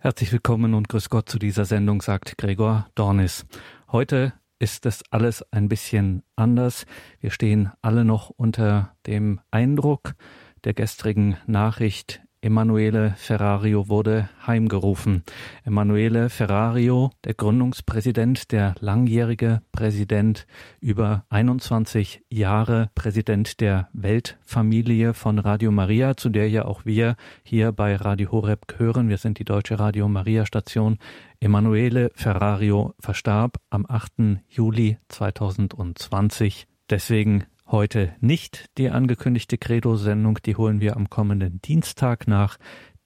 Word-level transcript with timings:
Herzlich 0.00 0.30
willkommen 0.30 0.74
und 0.74 0.88
grüß 0.88 1.10
Gott 1.10 1.28
zu 1.28 1.40
dieser 1.40 1.64
Sendung, 1.64 2.02
sagt 2.02 2.38
Gregor 2.38 2.86
Dornis. 2.94 3.46
Heute 3.90 4.32
ist 4.60 4.86
es 4.86 5.02
alles 5.10 5.44
ein 5.50 5.68
bisschen 5.68 6.22
anders. 6.36 6.86
Wir 7.18 7.32
stehen 7.32 7.72
alle 7.82 8.04
noch 8.04 8.30
unter 8.30 8.94
dem 9.08 9.40
Eindruck 9.50 10.14
der 10.62 10.74
gestrigen 10.74 11.36
Nachricht 11.48 12.22
Emanuele 12.40 13.14
Ferrario 13.16 13.88
wurde 13.88 14.28
heimgerufen. 14.46 15.24
Emanuele 15.64 16.30
Ferrario, 16.30 17.10
der 17.24 17.34
Gründungspräsident, 17.34 18.52
der 18.52 18.76
langjährige 18.78 19.60
Präsident, 19.72 20.46
über 20.80 21.24
21 21.30 22.22
Jahre 22.30 22.90
Präsident 22.94 23.60
der 23.60 23.88
Weltfamilie 23.92 25.14
von 25.14 25.40
Radio 25.40 25.72
Maria, 25.72 26.16
zu 26.16 26.28
der 26.28 26.48
ja 26.48 26.64
auch 26.64 26.84
wir 26.84 27.16
hier 27.42 27.72
bei 27.72 27.96
Radio 27.96 28.30
Horeb 28.30 28.68
gehören. 28.68 29.08
Wir 29.08 29.18
sind 29.18 29.40
die 29.40 29.44
deutsche 29.44 29.80
Radio 29.80 30.08
Maria 30.08 30.46
Station. 30.46 30.98
Emanuele 31.40 32.12
Ferrario 32.14 32.94
verstarb 33.00 33.56
am 33.68 33.84
8. 33.88 34.38
Juli 34.48 34.98
2020. 35.08 36.68
Deswegen 36.88 37.44
heute 37.70 38.14
nicht 38.20 38.66
die 38.78 38.90
angekündigte 38.90 39.58
Credo-Sendung, 39.58 40.38
die 40.44 40.56
holen 40.56 40.80
wir 40.80 40.96
am 40.96 41.10
kommenden 41.10 41.60
Dienstag 41.62 42.26
nach. 42.26 42.58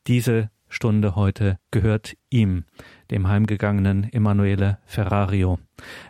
Diese 0.06 0.50
Stunde 0.68 1.16
heute 1.16 1.58
gehört 1.70 2.16
ihm, 2.30 2.64
dem 3.10 3.28
heimgegangenen 3.28 4.10
Emanuele 4.10 4.78
Ferrario. 4.86 5.58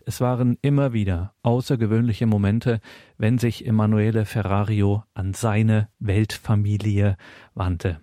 Es 0.06 0.20
waren 0.20 0.56
immer 0.62 0.92
wieder 0.92 1.34
außergewöhnliche 1.42 2.26
Momente, 2.26 2.80
wenn 3.18 3.38
sich 3.38 3.66
Emanuele 3.66 4.24
Ferrario 4.24 5.02
an 5.14 5.34
seine 5.34 5.88
Weltfamilie 5.98 7.16
wandte. 7.54 8.00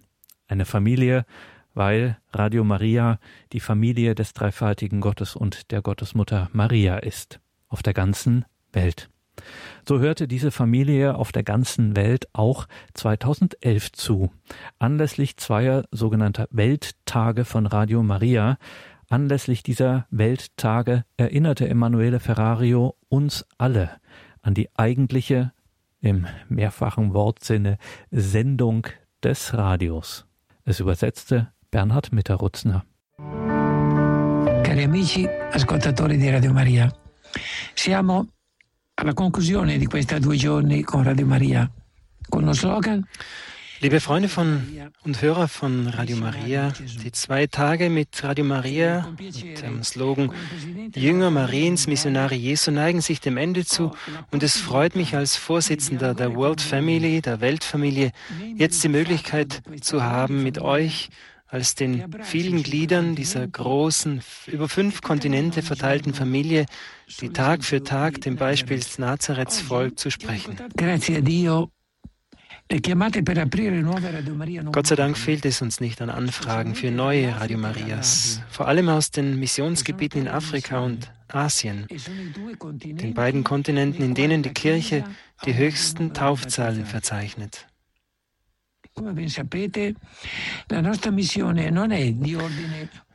Eine 0.47 0.66
Familie, 0.66 1.25
weil 1.73 2.17
Radio 2.34 2.63
Maria 2.63 3.20
die 3.53 3.61
Familie 3.61 4.16
des 4.16 4.34
dreifaltigen 4.34 5.00
Gottes 5.00 5.36
und 5.36 5.72
der 5.72 5.81
Gottesmutter 5.81 6.50
Maria 6.52 6.97
ist, 6.97 7.39
auf 7.69 7.84
der 7.84 7.94
ganzen 7.94 8.45
Welt. 8.73 9.09
So 9.88 10.00
hörte 10.00 10.28
diese 10.28 10.52
Familie 10.52 11.16
auf 11.16 11.32
der 11.32 11.44
ganzen 11.44 11.95
Welt 11.95 12.28
auch 12.34 12.68
2011 12.94 13.92
zu. 13.92 14.31
Anlässlich 14.78 15.38
zweier 15.38 15.84
sogenannter 15.92 16.48
Welttage 16.52 17.46
von 17.46 17.66
Radio 17.66 18.04
Maria, 18.04 18.58
anlässlich 19.09 19.64
dieser 19.64 20.06
Welttage 20.12 21.04
erinnerte 21.18 21.68
Emanuele 21.68 22.20
Ferrario 22.20 22.96
uns 23.09 23.46
alle 23.58 23.92
an 24.42 24.54
die 24.54 24.70
eigentliche, 24.76 25.52
im 26.02 26.28
mehrfachen 26.48 27.14
Wortsinne, 27.14 27.78
Sendung 28.12 28.88
des 29.24 29.53
Radios. 29.53 30.26
Es 30.64 30.80
übersetzte 30.80 31.52
Bernhard 31.72 32.14
Mitterrutzner. 32.14 32.86
Cari 34.64 34.84
amici 34.84 35.28
ascoltatori 35.52 36.18
di 36.18 36.30
Radio 36.30 36.53
Maria, 36.53 36.94
siamo 37.76 38.28
alla 39.00 39.14
conclusione 39.14 39.78
di 39.78 39.86
questi 39.86 40.19
due 40.19 40.36
giorni 40.36 40.83
con 40.83 41.03
Radio 41.03 41.25
Maria, 41.25 41.69
con 42.28 42.44
lo 42.44 42.52
slogan? 42.52 43.08
Liebe 43.80 44.02
Freunde 44.02 44.28
von 44.28 44.61
und 45.06 45.22
Hörer 45.22 45.47
von 45.47 45.88
Radio 45.88 46.17
Maria, 46.17 46.73
die 47.02 47.11
zwei 47.14 47.47
Tage 47.47 47.89
mit 47.89 48.22
Radio 48.22 48.44
Maria 48.44 49.08
mit 49.17 49.61
dem 49.61 49.83
Slogan 49.83 50.33
Jünger 50.94 51.31
Mariens, 51.31 51.88
Missionare 51.88 52.36
Jesu 52.36 52.72
neigen 52.72 53.00
sich 53.00 53.22
dem 53.22 53.38
Ende 53.38 53.64
zu 53.64 53.94
und 54.31 54.44
es 54.44 54.58
freut 54.58 54.97
mich 54.97 55.16
als 55.16 55.38
Vorsitzender 55.38 56.13
der 56.13 56.36
World 56.36 56.59
Family, 56.59 57.22
der 57.22 57.39
Weltfamilie, 57.39 58.11
jetzt 58.58 58.84
die 58.84 58.89
Möglichkeit 58.89 59.61
zu 59.80 60.03
haben, 60.03 60.44
mit 60.44 60.59
euch 60.59 61.09
als 61.50 61.73
den 61.75 62.05
vielen 62.22 62.61
Gliedern 62.61 63.16
dieser 63.16 63.47
großen, 63.47 64.22
über 64.47 64.69
fünf 64.69 65.02
Kontinente 65.02 65.64
verteilten 65.64 66.14
Familie, 66.14 66.66
die 67.22 67.30
Tag 67.30 67.64
für 67.64 67.83
Tag 67.83 68.22
dem 68.22 68.36
Beispiel 68.36 68.78
des 68.78 69.00
Nazareths 69.00 69.59
folgt, 69.59 70.00
zu 70.00 70.11
sprechen. 70.11 70.57
Gott 74.72 74.85
sei 74.88 74.96
Dank 74.96 75.18
fehlt 75.18 75.46
es 75.46 75.62
uns 75.63 75.79
nicht 75.79 76.01
an 76.03 76.12
Anfragen 76.12 76.75
für 76.75 76.91
neue 76.91 77.35
Radio 77.35 77.57
Marias, 77.57 78.41
vor 78.51 78.68
allem 78.68 78.90
aus 78.90 79.09
den 79.09 79.40
Missionsgebieten 79.40 80.22
in 80.22 80.28
Afrika 80.28 80.79
und 80.79 81.12
Asien, 81.29 81.88
den 81.90 83.16
beiden 83.16 83.44
Kontinenten, 83.44 84.03
in 84.03 84.13
denen 84.13 84.44
die 84.44 84.53
Kirche 84.53 85.03
die 85.45 85.56
höchsten 85.56 86.13
Taufzahlen 86.13 86.85
verzeichnet. 86.85 87.66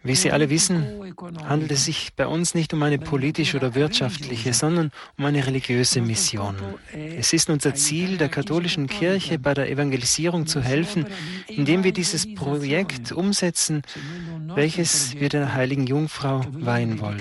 Wie 0.06 0.14
Sie 0.14 0.30
alle 0.30 0.50
wissen, 0.50 1.14
handelt 1.48 1.70
es 1.70 1.86
sich 1.86 2.14
bei 2.14 2.26
uns 2.26 2.54
nicht 2.54 2.74
um 2.74 2.82
eine 2.82 2.98
politische 2.98 3.56
oder 3.56 3.74
wirtschaftliche, 3.74 4.52
sondern 4.52 4.90
um 5.16 5.24
eine 5.24 5.46
religiöse 5.46 6.02
Mission. 6.02 6.56
Es 6.92 7.32
ist 7.32 7.48
unser 7.48 7.74
Ziel, 7.74 8.18
der 8.18 8.28
katholischen 8.28 8.86
Kirche 8.86 9.38
bei 9.38 9.54
der 9.54 9.70
Evangelisierung 9.70 10.46
zu 10.46 10.60
helfen, 10.60 11.06
indem 11.48 11.84
wir 11.84 11.92
dieses 11.92 12.34
Projekt 12.34 13.12
umsetzen, 13.12 13.82
welches 14.54 15.18
wir 15.18 15.30
der 15.30 15.54
heiligen 15.54 15.86
Jungfrau 15.86 16.44
weihen 16.52 17.00
wollen. 17.00 17.20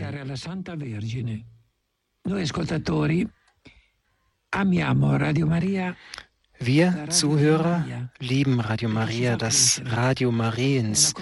Wir 6.66 7.10
Zuhörer 7.10 7.86
lieben 8.20 8.62
Radio 8.62 8.88
Maria, 8.88 9.36
das 9.36 9.82
Radio 9.86 10.32
Mariens, 10.32 11.14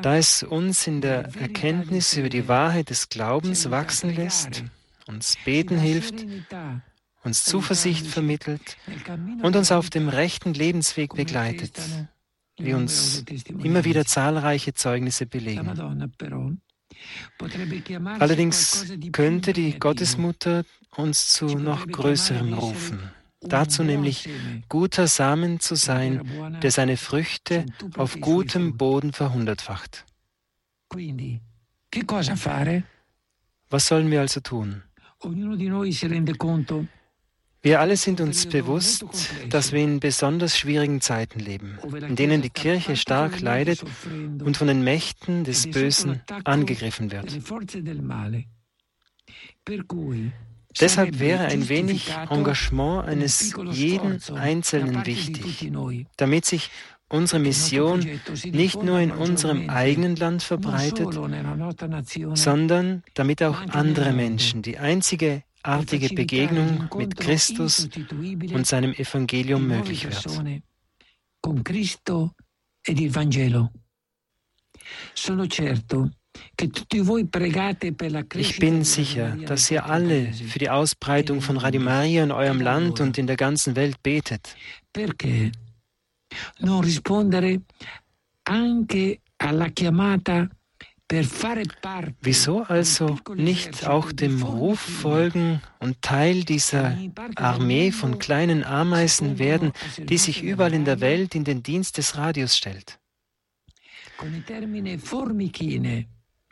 da 0.00 0.16
es 0.16 0.42
uns 0.42 0.86
in 0.86 1.02
der 1.02 1.28
Erkenntnis 1.36 2.16
über 2.16 2.30
die 2.30 2.48
Wahrheit 2.48 2.88
des 2.88 3.10
Glaubens 3.10 3.70
wachsen 3.70 4.14
lässt, 4.14 4.64
uns 5.06 5.36
beten 5.44 5.78
hilft, 5.78 6.24
uns 7.22 7.44
Zuversicht 7.44 8.06
vermittelt 8.06 8.78
und 9.42 9.56
uns 9.56 9.72
auf 9.72 9.90
dem 9.90 10.08
rechten 10.08 10.54
Lebensweg 10.54 11.14
begleitet, 11.14 11.78
wie 12.56 12.72
uns 12.72 13.24
immer 13.62 13.84
wieder 13.84 14.06
zahlreiche 14.06 14.72
Zeugnisse 14.72 15.26
belegen. 15.26 15.68
Allerdings 18.18 18.86
könnte 19.12 19.52
die 19.52 19.78
Gottesmutter 19.78 20.64
uns 20.96 21.28
zu 21.28 21.58
noch 21.58 21.86
Größerem 21.86 22.54
rufen 22.54 23.00
dazu 23.42 23.82
nämlich 23.84 24.28
guter 24.68 25.06
Samen 25.06 25.60
zu 25.60 25.74
sein, 25.74 26.60
der 26.62 26.70
seine 26.70 26.96
Früchte 26.96 27.66
auf 27.96 28.20
gutem 28.20 28.76
Boden 28.76 29.12
verhundertfacht. 29.12 30.04
Was 33.70 33.86
sollen 33.86 34.10
wir 34.10 34.20
also 34.20 34.40
tun? 34.40 34.82
Wir 37.64 37.80
alle 37.80 37.96
sind 37.96 38.20
uns 38.20 38.46
bewusst, 38.46 39.04
dass 39.48 39.70
wir 39.70 39.84
in 39.84 40.00
besonders 40.00 40.58
schwierigen 40.58 41.00
Zeiten 41.00 41.38
leben, 41.38 41.78
in 42.08 42.16
denen 42.16 42.42
die 42.42 42.50
Kirche 42.50 42.96
stark 42.96 43.40
leidet 43.40 43.84
und 44.44 44.56
von 44.56 44.66
den 44.66 44.82
Mächten 44.82 45.44
des 45.44 45.70
Bösen 45.70 46.22
angegriffen 46.44 47.12
wird. 47.12 47.38
Deshalb 50.80 51.18
wäre 51.18 51.46
ein 51.46 51.68
wenig 51.68 52.10
Engagement 52.30 53.06
eines 53.06 53.54
jeden 53.70 54.22
Einzelnen 54.34 55.06
wichtig, 55.06 55.72
damit 56.16 56.44
sich 56.44 56.70
unsere 57.08 57.40
Mission 57.40 58.06
nicht 58.44 58.82
nur 58.82 58.98
in 58.98 59.10
unserem 59.10 59.68
eigenen 59.68 60.16
Land 60.16 60.42
verbreitet, 60.42 61.14
sondern 62.34 63.02
damit 63.14 63.42
auch 63.42 63.60
andere 63.68 64.12
Menschen 64.12 64.62
die 64.62 64.78
einzige 64.78 65.42
artige 65.62 66.14
Begegnung 66.14 66.88
mit 66.96 67.16
Christus 67.16 67.88
und 68.52 68.66
seinem 68.66 68.94
Evangelium 68.94 69.66
möglich 69.66 70.04
wird. 70.04 70.26
Sono 75.14 75.46
certo 75.46 76.10
ich 78.34 78.58
bin 78.58 78.84
sicher, 78.84 79.36
dass 79.46 79.70
ihr 79.70 79.84
alle 79.86 80.32
für 80.32 80.58
die 80.58 80.70
Ausbreitung 80.70 81.40
von 81.40 81.56
Radio 81.56 81.80
Maria 81.80 82.24
in 82.24 82.32
eurem 82.32 82.60
Land 82.60 83.00
und 83.00 83.18
in 83.18 83.26
der 83.26 83.36
ganzen 83.36 83.76
Welt 83.76 84.02
betet. 84.02 84.56
Wieso 92.22 92.62
also 92.62 93.18
nicht 93.34 93.86
auch 93.86 94.12
dem 94.12 94.42
Ruf 94.42 94.80
folgen 94.80 95.60
und 95.78 96.00
Teil 96.00 96.44
dieser 96.44 96.96
Armee 97.34 97.92
von 97.92 98.18
kleinen 98.18 98.64
Ameisen 98.64 99.38
werden, 99.38 99.72
die 99.98 100.16
sich 100.16 100.42
überall 100.42 100.72
in 100.72 100.86
der 100.86 101.00
Welt 101.00 101.34
in 101.34 101.44
den 101.44 101.62
Dienst 101.62 101.98
des 101.98 102.16
Radios 102.16 102.56
stellt? 102.56 102.98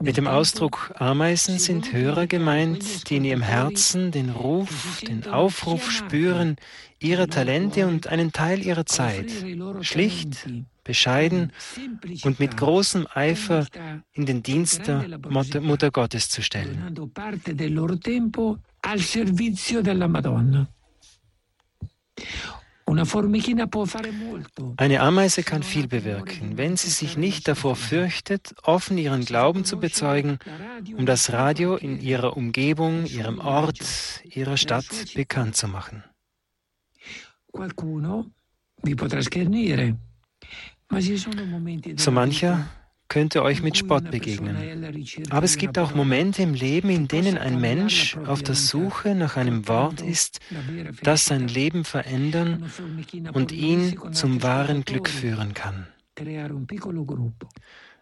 Mit 0.02 0.16
dem 0.16 0.26
Ausdruck 0.26 0.94
Ameisen 0.96 1.58
sind 1.58 1.92
Hörer 1.92 2.26
gemeint, 2.26 3.10
die 3.10 3.16
in 3.16 3.24
ihrem 3.24 3.42
Herzen 3.42 4.10
den 4.10 4.30
Ruf, 4.30 5.02
den 5.06 5.26
Aufruf 5.26 5.90
spüren, 5.90 6.56
ihre 6.98 7.28
Talente 7.28 7.86
und 7.86 8.06
einen 8.06 8.32
Teil 8.32 8.64
ihrer 8.64 8.86
Zeit, 8.86 9.30
schlicht, 9.82 10.48
bescheiden 10.84 11.52
und 12.22 12.40
mit 12.40 12.56
großem 12.56 13.06
Eifer 13.12 13.66
in 14.12 14.24
den 14.24 14.42
Dienst 14.42 14.86
der 14.88 15.18
Mutter 15.28 15.90
Gottes 15.90 16.30
zu 16.30 16.42
stellen. 16.42 16.94
Eine 24.76 25.00
Ameise 25.00 25.42
kann 25.42 25.62
viel 25.62 25.86
bewirken, 25.86 26.56
wenn 26.56 26.76
sie 26.76 26.90
sich 26.90 27.16
nicht 27.16 27.46
davor 27.46 27.76
fürchtet, 27.76 28.54
offen 28.62 28.98
ihren 28.98 29.24
Glauben 29.24 29.64
zu 29.64 29.78
bezeugen, 29.78 30.38
um 30.96 31.06
das 31.06 31.32
Radio 31.32 31.76
in 31.76 32.00
ihrer 32.00 32.36
Umgebung, 32.36 33.06
ihrem 33.06 33.38
Ort, 33.38 33.80
ihrer 34.24 34.56
Stadt 34.56 35.14
bekannt 35.14 35.56
zu 35.56 35.68
machen. 35.68 36.02
So 41.96 42.10
mancher 42.10 42.68
könnte 43.10 43.42
euch 43.42 43.60
mit 43.60 43.76
Spott 43.76 44.10
begegnen. 44.10 45.04
Aber 45.28 45.44
es 45.44 45.58
gibt 45.58 45.78
auch 45.78 45.94
Momente 45.94 46.42
im 46.42 46.54
Leben, 46.54 46.88
in 46.88 47.08
denen 47.08 47.36
ein 47.36 47.60
Mensch 47.60 48.16
auf 48.16 48.42
der 48.42 48.54
Suche 48.54 49.14
nach 49.14 49.36
einem 49.36 49.68
Wort 49.68 50.00
ist, 50.00 50.38
das 51.02 51.26
sein 51.26 51.48
Leben 51.48 51.84
verändern 51.84 52.70
und 53.34 53.52
ihn 53.52 53.98
zum 54.12 54.42
wahren 54.42 54.84
Glück 54.84 55.10
führen 55.10 55.52
kann. 55.52 55.88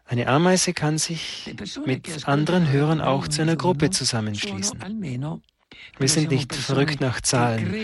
Eine 0.05 0.27
Ameise 0.29 0.73
kann 0.73 0.99
sich 0.99 1.55
mit 1.87 2.29
anderen 2.29 2.71
Hörern 2.71 3.01
auch 3.01 3.29
zu 3.29 3.43
einer 3.43 3.57
Gruppe 3.57 3.91
zusammenschließen. 3.91 4.79
Wir 5.99 6.09
sind 6.09 6.31
nicht 6.31 6.55
verrückt 6.55 7.01
nach 7.01 7.21
Zahlen, 7.23 7.75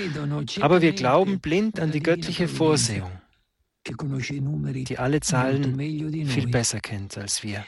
aber 0.60 0.82
wir 0.82 0.92
glauben 0.92 1.40
blind 1.40 1.80
an 1.80 1.90
die 1.90 2.02
göttliche 2.02 2.48
Vorsehung 2.48 3.10
die 3.84 4.98
alle 4.98 5.20
Zahlen 5.20 5.78
viel 6.26 6.48
besser 6.48 6.80
kennt 6.80 7.18
als 7.18 7.42
wir. 7.42 7.64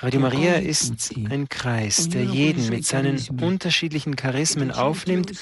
Radio 0.00 0.20
Maria 0.20 0.54
ist 0.54 1.12
ein 1.28 1.48
Kreis, 1.48 2.08
der 2.08 2.22
jeden 2.22 2.68
mit 2.68 2.86
seinen 2.86 3.18
unterschiedlichen 3.40 4.14
Charismen 4.14 4.70
aufnimmt. 4.70 5.32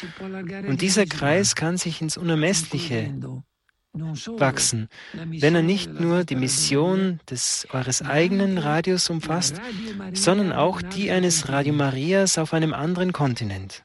und 0.66 0.80
dieser 0.80 1.04
Kreis 1.04 1.54
kann 1.54 1.76
sich 1.76 2.00
ins 2.00 2.16
Unermessliche 2.16 3.12
wachsen, 4.38 4.88
wenn 5.12 5.54
er 5.54 5.62
nicht 5.62 6.00
nur 6.00 6.24
die 6.24 6.36
Mission 6.36 7.20
des 7.30 7.66
eures 7.70 8.02
eigenen 8.02 8.58
Radios 8.58 9.10
umfasst, 9.10 9.60
sondern 10.12 10.52
auch 10.52 10.82
die 10.82 11.10
eines 11.10 11.48
Radio 11.48 11.72
Marias 11.74 12.38
auf 12.38 12.52
einem 12.54 12.74
anderen 12.74 13.12
Kontinent. 13.12 13.84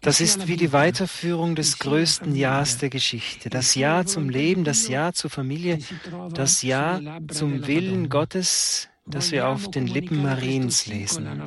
Das 0.00 0.20
ist 0.20 0.46
wie 0.46 0.56
die 0.56 0.72
Weiterführung 0.72 1.56
des 1.56 1.78
größten 1.78 2.36
Jahres 2.36 2.78
der 2.78 2.90
Geschichte. 2.90 3.50
Das 3.50 3.74
Ja 3.74 4.04
zum 4.04 4.28
Leben, 4.28 4.64
das 4.64 4.88
Ja 4.88 5.12
zur 5.12 5.30
Familie, 5.30 5.78
das 6.32 6.62
Ja 6.62 7.00
zum 7.28 7.66
Willen 7.66 8.08
Gottes, 8.08 8.88
das 9.06 9.32
wir 9.32 9.48
auf 9.48 9.70
den 9.70 9.86
Lippen 9.86 10.22
Mariens 10.22 10.86
lesen. 10.86 11.42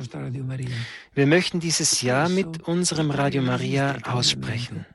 Wir 1.14 1.26
möchten 1.26 1.60
dieses 1.60 2.02
Ja 2.02 2.28
mit 2.28 2.62
unserem 2.62 3.10
Radio 3.10 3.42
Maria 3.42 3.96
aussprechen. 4.04 4.86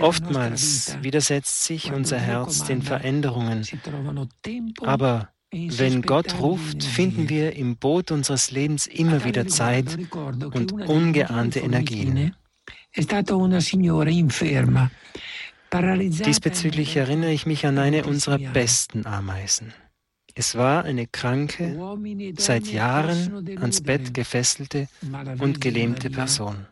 Oftmals 0.00 0.96
widersetzt 1.02 1.64
sich 1.64 1.92
unser 1.92 2.18
Herz 2.18 2.64
den 2.64 2.82
Veränderungen, 2.82 3.66
aber 4.80 5.28
wenn 5.78 6.02
Gott 6.02 6.38
ruft, 6.40 6.82
finden 6.82 7.28
wir 7.28 7.56
im 7.56 7.76
Boot 7.76 8.10
unseres 8.10 8.50
Lebens 8.50 8.86
immer 8.86 9.24
wieder 9.24 9.46
Zeit 9.46 9.96
und 10.14 10.72
ungeahnte 10.72 11.60
Energien. 11.60 12.34
Diesbezüglich 15.72 16.96
erinnere 16.96 17.32
ich 17.32 17.46
mich 17.46 17.66
an 17.66 17.78
eine 17.78 18.04
unserer 18.04 18.38
besten 18.38 19.06
Ameisen. 19.06 19.72
Es 20.34 20.54
war 20.54 20.84
eine 20.84 21.06
kranke, 21.06 21.78
seit 22.36 22.66
Jahren 22.66 23.48
ans 23.58 23.80
Bett 23.80 24.12
gefesselte 24.12 24.88
und 25.38 25.60
gelähmte 25.60 26.10
Person. 26.10 26.66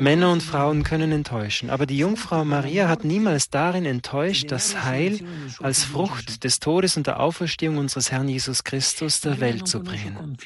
Männer 0.00 0.32
und 0.32 0.42
Frauen 0.42 0.82
können 0.82 1.12
enttäuschen, 1.12 1.70
aber 1.70 1.86
die 1.86 1.96
Jungfrau 1.96 2.44
Maria 2.44 2.88
hat 2.88 3.04
niemals 3.04 3.50
darin 3.50 3.84
enttäuscht, 3.84 4.50
das 4.50 4.82
Heil 4.84 5.20
als 5.60 5.84
Frucht 5.84 6.42
des 6.42 6.58
Todes 6.58 6.96
und 6.96 7.06
der 7.06 7.20
Auferstehung 7.20 7.78
unseres 7.78 8.10
Herrn 8.10 8.28
Jesus 8.28 8.64
Christus 8.64 9.20
der 9.20 9.38
Welt 9.38 9.68
zu 9.68 9.80
bringen. 9.80 10.36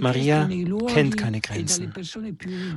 Maria 0.00 0.46
kennt 0.88 1.16
keine 1.16 1.40
Grenzen 1.40 1.94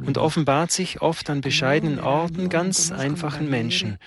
und 0.06 0.18
offenbart 0.18 0.72
sich 0.72 1.02
oft 1.02 1.30
an 1.30 1.42
bescheidenen 1.42 2.00
Orten 2.00 2.48
ganz 2.48 2.94
einfachen 2.94 3.50
Menschen. 3.50 3.98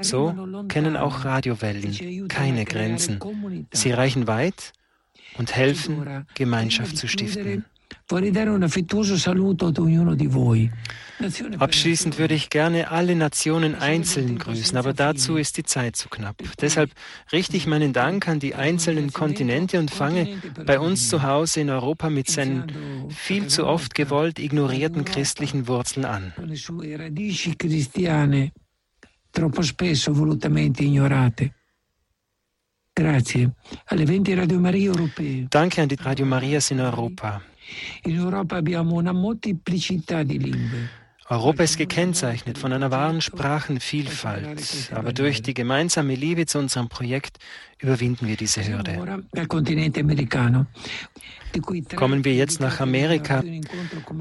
So 0.00 0.34
kennen 0.68 0.96
auch 0.96 1.26
Radiowellen 1.26 2.28
keine 2.28 2.64
Grenzen. 2.64 3.20
Sie 3.72 3.90
reichen 3.90 4.26
weit 4.26 4.72
und 5.36 5.54
helfen, 5.54 6.24
Gemeinschaft 6.34 6.96
zu 6.96 7.08
stiften. 7.08 7.66
Abschließend 11.58 12.18
würde 12.18 12.34
ich 12.34 12.50
gerne 12.50 12.90
alle 12.90 13.16
Nationen 13.16 13.74
einzeln 13.74 14.38
grüßen, 14.38 14.76
aber 14.76 14.92
dazu 14.92 15.36
ist 15.36 15.56
die 15.56 15.62
Zeit 15.62 15.96
zu 15.96 16.08
knapp. 16.08 16.36
Deshalb 16.60 16.90
richte 17.32 17.56
ich 17.56 17.66
meinen 17.66 17.92
Dank 17.92 18.28
an 18.28 18.40
die 18.40 18.54
einzelnen 18.54 19.12
Kontinente 19.12 19.78
und 19.78 19.90
fange 19.90 20.38
bei 20.66 20.78
uns 20.78 21.08
zu 21.08 21.22
Hause 21.22 21.60
in 21.60 21.70
Europa 21.70 22.10
mit 22.10 22.28
seinen 22.28 23.08
viel 23.10 23.46
zu 23.46 23.66
oft 23.66 23.94
gewollt 23.94 24.38
ignorierten 24.38 25.04
christlichen 25.04 25.66
Wurzeln 25.66 26.04
an. 26.04 26.32
Troppo 29.34 29.62
spesso 29.62 30.14
volutamente 30.14 30.84
ignorate. 30.84 31.52
Danke 35.50 35.82
an 35.82 35.88
die 35.88 35.96
Radio 35.96 36.24
Marias 36.24 36.70
in 36.70 36.78
Europa. 36.78 37.42
In 38.04 38.18
Europa 38.18 38.56
abbiamo 38.56 38.94
una 38.94 39.12
molteplicità 39.12 40.22
di 40.22 40.38
lingue. 40.38 41.02
Europa 41.30 41.62
ist 41.62 41.78
gekennzeichnet 41.78 42.58
von 42.58 42.72
einer 42.74 42.90
wahren 42.90 43.22
Sprachenvielfalt, 43.22 44.90
aber 44.92 45.14
durch 45.14 45.40
die 45.40 45.54
gemeinsame 45.54 46.14
Liebe 46.14 46.44
zu 46.44 46.58
unserem 46.58 46.90
Projekt 46.90 47.38
überwinden 47.78 48.28
wir 48.28 48.36
diese 48.36 48.62
Hürde. 48.66 49.22
Kommen 51.96 52.24
wir 52.26 52.34
jetzt 52.34 52.60
nach 52.60 52.80
Amerika. 52.80 53.42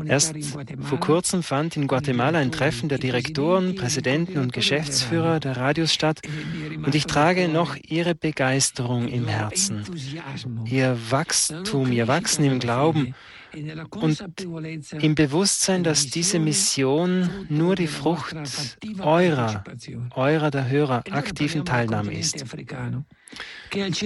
Erst 0.06 0.34
vor 0.80 1.00
kurzem 1.01 1.44
fand 1.44 1.75
in 1.75 1.88
Guatemala 1.88 2.39
ein 2.39 2.54
Treffen 2.54 2.88
der 2.88 3.00
Direktoren, 3.00 3.75
Präsidenten 3.75 4.38
und 4.38 4.53
Geschäftsführer 4.53 5.41
der 5.41 5.58
Radios 5.58 5.94
statt 5.94 6.22
und 6.86 6.96
ich 6.96 7.06
trage 7.06 7.50
noch 7.50 7.75
ihre 7.75 8.15
Begeisterung 8.15 9.10
im 9.10 9.27
Herzen, 9.27 9.84
ihr 10.65 10.98
Wachstum, 11.10 11.91
ihr 11.91 12.08
Wachsen 12.08 12.46
im 12.46 12.60
Glauben 12.60 13.13
und 13.95 14.24
im 15.00 15.15
Bewusstsein, 15.15 15.83
dass 15.83 16.07
diese 16.07 16.39
Mission 16.39 17.29
nur 17.50 17.75
die 17.75 17.88
Frucht 17.88 18.36
eurer, 19.00 19.63
eurer 20.15 20.51
der 20.51 20.69
Hörer 20.69 21.03
aktiven 21.12 21.65
Teilnahme 21.65 22.13
ist. 22.13 22.43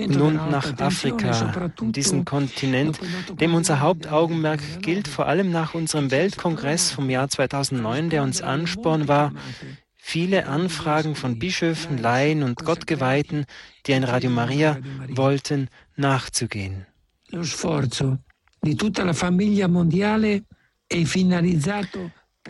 Nun 0.07 0.35
nach 0.35 0.79
Afrika, 0.79 1.71
diesen 1.81 2.25
Kontinent, 2.25 2.99
dem 3.39 3.53
unser 3.55 3.79
Hauptaugenmerk 3.79 4.81
gilt, 4.81 5.07
vor 5.07 5.27
allem 5.27 5.51
nach 5.51 5.73
unserem 5.73 6.11
Weltkongress 6.11 6.91
vom 6.91 7.09
Jahr 7.09 7.29
2009, 7.29 8.09
der 8.09 8.23
uns 8.23 8.41
Ansporn 8.41 9.07
war, 9.07 9.33
viele 9.95 10.47
Anfragen 10.47 11.15
von 11.15 11.39
Bischöfen, 11.39 11.97
Laien 11.97 12.43
und 12.43 12.63
Gottgeweihten, 12.63 13.45
die 13.85 13.93
ein 13.93 14.05
Radio 14.05 14.29
Maria 14.29 14.77
wollten, 15.09 15.69
nachzugehen. 15.97 16.85
Lo 17.29 17.43
sforzo 17.43 18.17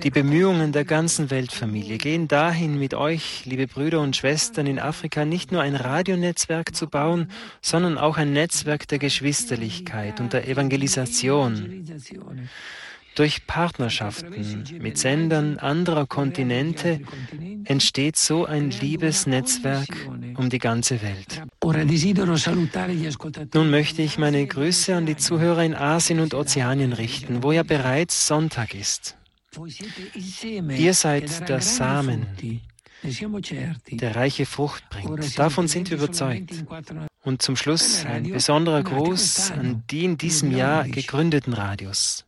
die 0.04 0.12
Bemühungen 0.12 0.72
der 0.72 0.86
ganzen 0.86 1.32
Weltfamilie 1.32 1.98
gehen 1.98 2.28
dahin, 2.28 2.78
mit 2.78 2.94
euch, 2.94 3.46
liebe 3.46 3.66
Brüder 3.68 4.00
und 4.02 4.16
Schwestern 4.16 4.68
in 4.68 4.80
Afrika, 4.80 5.26
nicht 5.26 5.52
nur 5.52 5.62
ein 5.62 5.76
Radionetzwerk 5.76 6.76
zu 6.76 6.88
bauen, 6.88 7.32
sondern 7.62 7.98
auch 7.98 8.18
ein 8.18 8.32
Netzwerk 8.32 8.88
der 8.88 9.00
Geschwisterlichkeit 9.00 10.20
und 10.20 10.34
der 10.34 10.48
Evangelisation. 10.48 11.84
Durch 13.18 13.48
Partnerschaften 13.48 14.64
mit 14.80 15.00
Sendern 15.00 15.58
anderer 15.58 16.06
Kontinente 16.06 17.02
entsteht 17.64 18.16
so 18.16 18.46
ein 18.46 18.70
Liebesnetzwerk 18.70 19.88
um 20.38 20.52
die 20.52 20.60
ganze 20.60 21.02
Welt. 21.02 21.42
Nun 23.56 23.72
möchte 23.72 24.04
ich 24.04 24.20
meine 24.20 24.46
Grüße 24.46 24.96
an 24.96 25.08
die 25.08 25.18
Zuhörer 25.18 25.64
in 25.64 25.74
Asien 25.74 26.20
und 26.20 26.36
Ozeanien 26.36 26.94
richten, 26.94 27.42
wo 27.42 27.52
ja 27.52 27.64
bereits 27.64 28.28
Sonntag 28.28 28.76
ist. 28.76 29.18
Ihr 30.70 30.94
seid 30.94 31.50
der 31.50 31.62
Samen, 31.62 32.28
der 33.90 34.16
reiche 34.16 34.46
Frucht 34.46 34.88
bringt. 34.92 35.40
Davon 35.40 35.68
sind 35.68 35.90
wir 35.90 35.98
überzeugt. 35.98 36.66
Und 37.24 37.42
zum 37.42 37.56
Schluss 37.56 38.06
ein 38.06 38.30
besonderer 38.32 38.84
Gruß 38.84 39.54
an 39.54 39.84
die 39.90 40.06
in 40.06 40.20
diesem 40.20 40.56
Jahr 40.56 40.88
gegründeten 40.88 41.54
Radios. 41.54 42.27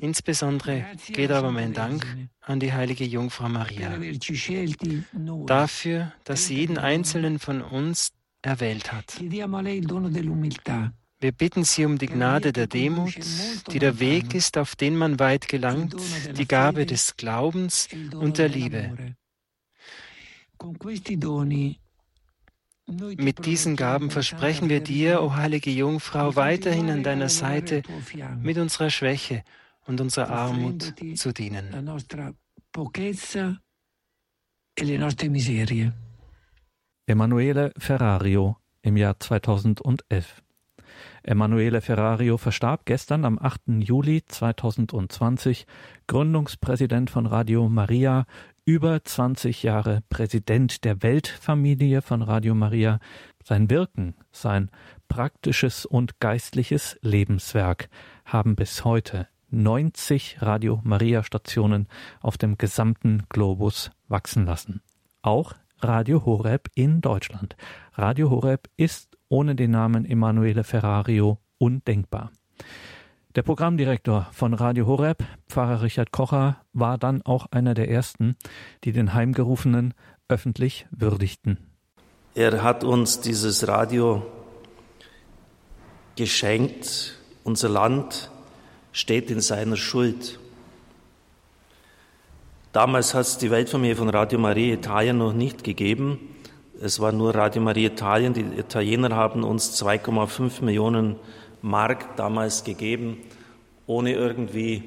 Insbesondere 0.00 0.84
geht 1.08 1.30
aber 1.30 1.52
mein 1.52 1.72
Dank 1.72 2.06
an 2.40 2.60
die 2.60 2.72
heilige 2.72 3.04
Jungfrau 3.04 3.48
Maria. 3.48 3.98
Dafür, 5.46 6.12
dass 6.24 6.46
sie 6.46 6.56
jeden 6.56 6.78
einzelnen 6.78 7.38
von 7.38 7.62
uns 7.62 8.12
erwählt 8.42 8.92
hat. 8.92 9.20
Wir 11.22 11.32
bitten 11.32 11.64
sie 11.64 11.84
um 11.84 11.98
die 11.98 12.06
Gnade 12.06 12.52
der 12.52 12.66
Demut, 12.66 13.14
die 13.70 13.78
der 13.78 14.00
Weg 14.00 14.34
ist, 14.34 14.56
auf 14.56 14.74
den 14.74 14.96
man 14.96 15.18
weit 15.18 15.48
gelangt, 15.48 15.94
die 16.36 16.48
Gabe 16.48 16.86
des 16.86 17.16
Glaubens 17.16 17.88
und 18.14 18.38
der 18.38 18.48
Liebe. 18.48 19.14
Mit 23.16 23.46
diesen 23.46 23.76
Gaben 23.76 24.10
versprechen 24.10 24.68
wir 24.68 24.80
dir, 24.80 25.22
o 25.22 25.26
oh 25.26 25.34
heilige 25.34 25.70
Jungfrau, 25.70 26.36
weiterhin 26.36 26.90
an 26.90 27.02
deiner 27.02 27.28
Seite 27.28 27.82
mit 28.40 28.58
unserer 28.58 28.90
Schwäche 28.90 29.44
und 29.86 30.00
unserer 30.00 30.30
Armut 30.30 30.94
zu 31.14 31.32
dienen. 31.32 31.72
Emanuele 37.06 37.72
Ferrario 37.76 38.56
im 38.82 38.96
Jahr 38.96 39.18
2011. 39.18 40.42
Emanuele 41.22 41.80
Ferrario 41.80 42.38
verstarb 42.38 42.86
gestern 42.86 43.24
am 43.24 43.38
8. 43.38 43.60
Juli 43.80 44.22
2020, 44.24 45.66
Gründungspräsident 46.06 47.10
von 47.10 47.26
Radio 47.26 47.68
Maria, 47.68 48.24
über 48.70 49.02
20 49.02 49.64
Jahre 49.64 50.04
Präsident 50.10 50.84
der 50.84 51.02
Weltfamilie 51.02 52.02
von 52.02 52.22
Radio 52.22 52.54
Maria. 52.54 53.00
Sein 53.42 53.68
Wirken, 53.68 54.14
sein 54.30 54.70
praktisches 55.08 55.84
und 55.84 56.20
geistliches 56.20 56.96
Lebenswerk 57.02 57.88
haben 58.24 58.54
bis 58.54 58.84
heute 58.84 59.26
90 59.50 60.36
Radio 60.40 60.80
Maria 60.84 61.24
Stationen 61.24 61.88
auf 62.20 62.38
dem 62.38 62.58
gesamten 62.58 63.24
Globus 63.28 63.90
wachsen 64.06 64.46
lassen. 64.46 64.82
Auch 65.20 65.54
Radio 65.80 66.24
Horeb 66.24 66.68
in 66.76 67.00
Deutschland. 67.00 67.56
Radio 67.94 68.30
Horeb 68.30 68.68
ist 68.76 69.18
ohne 69.28 69.56
den 69.56 69.72
Namen 69.72 70.04
Emanuele 70.04 70.62
Ferrario 70.62 71.40
undenkbar. 71.58 72.30
Der 73.36 73.42
Programmdirektor 73.44 74.26
von 74.32 74.54
Radio 74.54 74.88
Horeb, 74.88 75.22
Pfarrer 75.48 75.82
Richard 75.82 76.10
Kocher, 76.10 76.56
war 76.72 76.98
dann 76.98 77.22
auch 77.22 77.46
einer 77.52 77.74
der 77.74 77.88
ersten, 77.88 78.34
die 78.82 78.90
den 78.90 79.14
Heimgerufenen 79.14 79.94
öffentlich 80.28 80.88
würdigten. 80.90 81.56
Er 82.34 82.64
hat 82.64 82.82
uns 82.82 83.20
dieses 83.20 83.68
Radio 83.68 84.26
geschenkt. 86.16 87.20
Unser 87.44 87.68
Land 87.68 88.32
steht 88.90 89.30
in 89.30 89.40
seiner 89.40 89.76
Schuld. 89.76 90.40
Damals 92.72 93.14
hat 93.14 93.26
es 93.26 93.38
die 93.38 93.52
Weltfamilie 93.52 93.94
von 93.94 94.08
Radio 94.08 94.40
Maria 94.40 94.74
Italien 94.74 95.18
noch 95.18 95.34
nicht 95.34 95.62
gegeben. 95.62 96.18
Es 96.80 96.98
war 96.98 97.12
nur 97.12 97.32
Radio 97.32 97.62
Maria 97.62 97.90
Italien. 97.90 98.34
Die 98.34 98.40
Italiener 98.40 99.14
haben 99.14 99.44
uns 99.44 99.80
2,5 99.80 100.64
Millionen 100.64 101.14
Mark 101.62 102.16
damals 102.16 102.64
gegeben, 102.64 103.18
ohne 103.86 104.12
irgendwie 104.12 104.84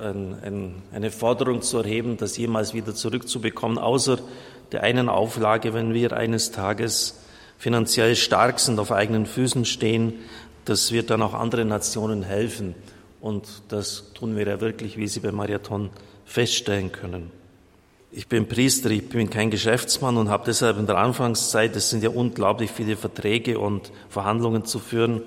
äh, 0.00 0.04
ein, 0.04 0.36
ein, 0.42 0.82
eine 0.92 1.10
Forderung 1.10 1.62
zu 1.62 1.78
erheben, 1.78 2.16
das 2.16 2.36
jemals 2.36 2.74
wieder 2.74 2.94
zurückzubekommen, 2.94 3.78
außer 3.78 4.18
der 4.72 4.82
einen 4.82 5.08
Auflage, 5.08 5.74
wenn 5.74 5.94
wir 5.94 6.12
eines 6.12 6.50
Tages 6.50 7.20
finanziell 7.58 8.16
stark 8.16 8.60
sind, 8.60 8.78
auf 8.78 8.92
eigenen 8.92 9.26
Füßen 9.26 9.64
stehen, 9.64 10.14
dass 10.64 10.92
wir 10.92 11.02
dann 11.02 11.22
auch 11.22 11.34
anderen 11.34 11.68
Nationen 11.68 12.22
helfen. 12.22 12.74
Und 13.20 13.46
das 13.68 14.12
tun 14.14 14.36
wir 14.36 14.46
ja 14.46 14.60
wirklich, 14.60 14.96
wie 14.96 15.08
Sie 15.08 15.20
beim 15.20 15.36
Marathon 15.36 15.90
feststellen 16.24 16.92
können. 16.92 17.30
Ich 18.10 18.28
bin 18.28 18.46
Priester, 18.46 18.90
ich 18.90 19.08
bin 19.08 19.28
kein 19.28 19.50
Geschäftsmann 19.50 20.16
und 20.16 20.28
habe 20.28 20.44
deshalb 20.46 20.78
in 20.78 20.86
der 20.86 20.98
Anfangszeit, 20.98 21.74
es 21.74 21.90
sind 21.90 22.02
ja 22.02 22.10
unglaublich 22.10 22.70
viele 22.70 22.96
Verträge 22.96 23.58
und 23.58 23.90
Verhandlungen 24.08 24.64
zu 24.64 24.78
führen, 24.78 25.22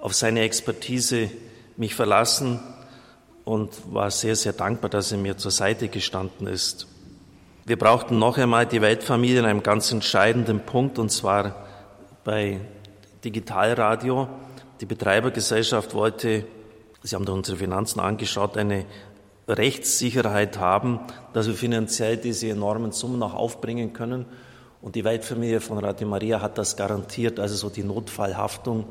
auf 0.00 0.14
seine 0.14 0.40
Expertise 0.40 1.30
mich 1.76 1.94
verlassen 1.94 2.60
und 3.44 3.70
war 3.92 4.10
sehr, 4.10 4.36
sehr 4.36 4.52
dankbar, 4.52 4.90
dass 4.90 5.12
er 5.12 5.18
mir 5.18 5.36
zur 5.36 5.50
Seite 5.50 5.88
gestanden 5.88 6.46
ist. 6.46 6.86
Wir 7.64 7.78
brauchten 7.78 8.18
noch 8.18 8.38
einmal 8.38 8.66
die 8.66 8.80
Weltfamilie 8.80 9.40
in 9.40 9.44
einem 9.44 9.62
ganz 9.62 9.92
entscheidenden 9.92 10.60
Punkt, 10.60 10.98
und 10.98 11.10
zwar 11.10 11.66
bei 12.24 12.60
Digitalradio. 13.24 14.28
Die 14.80 14.86
Betreibergesellschaft 14.86 15.94
wollte, 15.94 16.46
Sie 17.02 17.14
haben 17.14 17.24
da 17.24 17.32
unsere 17.32 17.58
Finanzen 17.58 18.00
angeschaut, 18.00 18.56
eine 18.56 18.86
Rechtssicherheit 19.46 20.58
haben, 20.58 21.00
dass 21.32 21.46
wir 21.46 21.54
finanziell 21.54 22.16
diese 22.16 22.48
enormen 22.48 22.92
Summen 22.92 23.22
auch 23.22 23.34
aufbringen 23.34 23.92
können. 23.92 24.26
Und 24.82 24.94
die 24.94 25.04
Weltfamilie 25.04 25.60
von 25.60 25.78
Radio 25.78 26.06
Maria 26.06 26.40
hat 26.40 26.58
das 26.58 26.76
garantiert, 26.76 27.40
also 27.40 27.54
so 27.56 27.70
die 27.70 27.82
Notfallhaftung 27.82 28.86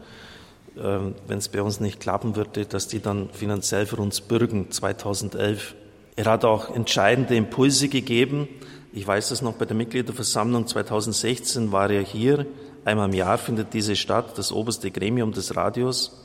wenn 0.77 1.37
es 1.37 1.49
bei 1.49 1.61
uns 1.61 1.79
nicht 1.79 1.99
klappen 1.99 2.35
würde, 2.35 2.65
dass 2.65 2.87
die 2.87 3.01
dann 3.01 3.29
finanziell 3.31 3.85
für 3.85 3.97
uns 3.97 4.21
bürgen 4.21 4.71
2011. 4.71 5.75
Er 6.15 6.25
hat 6.25 6.45
auch 6.45 6.73
entscheidende 6.75 7.35
Impulse 7.35 7.89
gegeben. 7.89 8.47
Ich 8.93 9.05
weiß 9.05 9.29
das 9.29 9.41
noch 9.41 9.53
bei 9.53 9.65
der 9.65 9.75
Mitgliederversammlung 9.75 10.67
2016 10.67 11.71
war 11.71 11.89
er 11.89 12.01
hier. 12.01 12.45
Einmal 12.85 13.09
im 13.09 13.13
Jahr 13.13 13.37
findet 13.37 13.73
diese 13.73 13.95
statt, 13.95 14.37
das 14.37 14.51
oberste 14.51 14.91
Gremium 14.91 15.31
des 15.31 15.55
Radios. 15.55 16.23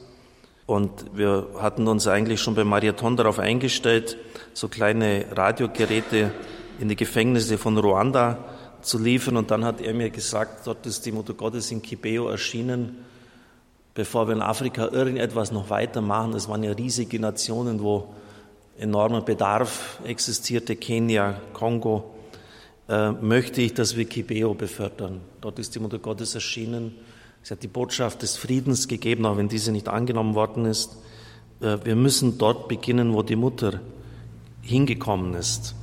Und 0.66 0.90
wir 1.12 1.48
hatten 1.58 1.88
uns 1.88 2.06
eigentlich 2.06 2.40
schon 2.40 2.54
beim 2.54 2.68
Marathon 2.68 3.16
darauf 3.16 3.38
eingestellt, 3.38 4.16
so 4.54 4.68
kleine 4.68 5.26
Radiogeräte 5.32 6.32
in 6.78 6.88
die 6.88 6.96
Gefängnisse 6.96 7.58
von 7.58 7.76
Ruanda 7.76 8.38
zu 8.80 8.98
liefern. 8.98 9.36
Und 9.36 9.50
dann 9.50 9.64
hat 9.64 9.80
er 9.80 9.92
mir 9.92 10.10
gesagt, 10.10 10.66
dort 10.66 10.86
ist 10.86 11.04
die 11.04 11.12
Mutter 11.12 11.34
Gottes 11.34 11.70
in 11.70 11.82
Kibeo 11.82 12.28
erschienen 12.28 13.04
bevor 13.94 14.26
wir 14.28 14.34
in 14.34 14.42
Afrika 14.42 14.88
irgendetwas 14.88 15.52
noch 15.52 15.70
weitermachen. 15.70 16.34
Es 16.34 16.48
waren 16.48 16.62
ja 16.62 16.72
riesige 16.72 17.18
Nationen, 17.20 17.82
wo 17.82 18.08
enormer 18.78 19.20
Bedarf 19.20 20.00
existierte, 20.04 20.76
Kenia, 20.76 21.40
Kongo, 21.52 22.10
äh, 22.88 23.12
möchte 23.12 23.60
ich 23.60 23.74
das 23.74 23.96
Wikibeo 23.96 24.54
befördern. 24.54 25.20
Dort 25.40 25.58
ist 25.58 25.74
die 25.74 25.78
Mutter 25.78 25.98
Gottes 25.98 26.34
erschienen. 26.34 26.94
Sie 27.42 27.52
hat 27.52 27.62
die 27.62 27.68
Botschaft 27.68 28.22
des 28.22 28.36
Friedens 28.36 28.88
gegeben, 28.88 29.26
auch 29.26 29.36
wenn 29.36 29.48
diese 29.48 29.72
nicht 29.72 29.88
angenommen 29.88 30.34
worden 30.34 30.64
ist. 30.64 30.96
Äh, 31.60 31.78
wir 31.84 31.96
müssen 31.96 32.38
dort 32.38 32.68
beginnen, 32.68 33.12
wo 33.12 33.22
die 33.22 33.36
Mutter 33.36 33.80
hingekommen 34.62 35.34
ist. 35.34 35.74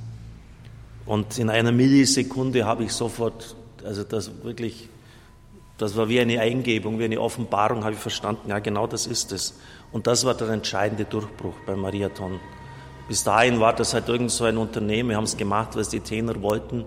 Und 1.06 1.38
in 1.38 1.50
einer 1.50 1.72
Millisekunde 1.72 2.66
habe 2.66 2.84
ich 2.84 2.94
sofort, 2.94 3.56
also 3.84 4.04
das 4.04 4.32
wirklich 4.44 4.90
das 5.80 5.96
war 5.96 6.10
wie 6.10 6.20
eine 6.20 6.42
Eingebung, 6.42 7.00
wie 7.00 7.06
eine 7.06 7.20
Offenbarung, 7.20 7.86
habe 7.86 7.94
ich 7.94 8.00
verstanden, 8.00 8.50
ja 8.50 8.60
genau 8.60 8.86
das 8.86 9.08
ist 9.08 9.32
es. 9.32 9.58
Und 9.94 10.08
das 10.08 10.26
war 10.26 10.36
der 10.36 10.50
entscheidende 10.50 11.06
Durchbruch 11.06 11.56
beim 11.66 11.80
Mariathon. 11.80 12.40
Bis 13.08 13.24
dahin 13.24 13.60
war 13.60 13.74
das 13.74 13.94
halt 13.94 14.10
irgend 14.10 14.30
so 14.30 14.44
ein 14.44 14.58
Unternehmen, 14.58 15.10
wir 15.10 15.16
haben 15.16 15.24
es 15.24 15.38
gemacht, 15.38 15.76
was 15.76 15.90
die 15.90 16.02
Tenor 16.02 16.42
wollten. 16.42 16.84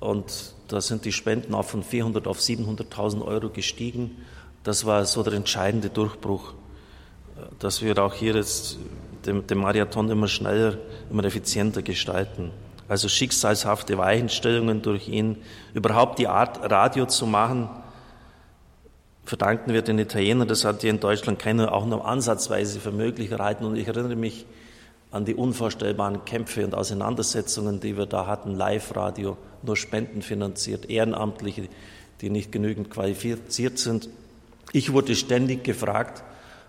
Und 0.00 0.54
da 0.68 0.80
sind 0.80 1.04
die 1.04 1.12
Spenden 1.12 1.54
auch 1.54 1.66
von 1.66 1.82
400 1.82 2.26
auf 2.26 2.38
700.000 2.38 3.22
Euro 3.24 3.50
gestiegen. 3.50 4.16
Das 4.64 4.86
war 4.86 5.04
so 5.04 5.22
der 5.22 5.34
entscheidende 5.34 5.90
Durchbruch, 5.90 6.54
dass 7.58 7.82
wir 7.82 8.02
auch 8.02 8.14
hier 8.14 8.34
jetzt 8.34 8.78
den, 9.26 9.46
den 9.46 9.58
Marathon 9.58 10.10
immer 10.10 10.26
schneller, 10.26 10.78
immer 11.10 11.24
effizienter 11.24 11.82
gestalten. 11.82 12.50
Also 12.88 13.08
schicksalshafte 13.08 13.98
Weichenstellungen 13.98 14.80
durch 14.80 15.06
ihn, 15.06 15.36
überhaupt 15.74 16.18
die 16.18 16.28
Art 16.28 16.70
Radio 16.70 17.04
zu 17.06 17.26
machen, 17.26 17.68
verdanken 19.26 19.72
wir 19.72 19.82
den 19.82 19.98
Italienern, 19.98 20.46
das 20.46 20.64
hat 20.64 20.82
hier 20.82 20.90
in 20.90 21.00
Deutschland 21.00 21.38
keiner 21.38 21.72
auch 21.72 21.84
nur 21.84 22.06
ansatzweise 22.06 22.80
für 22.80 22.92
möglich 22.92 23.28
gehalten. 23.30 23.64
Und 23.64 23.76
ich 23.76 23.88
erinnere 23.88 24.14
mich 24.14 24.46
an 25.10 25.24
die 25.24 25.34
unvorstellbaren 25.34 26.24
Kämpfe 26.24 26.64
und 26.64 26.74
Auseinandersetzungen, 26.74 27.80
die 27.80 27.96
wir 27.96 28.06
da 28.06 28.26
hatten, 28.26 28.54
Live-Radio, 28.54 29.36
nur 29.62 29.76
spendenfinanziert, 29.76 30.88
Ehrenamtliche, 30.88 31.68
die 32.20 32.30
nicht 32.30 32.52
genügend 32.52 32.90
qualifiziert 32.90 33.78
sind. 33.78 34.08
Ich 34.72 34.92
wurde 34.92 35.16
ständig 35.16 35.64
gefragt, 35.64 36.22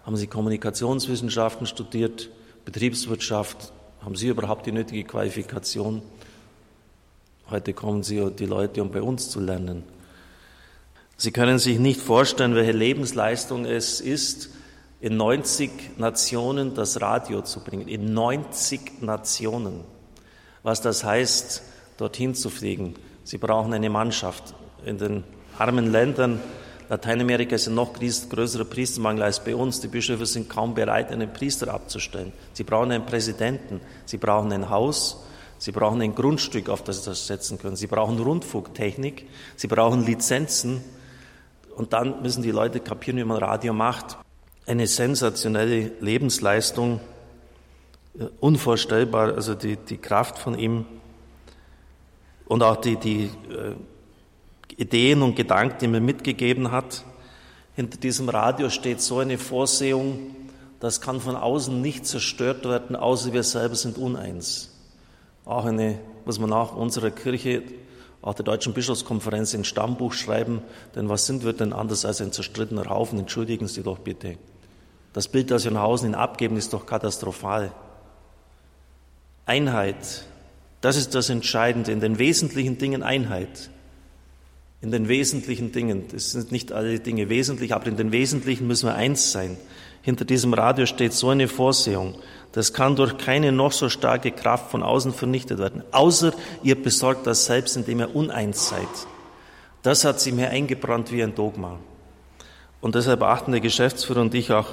haben 0.06 0.18
Sie 0.18 0.28
Kommunikationswissenschaften 0.28 1.68
studiert, 1.68 2.30
Betriebswirtschaft, 2.66 3.72
haben 4.02 4.16
Sie 4.16 4.30
überhaupt 4.30 4.66
die 4.66 4.72
nötige 4.72 5.04
Qualifikation? 5.04 6.02
Heute 7.50 7.74
kommen 7.74 8.04
Sie 8.04 8.32
die 8.32 8.46
Leute, 8.46 8.82
um 8.82 8.92
bei 8.92 9.02
uns 9.02 9.30
zu 9.30 9.40
lernen. 9.40 9.84
Sie 11.18 11.32
können 11.32 11.58
sich 11.58 11.80
nicht 11.80 12.00
vorstellen, 12.00 12.54
welche 12.54 12.74
Lebensleistung 12.74 13.66
es 13.66 14.02
ist, 14.02 14.52
in 15.02 15.18
90 15.18 15.98
Nationen 15.98 16.76
das 16.76 17.02
Radio 17.02 17.42
zu 17.42 17.60
bringen. 17.60 17.88
In 17.88 18.14
90 18.14 19.02
Nationen. 19.02 19.82
Was 20.62 20.82
das 20.82 21.04
heißt, 21.04 21.64
dorthin 21.98 22.36
zu 22.36 22.50
fliegen. 22.50 22.94
Sie 23.24 23.38
brauchen 23.40 23.74
eine 23.74 23.90
Mannschaft. 23.90 24.54
In 24.86 24.98
den 24.98 25.24
armen 25.58 25.92
Ländern 25.92 26.40
Lateinamerika 26.90 27.56
ist 27.56 27.68
ein 27.68 27.76
noch 27.76 27.94
größerer 27.94 28.64
Priestermangel 28.64 29.24
als 29.24 29.44
bei 29.44 29.56
uns. 29.56 29.82
Die 29.82 29.90
Bischöfe 29.90 30.26
sind 30.26 30.50
kaum 30.50 30.74
bereit, 30.74 31.12
einen 31.12 31.34
Priester 31.34 31.74
abzustellen. 31.74 32.32
Sie 32.54 32.64
brauchen 32.64 32.92
einen 32.92 33.06
Präsidenten, 33.06 33.82
sie 34.06 34.18
brauchen 34.18 34.54
ein 34.54 34.70
Haus, 34.70 35.26
sie 35.58 35.74
brauchen 35.74 36.02
ein 36.02 36.16
Grundstück, 36.16 36.70
auf 36.70 36.84
das 36.84 37.04
sie 37.04 37.10
das 37.10 37.28
setzen 37.28 37.60
können. 37.60 37.76
Sie 37.76 37.88
brauchen 37.88 38.18
Rundfunktechnik, 38.20 39.26
sie 39.58 39.68
brauchen 39.68 40.06
Lizenzen. 40.06 40.82
Und 41.78 41.94
dann 41.94 42.24
müssen 42.24 42.42
die 42.42 42.50
Leute 42.50 42.80
kapieren, 42.80 43.20
wie 43.20 43.24
man 43.24 43.38
Radio 43.38 43.72
macht. 43.72 44.18
Eine 44.66 44.88
sensationelle 44.88 45.92
Lebensleistung, 46.00 47.00
äh, 48.18 48.24
unvorstellbar, 48.40 49.36
also 49.36 49.54
die, 49.54 49.78
die 49.78 49.98
Kraft 49.98 50.40
von 50.40 50.58
ihm 50.58 50.88
und 52.48 52.64
auch 52.64 52.78
die, 52.78 52.96
die 52.96 53.26
äh, 53.26 53.76
Ideen 54.76 55.22
und 55.22 55.36
Gedanken, 55.36 55.78
die 55.80 55.98
er 55.98 56.02
mitgegeben 56.02 56.72
hat. 56.72 57.06
Hinter 57.76 58.00
diesem 58.00 58.28
Radio 58.28 58.72
steht 58.72 59.00
so 59.00 59.20
eine 59.20 59.38
Vorsehung, 59.38 60.36
das 60.80 61.00
kann 61.00 61.22
von 61.22 61.36
außen 61.36 61.80
nicht 61.80 62.08
zerstört 62.08 62.66
werden, 62.66 62.96
außer 62.96 63.34
wir 63.34 63.44
selber 63.44 63.76
sind 63.76 64.00
uneins. 64.00 64.76
Auch 65.46 65.66
eine, 65.66 66.00
muss 66.26 66.40
man 66.40 66.50
nach 66.50 66.76
unserer 66.76 67.12
Kirche, 67.12 67.62
auch 68.28 68.34
der 68.34 68.46
Deutschen 68.46 68.74
Bischofskonferenz 68.74 69.54
ein 69.54 69.64
Stammbuch 69.64 70.14
schreiben, 70.14 70.62
denn 70.96 71.08
was 71.10 71.26
sind 71.26 71.46
wir 71.46 71.54
denn 71.54 71.74
anders 71.74 72.06
als 72.06 72.22
ein 72.22 72.32
zerstrittener 72.32 72.90
Haufen? 72.90 73.20
Entschuldigen 73.20 73.68
Sie 73.68 73.84
doch 73.84 74.00
bitte. 74.00 74.38
Das 75.14 75.28
Bild, 75.28 75.50
das 75.50 75.64
wir 75.64 75.72
nach 75.72 75.84
außen 75.84 76.10
hin 76.10 76.16
abgeben, 76.16 76.58
ist 76.58 76.74
doch 76.74 76.86
katastrophal. 76.86 77.72
Einheit, 79.46 80.26
das 80.82 80.98
ist 80.98 81.16
das 81.16 81.30
Entscheidende, 81.30 81.92
in 81.92 82.02
den 82.02 82.20
wesentlichen 82.20 82.78
Dingen 82.78 83.02
Einheit 83.02 83.70
in 84.82 84.92
den 84.92 85.08
wesentlichen 85.08 85.72
Dingen. 85.72 86.06
Das 86.12 86.32
sind 86.32 86.52
nicht 86.52 86.72
alle 86.72 87.00
Dinge 87.00 87.30
wesentlich, 87.30 87.74
aber 87.74 87.88
in 87.88 87.98
den 87.98 88.12
wesentlichen 88.12 88.68
müssen 88.68 88.88
wir 88.88 88.96
eins 88.96 89.32
sein. 89.32 89.58
Hinter 90.02 90.26
diesem 90.26 90.54
Radio 90.54 90.86
steht 90.86 91.14
so 91.14 91.30
eine 91.30 91.48
Vorsehung. 91.48 92.16
Das 92.54 92.74
kann 92.74 92.96
durch 92.96 93.18
keine 93.18 93.52
noch 93.52 93.72
so 93.72 93.90
starke 93.90 94.32
Kraft 94.32 94.72
von 94.72 94.84
außen 94.84 95.14
vernichtet 95.14 95.60
werden. 95.60 95.84
Außer 95.92 96.34
ihr 96.64 96.82
besorgt 96.82 97.28
das 97.28 97.46
selbst, 97.46 97.78
indem 97.78 98.00
ihr 98.00 98.16
uneins 98.16 98.70
seid. 98.70 98.88
Das 99.84 100.06
hat 100.06 100.20
sie 100.20 100.32
mir 100.32 100.50
eingebrannt 100.50 101.12
wie 101.12 101.24
ein 101.24 101.36
Dogma. 101.36 101.78
Und 102.82 102.96
deshalb 102.96 103.22
achten 103.24 103.52
der 103.52 103.62
Geschäftsführer 103.62 104.22
und 104.22 104.34
ich 104.34 104.52
auch 104.52 104.68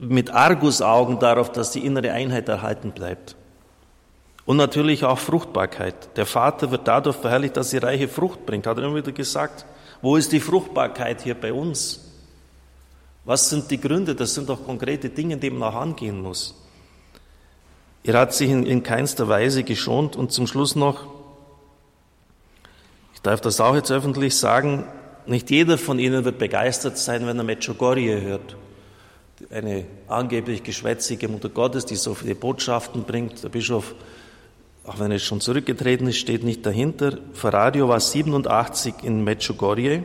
mit 0.00 0.30
Argusaugen 0.30 1.18
darauf, 1.18 1.52
dass 1.52 1.70
die 1.70 1.84
innere 1.84 2.12
Einheit 2.12 2.48
erhalten 2.48 2.92
bleibt. 2.92 3.36
Und 4.46 4.56
natürlich 4.56 5.04
auch 5.04 5.18
Fruchtbarkeit. 5.18 6.16
Der 6.16 6.26
Vater 6.26 6.70
wird 6.70 6.88
dadurch 6.88 7.16
verherrlicht, 7.16 7.56
dass 7.56 7.70
sie 7.70 7.78
reiche 7.78 8.08
Frucht 8.08 8.46
bringt, 8.46 8.66
hat 8.66 8.78
er 8.78 8.84
immer 8.84 8.96
wieder 8.96 9.12
gesagt. 9.12 9.66
Wo 10.02 10.16
ist 10.16 10.32
die 10.32 10.40
Fruchtbarkeit 10.40 11.20
hier 11.20 11.34
bei 11.34 11.52
uns? 11.52 12.09
Was 13.24 13.50
sind 13.50 13.70
die 13.70 13.80
Gründe? 13.80 14.14
Das 14.14 14.34
sind 14.34 14.48
doch 14.48 14.64
konkrete 14.64 15.10
Dinge, 15.10 15.36
denen 15.36 15.58
man 15.58 15.72
auch 15.72 15.80
angehen 15.80 16.20
muss. 16.20 16.54
Er 18.02 18.18
hat 18.18 18.32
sich 18.32 18.50
in, 18.50 18.64
in 18.64 18.82
keinster 18.82 19.28
Weise 19.28 19.62
geschont 19.62 20.16
und 20.16 20.32
zum 20.32 20.46
Schluss 20.46 20.74
noch, 20.74 21.06
ich 23.14 23.20
darf 23.20 23.40
das 23.40 23.60
auch 23.60 23.74
jetzt 23.74 23.90
öffentlich 23.90 24.36
sagen, 24.36 24.84
nicht 25.26 25.50
jeder 25.50 25.76
von 25.76 25.98
Ihnen 25.98 26.24
wird 26.24 26.38
begeistert 26.38 26.96
sein, 26.96 27.26
wenn 27.26 27.36
er 27.36 27.44
Medjugorje 27.44 28.20
hört. 28.22 28.56
Eine 29.50 29.84
angeblich 30.08 30.62
geschwätzige 30.62 31.28
Mutter 31.28 31.50
Gottes, 31.50 31.84
die 31.84 31.96
so 31.96 32.14
viele 32.14 32.34
Botschaften 32.34 33.04
bringt. 33.04 33.42
Der 33.44 33.50
Bischof 33.50 33.94
auch 34.90 34.98
wenn 34.98 35.10
er 35.10 35.18
schon 35.18 35.40
zurückgetreten 35.40 36.08
ist, 36.08 36.16
steht 36.16 36.42
nicht 36.42 36.64
dahinter. 36.64 37.18
Ferrario 37.32 37.88
war 37.88 38.00
87 38.00 38.94
in 39.02 39.22
Medjugorje. 39.22 40.02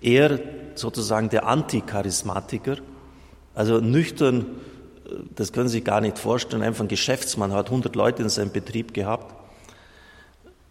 Er 0.00 0.40
sozusagen 0.78 1.28
der 1.28 1.46
Anticharismatiker, 1.46 2.76
also 3.54 3.80
nüchtern, 3.80 4.46
das 5.34 5.52
können 5.52 5.68
Sie 5.68 5.78
sich 5.78 5.84
gar 5.84 6.00
nicht 6.00 6.18
vorstellen, 6.18 6.62
einfach 6.62 6.84
ein 6.84 6.88
Geschäftsmann, 6.88 7.52
hat 7.52 7.66
100 7.66 7.94
Leute 7.96 8.22
in 8.22 8.28
seinem 8.28 8.50
Betrieb 8.50 8.94
gehabt. 8.94 9.34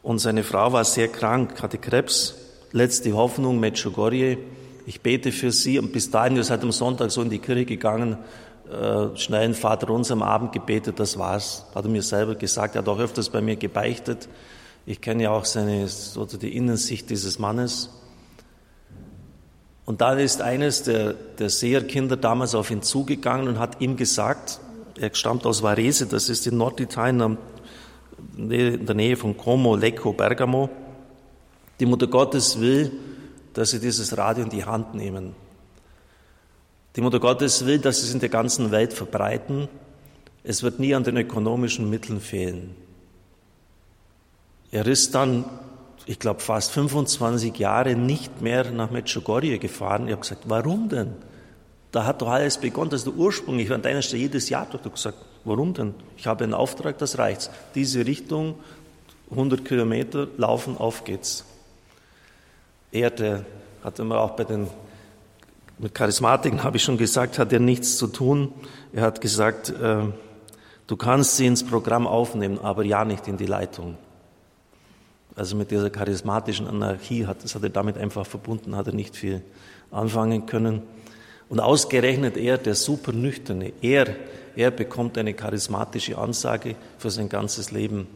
Und 0.04 0.20
seine 0.20 0.44
Frau 0.44 0.74
war 0.74 0.84
sehr 0.84 1.08
krank, 1.08 1.62
hatte 1.62 1.78
Krebs. 1.78 2.36
Letzte 2.72 3.14
Hoffnung, 3.14 3.60
Medjugorje. 3.60 4.38
Ich 4.86 5.02
bete 5.02 5.32
für 5.32 5.52
sie 5.52 5.78
und 5.78 5.92
bis 5.92 6.10
dahin, 6.10 6.36
ihr 6.36 6.44
seid 6.44 6.64
am 6.64 6.72
Sonntag 6.72 7.12
so 7.12 7.22
in 7.22 7.30
die 7.30 7.40
Kirche 7.40 7.66
gegangen, 7.66 8.18
äh, 8.72 9.16
schnell 9.18 9.44
ein 9.44 9.54
Vater 9.54 9.90
uns 9.90 10.10
am 10.12 10.24
Abend 10.24 10.54
gebetet, 10.54 11.00
das 11.00 11.20
war's. 11.20 11.66
Hat 11.76 11.86
er 11.86 11.92
mir 11.92 12.02
selber 12.02 12.36
gesagt, 12.36 12.76
er 12.76 12.80
hat 12.80 12.90
auch 12.90 13.00
öfters 13.00 13.30
bei 13.30 13.42
mir 13.42 13.58
gebeichtet. 13.58 14.28
Ich 14.86 15.02
kenne 15.02 15.24
ja 15.24 15.32
auch 15.32 15.46
seine, 15.46 15.88
so 15.88 16.26
die 16.26 16.56
Innensicht 16.56 17.10
dieses 17.10 17.38
Mannes. 17.38 17.90
Und 19.92 20.00
dann 20.00 20.20
ist 20.20 20.42
eines 20.42 20.84
der, 20.84 21.12
der 21.38 21.50
Seherkinder 21.50 22.16
damals 22.16 22.56
auf 22.56 22.72
ihn 22.72 22.82
zugegangen 22.82 23.50
und 23.50 23.60
hat 23.60 23.82
ihm 23.82 23.98
gesagt, 23.98 24.62
er 24.98 25.14
stammt 25.14 25.46
aus 25.46 25.64
Varese, 25.64 26.06
das 26.06 26.30
ist 26.30 26.48
in 26.48 26.56
Norditalien 26.56 27.38
in 28.38 28.86
der 28.86 28.96
Nähe 28.96 29.18
von 29.18 29.36
Como, 29.36 29.76
Lecco, 29.76 30.14
Bergamo. 30.14 30.70
Die 31.82 31.86
Mutter 31.86 32.08
Gottes 32.08 32.58
will, 32.58 32.94
dass 33.54 33.72
sie 33.72 33.82
dieses 33.82 34.18
Radio 34.18 34.46
in 34.46 34.50
die 34.50 34.64
Hand 34.64 34.96
nehmen. 34.96 35.36
Die 36.96 37.02
Mutter 37.02 37.20
Gottes 37.20 37.66
will, 37.66 37.80
dass 37.80 38.00
sie 38.00 38.08
es 38.08 38.14
in 38.14 38.22
der 38.22 38.30
ganzen 38.30 38.72
Welt 38.72 38.94
verbreiten. 38.94 39.68
Es 40.46 40.64
wird 40.64 40.80
nie 40.80 40.96
an 40.96 41.04
den 41.04 41.18
ökonomischen 41.18 41.90
Mitteln 41.90 42.22
fehlen. 42.22 42.78
Er 44.72 44.88
ist 44.88 45.14
dann, 45.16 45.44
ich 46.06 46.20
glaube, 46.20 46.40
fast 46.40 46.72
25 46.72 47.58
Jahre 47.58 47.96
nicht 47.96 48.42
mehr 48.42 48.72
nach 48.72 48.92
Medjugorje 48.92 49.60
gefahren. 49.60 50.08
Ich 50.08 50.12
habe 50.12 50.22
gesagt, 50.22 50.44
warum 50.48 50.90
denn? 50.90 51.14
Da 51.92 52.06
hat 52.06 52.22
doch 52.22 52.30
alles 52.30 52.58
begonnen, 52.58 52.90
das 52.90 53.02
ist 53.02 53.08
der 53.08 53.16
Ursprung. 53.16 53.60
Ich 53.60 53.70
war 53.70 53.76
an 53.76 53.82
deiner 53.82 54.02
Stelle 54.02 54.22
jedes 54.24 54.50
Jahr 54.50 54.68
dort. 54.72 54.92
Gesagt, 54.94 55.18
warum 55.44 55.74
denn? 55.74 55.94
Ich 56.18 56.26
habe 56.26 56.44
einen 56.44 56.54
Auftrag, 56.54 56.98
das 56.98 57.18
reicht. 57.18 57.50
Diese 57.76 58.06
Richtung, 58.06 58.56
100 59.30 59.66
Kilometer 59.66 60.28
laufen, 60.38 60.78
auf 60.78 61.04
geht's. 61.04 61.46
Er, 62.92 63.10
der 63.10 63.46
hat 63.84 64.00
immer 64.00 64.20
auch 64.20 64.32
bei 64.32 64.44
den 64.44 64.68
mit 65.78 65.96
Charismatiken, 65.96 66.64
habe 66.64 66.78
ich 66.78 66.84
schon 66.84 66.98
gesagt, 66.98 67.40
hat 67.40 67.52
er 67.52 67.60
nichts 67.60 67.98
zu 67.98 68.08
tun. 68.08 68.54
Er 68.94 69.02
hat 69.02 69.20
gesagt, 69.20 69.70
äh, 69.70 70.04
du 70.86 70.96
kannst 70.96 71.38
sie 71.38 71.48
ins 71.48 71.66
Programm 71.66 72.06
aufnehmen, 72.06 72.60
aber 72.60 72.84
ja 72.84 73.04
nicht 73.04 73.28
in 73.28 73.38
die 73.38 73.48
Leitung. 73.48 73.98
Also 75.36 75.56
mit 75.56 75.72
dieser 75.72 75.90
charismatischen 75.90 76.68
Anarchie, 76.68 77.26
hat, 77.26 77.44
das 77.44 77.56
hat 77.56 77.64
er 77.64 77.70
damit 77.70 77.98
einfach 77.98 78.26
verbunden, 78.26 78.76
hat 78.76 78.88
er 78.88 78.94
nicht 78.94 79.16
viel 79.16 79.42
anfangen 79.90 80.46
können. 80.46 80.82
Und 81.50 81.60
ausgerechnet 81.60 82.38
er, 82.38 82.58
der 82.58 82.76
super 82.76 83.12
nüchterne, 83.12 83.74
er, 83.82 84.16
er 84.56 84.72
bekommt 84.72 85.18
eine 85.18 85.34
charismatische 85.34 86.18
Ansage 86.18 86.76
für 86.98 87.10
sein 87.10 87.30
ganzes 87.30 87.72
Leben. 87.72 88.08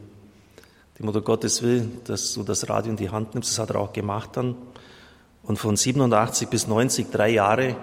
Die 0.98 1.02
Mutter 1.02 1.20
Gottes 1.20 1.62
will, 1.62 1.88
dass 2.04 2.32
du 2.32 2.42
das 2.42 2.68
Radio 2.68 2.90
in 2.90 2.96
die 2.96 3.10
Hand 3.10 3.34
nimmst. 3.34 3.50
Das 3.50 3.58
hat 3.58 3.70
er 3.70 3.80
auch 3.80 3.92
gemacht 3.92 4.30
dann. 4.34 4.54
Und 5.42 5.58
von 5.58 5.76
87 5.76 6.48
bis 6.48 6.66
90, 6.66 7.10
drei 7.10 7.28
Jahre, 7.30 7.76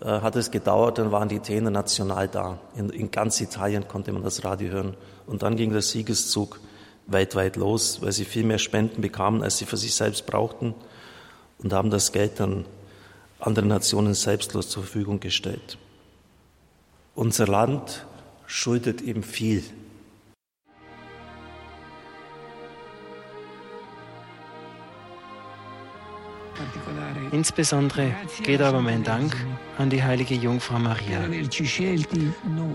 äh, 0.00 0.20
hat 0.20 0.36
es 0.36 0.50
gedauert, 0.50 0.98
dann 0.98 1.12
waren 1.12 1.28
die 1.28 1.36
Italiener 1.36 1.70
national 1.70 2.28
da. 2.28 2.58
In, 2.76 2.90
in, 2.90 3.10
ganz 3.10 3.40
Italien 3.40 3.86
konnte 3.88 4.12
man 4.12 4.22
das 4.22 4.44
Radio 4.44 4.70
hören. 4.70 4.96
Und 5.26 5.42
dann 5.42 5.56
ging 5.56 5.72
der 5.72 5.82
Siegeszug 5.82 6.60
weltweit 7.06 7.56
los, 7.56 8.00
weil 8.02 8.12
sie 8.12 8.24
viel 8.24 8.44
mehr 8.44 8.58
Spenden 8.58 9.00
bekamen, 9.00 9.42
als 9.42 9.58
sie 9.58 9.66
für 9.66 9.76
sich 9.76 9.94
selbst 9.94 10.26
brauchten 10.26 10.74
und 11.58 11.72
haben 11.72 11.90
das 11.90 12.12
Geld 12.12 12.40
dann 12.40 12.64
anderen 13.38 13.68
Nationen 13.68 14.14
selbstlos 14.14 14.68
zur 14.68 14.82
Verfügung 14.84 15.20
gestellt. 15.20 15.78
Unser 17.14 17.46
Land 17.46 18.06
schuldet 18.46 19.00
ihm 19.02 19.22
viel. 19.22 19.62
Insbesondere 27.34 28.14
geht 28.44 28.62
aber 28.62 28.80
mein 28.80 29.02
Dank 29.02 29.34
an 29.76 29.90
die 29.90 30.04
heilige 30.04 30.36
Jungfrau 30.36 30.78
Maria 30.78 31.18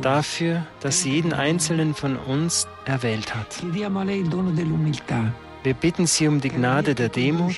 dafür, 0.01 0.67
dass 0.81 1.01
sie 1.01 1.11
jeden 1.11 1.31
einzelnen 1.31 1.95
von 1.95 2.17
uns 2.17 2.67
erwählt 2.83 3.33
hat. 3.33 3.63
Wir 5.63 5.73
bitten 5.73 6.07
Sie 6.07 6.27
um 6.27 6.41
die 6.41 6.49
Gnade 6.49 6.93
der 6.93 7.07
Demut, 7.07 7.55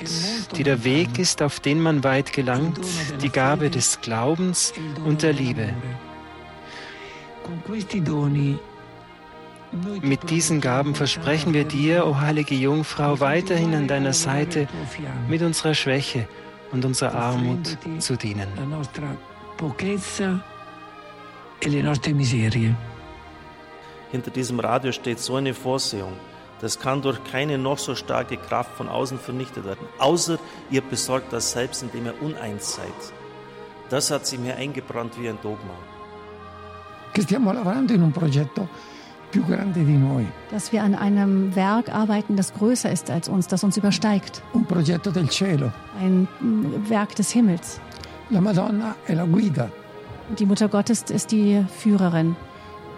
die 0.56 0.62
der 0.62 0.84
Weg 0.84 1.18
ist, 1.18 1.42
auf 1.42 1.60
den 1.60 1.82
man 1.82 2.04
weit 2.04 2.34
gelangt, 2.34 2.80
die 3.24 3.30
Gabe 3.30 3.72
des 3.72 4.00
Glaubens 4.02 4.72
und 5.04 5.24
der 5.24 5.34
Liebe. 5.34 5.74
Mit 10.04 10.30
diesen 10.30 10.62
Gaben 10.62 10.94
versprechen 10.94 11.56
wir 11.56 11.64
dir, 11.64 12.06
o 12.06 12.20
heilige 12.20 12.54
Jungfrau, 12.54 13.20
weiterhin 13.20 13.74
an 13.74 13.88
deiner 13.88 14.14
Seite 14.14 14.68
mit 15.28 15.42
unserer 15.42 15.74
Schwäche 15.74 16.28
und 16.72 16.86
unserer 16.86 17.14
Armut 17.14 17.78
zu 18.00 18.16
dienen. 18.18 18.48
e. 21.64 22.74
Hinter 24.12 24.32
diesem 24.32 24.60
Radio 24.60 24.92
steht 24.92 25.20
so 25.20 25.36
eine 25.36 25.54
Vorsehung. 25.54 26.14
Das 26.60 26.80
kann 26.80 27.02
durch 27.02 27.24
keine 27.24 27.58
noch 27.58 27.80
so 27.80 27.96
starke 27.96 28.38
Kraft 28.38 28.76
von 28.78 28.88
außen 28.88 29.18
vernichtet 29.18 29.66
werden, 29.66 29.88
außer 29.98 30.38
ihr 30.70 30.82
besorgt 30.82 31.34
das 31.34 31.52
selbst, 31.52 31.82
indem 31.82 32.06
ihr 32.06 32.22
uneins 32.22 32.76
seid. 32.76 33.14
Das 33.90 34.12
hat 34.12 34.28
sich 34.28 34.40
mir 34.40 34.56
eingebrannt 34.56 35.20
wie 35.20 35.28
ein 35.28 35.40
Dogma. 35.42 35.74
Che 37.14 37.24
stiamo 37.24 37.52
lavorando 37.52 37.94
in 37.94 38.04
un 38.04 38.12
progetto 38.12 38.70
più 39.32 39.44
grande 39.46 39.84
di 39.84 39.98
noi. 39.98 40.28
Dass 40.52 40.72
wir 40.72 40.84
an 40.84 40.94
einem 40.96 41.56
Werk 41.56 41.90
arbeiten, 41.90 42.36
das 42.36 42.54
größer 42.54 42.92
ist 42.92 43.10
als 43.10 43.28
uns, 43.28 43.48
das 43.48 43.64
uns 43.64 43.78
übersteigt. 43.78 44.44
Un 44.54 44.66
progetto 44.66 45.12
del 45.12 45.30
cielo. 45.30 45.72
Ein 46.00 46.28
Werk 46.88 47.16
des 47.16 47.32
Himmels. 47.32 47.80
Die 50.38 50.46
Mutter 50.46 50.68
Gottes 50.68 51.04
ist 51.10 51.32
die 51.32 51.66
Führerin. 51.78 52.36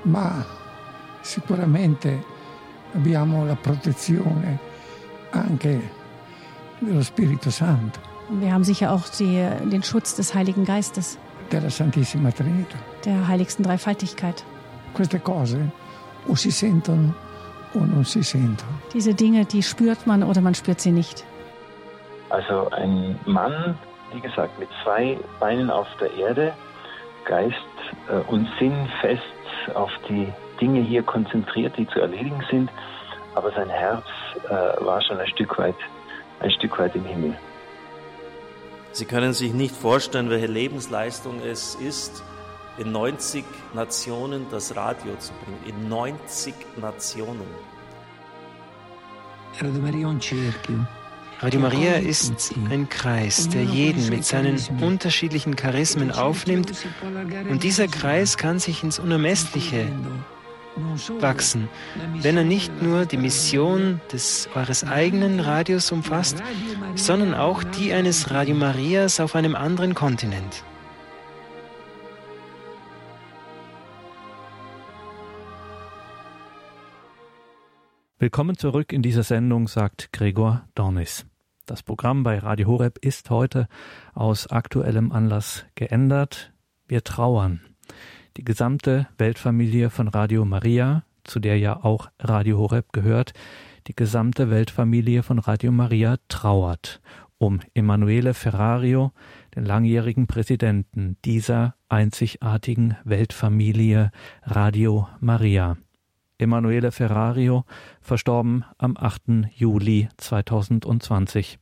Ma 0.06 0.46
sicuramente 1.22 2.20
abbiamo 2.94 3.46
la 3.46 3.56
protezione 3.56 4.60
anche 5.32 5.80
dello 6.80 7.02
Spirito 7.02 7.50
Santo. 7.50 8.00
Wir 8.30 8.54
haben 8.54 8.64
sicher 8.64 8.92
auch 8.92 9.08
die, 9.10 9.48
den 9.72 9.84
Schutz 9.84 10.16
des 10.16 10.34
Heiligen 10.34 10.66
Geistes. 10.66 11.18
Della 11.52 11.70
Santissima 11.70 12.30
Trinità. 12.30 12.78
Der 13.06 13.28
heiligsten 13.28 13.64
Dreifaltigkeit. 13.64 14.44
Queste 14.94 15.20
cose 15.20 15.72
o 16.28 16.36
si 16.36 16.52
sentono 16.52 17.14
o 17.74 17.80
non 17.80 18.06
si 18.06 18.24
sentono. 18.24 18.72
Diese 18.94 19.14
Dinge, 19.14 19.46
die 19.46 19.64
spürt 19.64 20.06
man 20.06 20.24
oder 20.24 20.42
man 20.42 20.56
spürt 20.56 20.80
sie 20.80 20.92
nicht. 20.92 21.24
Also 22.30 22.70
ein 22.72 23.20
Mann, 23.26 23.78
wie 24.14 24.22
gesagt, 24.22 24.58
mit 24.60 24.70
zwei 24.84 25.18
Beinen 25.40 25.70
auf 25.70 25.88
der 26.00 26.14
Erde, 26.16 26.54
Geist 27.26 27.56
äh, 28.10 28.32
und 28.32 28.48
Sinn 28.60 28.74
fest 29.02 29.22
auf 29.76 29.92
die 30.10 30.28
Dinge 30.60 30.82
hier 30.82 31.04
konzentriert, 31.04 31.78
die 31.78 31.88
zu 31.88 32.00
erledigen 32.00 32.44
sind, 32.50 32.70
aber 33.36 33.52
sein 33.52 33.70
Herz 33.70 34.06
äh, 34.46 34.86
war 34.86 35.02
schon 35.02 35.18
ein 35.20 35.28
Stück 35.28 35.58
weit, 35.58 35.76
ein 36.40 36.52
Stück 36.52 36.78
weit 36.80 36.96
im 36.96 37.06
Himmel. 37.06 37.36
Sie 38.92 39.06
können 39.06 39.34
sich 39.34 39.54
nicht 39.54 39.76
vorstellen, 39.76 40.30
welche 40.30 40.46
Lebensleistung 40.46 41.40
es 41.40 41.76
ist, 41.76 42.24
in 42.78 42.92
90 42.92 43.44
Nationen 43.74 44.46
das 44.50 44.76
Radio 44.76 45.16
zu 45.18 45.32
bringen. 45.34 45.78
In 45.82 45.90
90 45.90 46.54
Nationen. 46.82 47.48
Radio 51.42 51.60
Maria 51.60 51.94
ist 51.96 52.54
ein 52.70 52.90
Kreis, 52.90 53.50
der 53.50 53.64
jeden 53.64 54.10
mit 54.10 54.26
seinen 54.26 54.60
unterschiedlichen 54.82 55.56
Charismen 55.56 56.12
aufnimmt 56.12 56.72
und 57.50 57.64
dieser 57.64 57.88
Kreis 57.88 58.38
kann 58.38 58.60
sich 58.60 58.84
ins 58.84 58.98
Unermessliche 58.98 59.88
wachsen, 61.20 61.70
wenn 62.22 62.38
er 62.38 62.44
nicht 62.44 62.82
nur 62.82 63.06
die 63.06 63.18
Mission 63.18 64.02
des 64.12 64.50
eures 64.56 64.84
eigenen 64.84 65.40
Radios 65.40 65.92
umfasst, 65.92 66.42
sondern 66.96 67.36
auch 67.36 67.64
die 67.64 67.94
eines 67.94 68.32
Radio 68.32 68.56
Marias 68.56 69.20
auf 69.20 69.36
einem 69.36 69.56
anderen 69.56 69.94
Kontinent. 69.94 70.64
Willkommen 78.24 78.58
zurück 78.58 78.94
in 78.94 79.02
dieser 79.02 79.24
Sendung, 79.24 79.68
sagt 79.68 80.14
Gregor 80.14 80.66
Dornis. 80.76 81.26
Das 81.66 81.84
Programm 81.84 82.24
bei 82.24 82.40
Radio 82.40 82.70
Horeb 82.70 82.98
ist 83.00 83.30
heute 83.30 83.68
aus 84.14 84.48
aktuellem 84.48 85.12
Anlass 85.12 85.66
geändert. 85.76 86.54
Wir 86.88 87.04
trauern. 87.04 87.60
Die 88.38 88.46
gesamte 88.46 89.10
Weltfamilie 89.18 89.90
von 89.90 90.08
Radio 90.08 90.46
Maria, 90.46 91.04
zu 91.26 91.42
der 91.42 91.60
ja 91.60 91.84
auch 91.84 92.12
Radio 92.18 92.60
Horeb 92.60 92.94
gehört, 92.94 93.34
die 93.88 93.94
gesamte 93.94 94.50
Weltfamilie 94.50 95.22
von 95.22 95.38
Radio 95.38 95.74
Maria 95.74 96.16
trauert 96.30 97.02
um 97.40 97.60
Emanuele 97.74 98.34
Ferrario, 98.34 99.12
den 99.54 99.66
langjährigen 99.66 100.28
Präsidenten 100.28 101.18
dieser 101.26 101.76
einzigartigen 101.90 102.96
Weltfamilie 103.04 104.12
Radio 104.44 105.10
Maria. 105.20 105.76
Emanuele 106.38 106.92
Ferrario, 106.92 107.64
verstorben 108.02 108.66
am 108.78 108.98
8. 108.98 109.48
Juli 109.56 110.10
2020. 110.18 111.60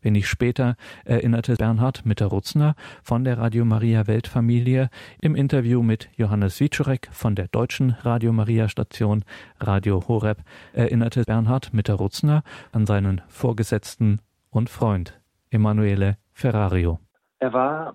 Wenig 0.00 0.28
später 0.28 0.76
erinnerte 1.04 1.56
Bernhard 1.56 2.06
Mitterutzner 2.06 2.74
von 3.02 3.24
der 3.24 3.38
Radio 3.38 3.64
Maria 3.64 4.06
Weltfamilie 4.06 4.88
im 5.20 5.34
Interview 5.34 5.82
mit 5.82 6.08
Johannes 6.16 6.58
Wiczorek 6.60 7.08
von 7.12 7.34
der 7.34 7.48
deutschen 7.48 7.96
Radio 8.02 8.32
Maria 8.32 8.68
Station 8.68 9.24
Radio 9.60 10.02
Horeb, 10.08 10.38
erinnerte 10.72 11.24
Bernhard 11.24 11.74
Mitterutzner 11.74 12.42
an 12.72 12.86
seinen 12.86 13.20
Vorgesetzten 13.28 14.20
und 14.50 14.70
Freund 14.70 15.20
Emanuele 15.50 16.16
Ferrario. 16.32 16.98
Er 17.38 17.52
war 17.52 17.94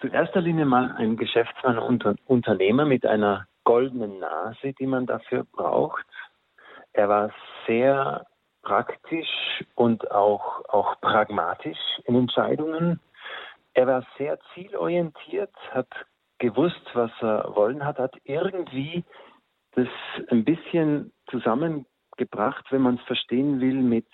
zu 0.00 0.06
erster 0.06 0.40
Linie 0.40 0.64
mal 0.64 0.92
ein 0.96 1.16
Geschäftsmann 1.16 1.78
und 1.78 2.04
Unternehmer 2.24 2.86
mit 2.86 3.04
einer 3.04 3.46
goldenen 3.70 4.18
Nase, 4.18 4.72
die 4.80 4.86
man 4.88 5.06
dafür 5.06 5.44
braucht. 5.44 6.04
Er 6.92 7.08
war 7.08 7.30
sehr 7.68 8.26
praktisch 8.62 9.62
und 9.76 10.10
auch, 10.10 10.64
auch 10.68 11.00
pragmatisch 11.00 11.78
in 12.04 12.16
Entscheidungen. 12.16 12.98
Er 13.74 13.86
war 13.86 14.04
sehr 14.18 14.40
zielorientiert, 14.52 15.54
hat 15.70 15.86
gewusst, 16.40 16.84
was 16.94 17.12
er 17.20 17.54
wollen 17.54 17.84
hat, 17.84 18.00
hat 18.00 18.16
irgendwie 18.24 19.04
das 19.76 19.86
ein 20.30 20.44
bisschen 20.44 21.12
zusammengebracht, 21.30 22.64
wenn 22.70 22.82
man 22.82 22.96
es 22.96 23.02
verstehen 23.02 23.60
will, 23.60 23.82
mit 23.82 24.08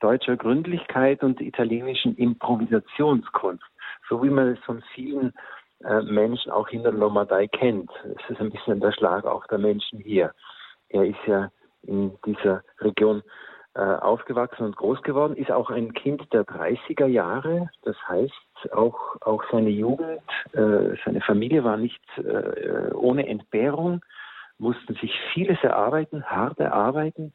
deutscher 0.00 0.36
Gründlichkeit 0.36 1.22
und 1.22 1.40
italienischen 1.40 2.14
Improvisationskunst, 2.14 3.64
so 4.06 4.22
wie 4.22 4.28
man 4.28 4.48
es 4.48 4.58
von 4.64 4.82
vielen 4.94 5.32
Menschen 5.80 6.50
auch 6.50 6.68
in 6.68 6.82
der 6.82 6.92
Lombardei 6.92 7.46
kennt. 7.46 7.90
Es 8.04 8.30
ist 8.30 8.40
ein 8.40 8.50
bisschen 8.50 8.80
der 8.80 8.92
Schlag 8.92 9.24
auch 9.24 9.46
der 9.46 9.58
Menschen 9.58 10.00
hier. 10.00 10.32
Er 10.88 11.04
ist 11.04 11.24
ja 11.26 11.50
in 11.82 12.18
dieser 12.24 12.62
Region 12.80 13.22
äh, 13.74 13.80
aufgewachsen 13.80 14.64
und 14.64 14.76
groß 14.76 15.02
geworden, 15.02 15.36
ist 15.36 15.52
auch 15.52 15.70
ein 15.70 15.92
Kind 15.92 16.32
der 16.32 16.44
30er 16.44 17.06
Jahre. 17.06 17.70
Das 17.82 17.96
heißt, 18.08 18.72
auch, 18.72 18.98
auch 19.20 19.44
seine 19.52 19.70
Jugend, 19.70 20.20
äh, 20.52 20.96
seine 21.04 21.20
Familie 21.20 21.62
war 21.62 21.76
nicht 21.76 22.02
äh, 22.16 22.92
ohne 22.92 23.28
Entbehrung, 23.28 24.00
mussten 24.58 24.94
sich 24.94 25.12
vieles 25.32 25.62
erarbeiten, 25.62 26.24
hart 26.24 26.58
erarbeiten. 26.58 27.32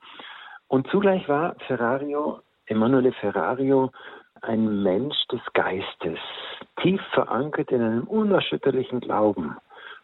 Und 0.67 0.87
zugleich 0.87 1.29
war 1.29 1.55
Ferrario, 1.67 2.41
Emanuele 2.65 3.13
Ferrario, 3.13 3.91
ein 4.41 4.83
Mensch 4.83 5.15
des 5.31 5.41
Geistes, 5.53 6.19
tief 6.81 7.01
verankert 7.13 7.71
in 7.71 7.81
einem 7.81 8.03
unerschütterlichen 8.03 8.99
Glauben 8.99 9.55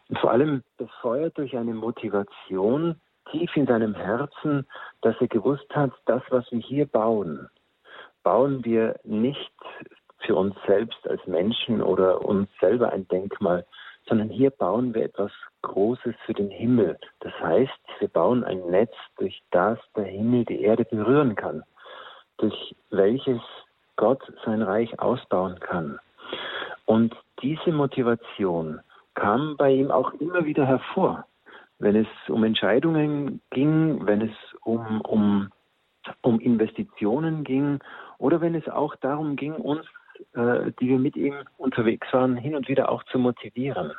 und 0.09 0.19
vor 0.19 0.31
allem 0.31 0.63
befeuert 0.77 1.37
durch 1.37 1.55
eine 1.55 1.73
Motivation 1.73 2.95
tief 3.31 3.55
in 3.55 3.67
seinem 3.67 3.93
Herzen, 3.93 4.65
dass 5.01 5.15
er 5.19 5.27
gewusst 5.27 5.69
hat, 5.75 5.91
das, 6.05 6.21
was 6.29 6.51
wir 6.51 6.59
hier 6.59 6.85
bauen, 6.85 7.49
bauen 8.23 8.63
wir 8.65 8.99
nicht 9.03 9.51
für 10.19 10.35
uns 10.35 10.55
selbst 10.67 11.07
als 11.07 11.25
Menschen 11.27 11.81
oder 11.81 12.25
uns 12.25 12.49
selber 12.59 12.91
ein 12.91 13.07
Denkmal, 13.07 13.65
sondern 14.07 14.29
hier 14.29 14.49
bauen 14.49 14.93
wir 14.93 15.03
etwas 15.03 15.31
Großes 15.61 16.15
für 16.25 16.33
den 16.33 16.49
Himmel. 16.49 16.97
Das 17.19 17.33
heißt, 17.39 17.79
wir 17.99 18.07
bauen 18.07 18.43
ein 18.43 18.59
Netz, 18.67 18.93
durch 19.17 19.41
das 19.51 19.77
der 19.95 20.05
Himmel 20.05 20.45
die 20.45 20.61
Erde 20.61 20.85
berühren 20.85 21.35
kann, 21.35 21.63
durch 22.37 22.75
welches 22.89 23.41
Gott 23.99 24.21
sein 24.45 24.61
Reich 24.61 24.97
ausbauen 24.97 25.59
kann. 25.59 25.99
Und 26.85 27.13
diese 27.41 27.73
Motivation 27.73 28.79
kam 29.13 29.57
bei 29.57 29.71
ihm 29.73 29.91
auch 29.91 30.13
immer 30.13 30.45
wieder 30.45 30.65
hervor, 30.65 31.25
wenn 31.79 31.97
es 31.97 32.07
um 32.29 32.45
Entscheidungen 32.45 33.41
ging, 33.51 34.05
wenn 34.05 34.21
es 34.21 34.31
um, 34.63 35.01
um, 35.01 35.49
um 36.21 36.39
Investitionen 36.39 37.43
ging 37.43 37.79
oder 38.19 38.39
wenn 38.39 38.55
es 38.55 38.69
auch 38.69 38.95
darum 38.95 39.35
ging, 39.35 39.55
uns, 39.55 39.85
äh, 40.33 40.71
die 40.79 40.87
wir 40.87 40.99
mit 40.99 41.17
ihm 41.17 41.35
unterwegs 41.57 42.07
waren, 42.13 42.37
hin 42.37 42.55
und 42.55 42.69
wieder 42.69 42.89
auch 42.89 43.03
zu 43.11 43.19
motivieren. 43.19 43.91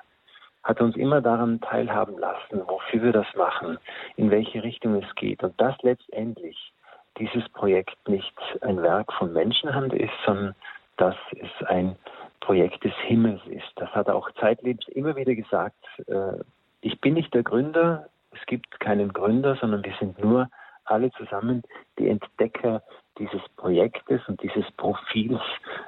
Hat 0.63 0.81
uns 0.81 0.97
immer 0.97 1.21
daran 1.21 1.61
teilhaben 1.61 2.19
lassen, 2.19 2.63
wofür 2.67 3.03
wir 3.03 3.13
das 3.13 3.27
machen, 3.37 3.77
in 4.17 4.31
welche 4.31 4.63
Richtung 4.63 4.95
es 4.95 5.15
geht. 5.17 5.43
Und 5.43 5.61
das 5.61 5.77
letztendlich 5.83 6.73
dieses 7.19 7.49
Projekt 7.51 7.97
nicht 8.09 8.35
ein 8.63 8.83
Werk 8.83 9.13
von 9.13 9.33
Menschenhand 9.33 9.93
ist, 9.93 10.13
sondern 10.25 10.55
dass 10.97 11.17
es 11.33 11.67
ein 11.67 11.97
Projekt 12.41 12.85
des 12.85 12.95
Himmels 13.07 13.41
ist. 13.47 13.71
Das 13.77 13.91
hat 13.91 14.09
er 14.09 14.17
auch 14.17 14.31
zeitlebens 14.41 14.89
immer 14.89 15.17
wieder 15.17 15.35
gesagt. 15.35 15.85
Äh, 16.07 16.39
ich 16.81 17.01
bin 17.01 17.15
nicht 17.15 17.33
der 17.35 17.43
Gründer, 17.43 18.09
es 18.33 18.45
gibt 18.47 18.81
keinen 18.81 19.13
Gründer, 19.13 19.57
sondern 19.61 19.85
wir 19.85 19.95
sind 19.99 20.19
nur 20.23 20.49
alle 20.85 21.11
zusammen 21.13 21.63
die 21.99 22.09
Entdecker 22.09 22.83
dieses 23.19 23.43
Projektes 23.57 24.21
und 24.29 24.43
dieses 24.43 24.65
Profils 24.77 25.41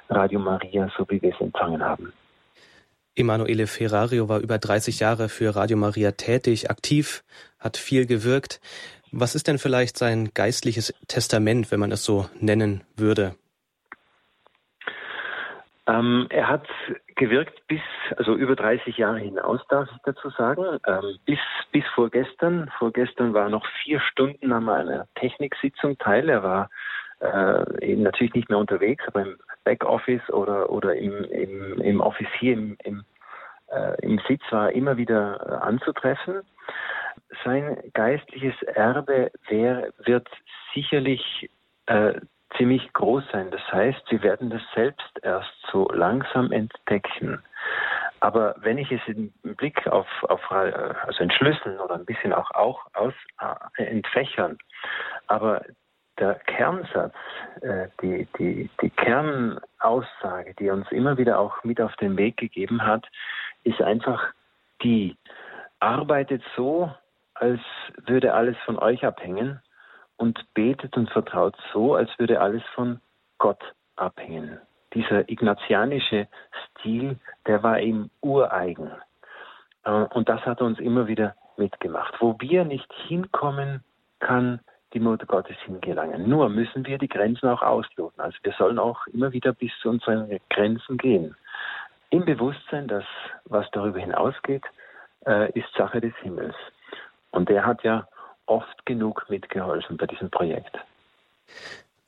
Radio 0.08 0.38
Maria, 0.38 0.90
so 0.96 1.06
wie 1.08 1.20
wir 1.22 1.34
es 1.34 1.40
empfangen 1.40 1.82
haben. 1.82 2.12
Emanuele 3.14 3.66
Ferrario 3.66 4.28
war 4.28 4.40
über 4.40 4.58
30 4.58 5.00
Jahre 5.00 5.28
für 5.28 5.54
Radio 5.54 5.76
Maria 5.76 6.12
tätig, 6.12 6.70
aktiv, 6.70 7.24
hat 7.58 7.76
viel 7.76 8.06
gewirkt. 8.06 8.60
Was 9.12 9.34
ist 9.34 9.46
denn 9.46 9.58
vielleicht 9.58 9.98
sein 9.98 10.30
geistliches 10.32 10.94
Testament, 11.06 11.70
wenn 11.70 11.78
man 11.78 11.92
es 11.92 12.02
so 12.02 12.26
nennen 12.40 12.82
würde? 12.96 13.34
Ähm, 15.86 16.26
er 16.30 16.48
hat 16.48 16.66
gewirkt 17.16 17.66
bis, 17.66 17.82
also 18.16 18.34
über 18.34 18.56
30 18.56 18.96
Jahre 18.96 19.18
hinaus, 19.18 19.60
darf 19.68 19.88
ich 19.92 19.98
dazu 20.04 20.30
sagen. 20.30 20.78
Ähm, 20.86 21.18
bis, 21.26 21.38
bis 21.72 21.84
vorgestern. 21.94 22.70
Vorgestern 22.78 23.34
war 23.34 23.50
noch 23.50 23.66
vier 23.82 24.00
Stunden 24.00 24.50
an 24.50 24.68
einer 24.70 25.06
Techniksitzung 25.16 25.98
teil. 25.98 26.30
Er 26.30 26.42
war 26.42 26.70
äh, 27.20 27.92
eben 27.92 28.04
natürlich 28.04 28.32
nicht 28.34 28.48
mehr 28.48 28.58
unterwegs, 28.58 29.04
aber 29.06 29.22
im 29.22 29.36
Backoffice 29.64 30.26
oder, 30.30 30.70
oder 30.70 30.96
im, 30.96 31.24
im, 31.24 31.80
im 31.82 32.00
Office 32.00 32.28
hier 32.38 32.54
im, 32.54 32.78
im, 32.84 33.04
äh, 33.70 34.00
im 34.02 34.20
Sitz 34.26 34.42
war 34.50 34.70
er 34.70 34.74
immer 34.74 34.96
wieder 34.96 35.38
äh, 35.46 35.66
anzutreffen. 35.66 36.42
Sein 37.44 37.78
geistliches 37.94 38.60
Erbe 38.62 39.30
wär, 39.48 39.92
wird 40.04 40.28
sicherlich 40.74 41.50
äh, 41.86 42.14
ziemlich 42.56 42.92
groß 42.92 43.24
sein. 43.32 43.50
Das 43.50 43.72
heißt, 43.72 44.02
sie 44.10 44.22
werden 44.22 44.50
das 44.50 44.62
selbst 44.74 45.18
erst 45.22 45.52
so 45.70 45.88
langsam 45.88 46.52
entdecken. 46.52 47.42
Aber 48.20 48.54
wenn 48.58 48.78
ich 48.78 48.90
es 48.92 49.00
im 49.06 49.32
Blick 49.56 49.86
auf, 49.88 50.06
auf 50.28 50.52
also 50.52 51.22
entschlüsseln 51.22 51.80
oder 51.80 51.96
ein 51.96 52.04
bisschen 52.04 52.32
auch, 52.32 52.50
auch 52.52 52.86
aus, 52.94 53.14
äh, 53.76 53.84
entfächern, 53.84 54.58
aber 55.26 55.62
der 56.18 56.34
Kernsatz, 56.46 57.14
äh, 57.62 57.88
die, 58.00 58.28
die, 58.38 58.70
die 58.80 58.90
Kernaussage, 58.90 60.54
die 60.54 60.70
uns 60.70 60.90
immer 60.92 61.16
wieder 61.18 61.38
auch 61.38 61.64
mit 61.64 61.80
auf 61.80 61.96
den 61.96 62.16
Weg 62.16 62.36
gegeben 62.36 62.86
hat, 62.86 63.06
ist 63.64 63.80
einfach 63.82 64.22
die, 64.82 65.16
arbeitet 65.80 66.42
so, 66.54 66.92
als 67.42 67.60
würde 68.06 68.34
alles 68.34 68.56
von 68.64 68.78
euch 68.78 69.04
abhängen 69.04 69.60
und 70.16 70.38
betet 70.54 70.96
und 70.96 71.10
vertraut 71.10 71.56
so, 71.72 71.96
als 71.96 72.08
würde 72.16 72.40
alles 72.40 72.62
von 72.76 73.00
Gott 73.38 73.60
abhängen. 73.96 74.60
Dieser 74.94 75.28
ignatianische 75.28 76.28
Stil, 76.62 77.18
der 77.48 77.64
war 77.64 77.80
ihm 77.80 78.10
ureigen. 78.20 78.92
Äh, 79.84 79.90
und 79.90 80.28
das 80.28 80.40
hat 80.46 80.60
er 80.60 80.66
uns 80.66 80.78
immer 80.78 81.08
wieder 81.08 81.34
mitgemacht. 81.56 82.14
Wo 82.20 82.36
wir 82.38 82.64
nicht 82.64 82.90
hinkommen, 83.08 83.82
kann 84.20 84.60
die 84.92 85.00
Mutter 85.00 85.26
Gottes 85.26 85.56
hingelangen. 85.64 86.28
Nur 86.28 86.48
müssen 86.48 86.86
wir 86.86 86.98
die 86.98 87.08
Grenzen 87.08 87.48
auch 87.48 87.62
ausloten. 87.62 88.20
Also 88.20 88.38
wir 88.44 88.52
sollen 88.52 88.78
auch 88.78 89.04
immer 89.08 89.32
wieder 89.32 89.52
bis 89.52 89.72
zu 89.80 89.88
unseren 89.88 90.38
Grenzen 90.48 90.96
gehen. 90.96 91.34
Im 92.10 92.24
Bewusstsein, 92.24 92.86
dass 92.86 93.04
was 93.46 93.68
darüber 93.72 93.98
hinausgeht, 93.98 94.62
äh, 95.26 95.50
ist 95.58 95.74
Sache 95.74 96.00
des 96.00 96.14
Himmels. 96.18 96.54
Und 97.32 97.48
der 97.48 97.66
hat 97.66 97.82
ja 97.82 98.06
oft 98.46 98.86
genug 98.86 99.26
mitgeholfen 99.28 99.96
bei 99.96 100.06
diesem 100.06 100.30
Projekt. 100.30 100.78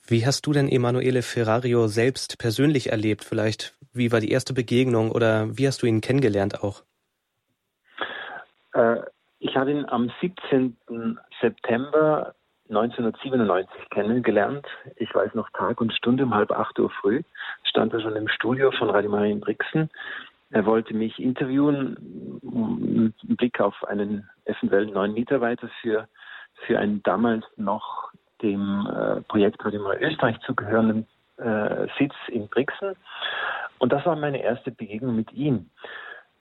Wie 0.06 0.26
hast 0.26 0.46
du 0.46 0.52
denn 0.52 0.68
Emanuele 0.68 1.22
Ferrario 1.22 1.86
selbst 1.86 2.38
persönlich 2.38 2.92
erlebt? 2.92 3.24
Vielleicht, 3.24 3.74
wie 3.92 4.12
war 4.12 4.20
die 4.20 4.30
erste 4.30 4.52
Begegnung 4.52 5.10
oder 5.10 5.56
wie 5.56 5.66
hast 5.66 5.82
du 5.82 5.86
ihn 5.86 6.02
kennengelernt 6.02 6.62
auch? 6.62 6.82
Äh, 8.74 8.96
ich 9.38 9.56
habe 9.56 9.70
ihn 9.70 9.86
am 9.86 10.12
17. 10.20 10.76
September 11.40 12.34
1997 12.68 13.90
kennengelernt. 13.90 14.66
Ich 14.96 15.14
weiß 15.14 15.34
noch 15.34 15.48
Tag 15.50 15.80
und 15.80 15.92
Stunde 15.92 16.24
um 16.24 16.34
halb 16.34 16.50
acht 16.50 16.78
Uhr 16.78 16.90
früh. 16.90 17.22
Stand 17.62 17.92
er 17.92 18.00
schon 18.00 18.16
im 18.16 18.28
Studio 18.28 18.72
von 18.72 18.90
Radio 18.90 19.10
Maria 19.10 19.32
in 19.32 19.40
Brixen. 19.40 19.90
Er 20.50 20.66
wollte 20.66 20.94
mich 20.94 21.18
interviewen, 21.18 22.40
mit 22.42 23.14
Blick 23.36 23.60
auf 23.60 23.82
einen 23.84 24.28
eventuell 24.44 24.86
neuen 24.86 25.14
Mitarbeiter 25.14 25.68
für, 25.80 26.08
für 26.66 26.78
einen 26.78 27.02
damals 27.02 27.44
noch 27.56 28.12
dem 28.42 28.86
äh, 28.86 29.20
Projekt 29.22 29.64
Radio 29.64 29.82
Maria 29.82 30.08
Österreich 30.08 30.38
zugehörenden 30.40 31.06
äh, 31.38 31.86
Sitz 31.98 32.14
in 32.28 32.48
Brixen. 32.48 32.94
Und 33.78 33.92
das 33.92 34.04
war 34.06 34.16
meine 34.16 34.42
erste 34.42 34.70
Begegnung 34.70 35.16
mit 35.16 35.32
ihm. 35.32 35.70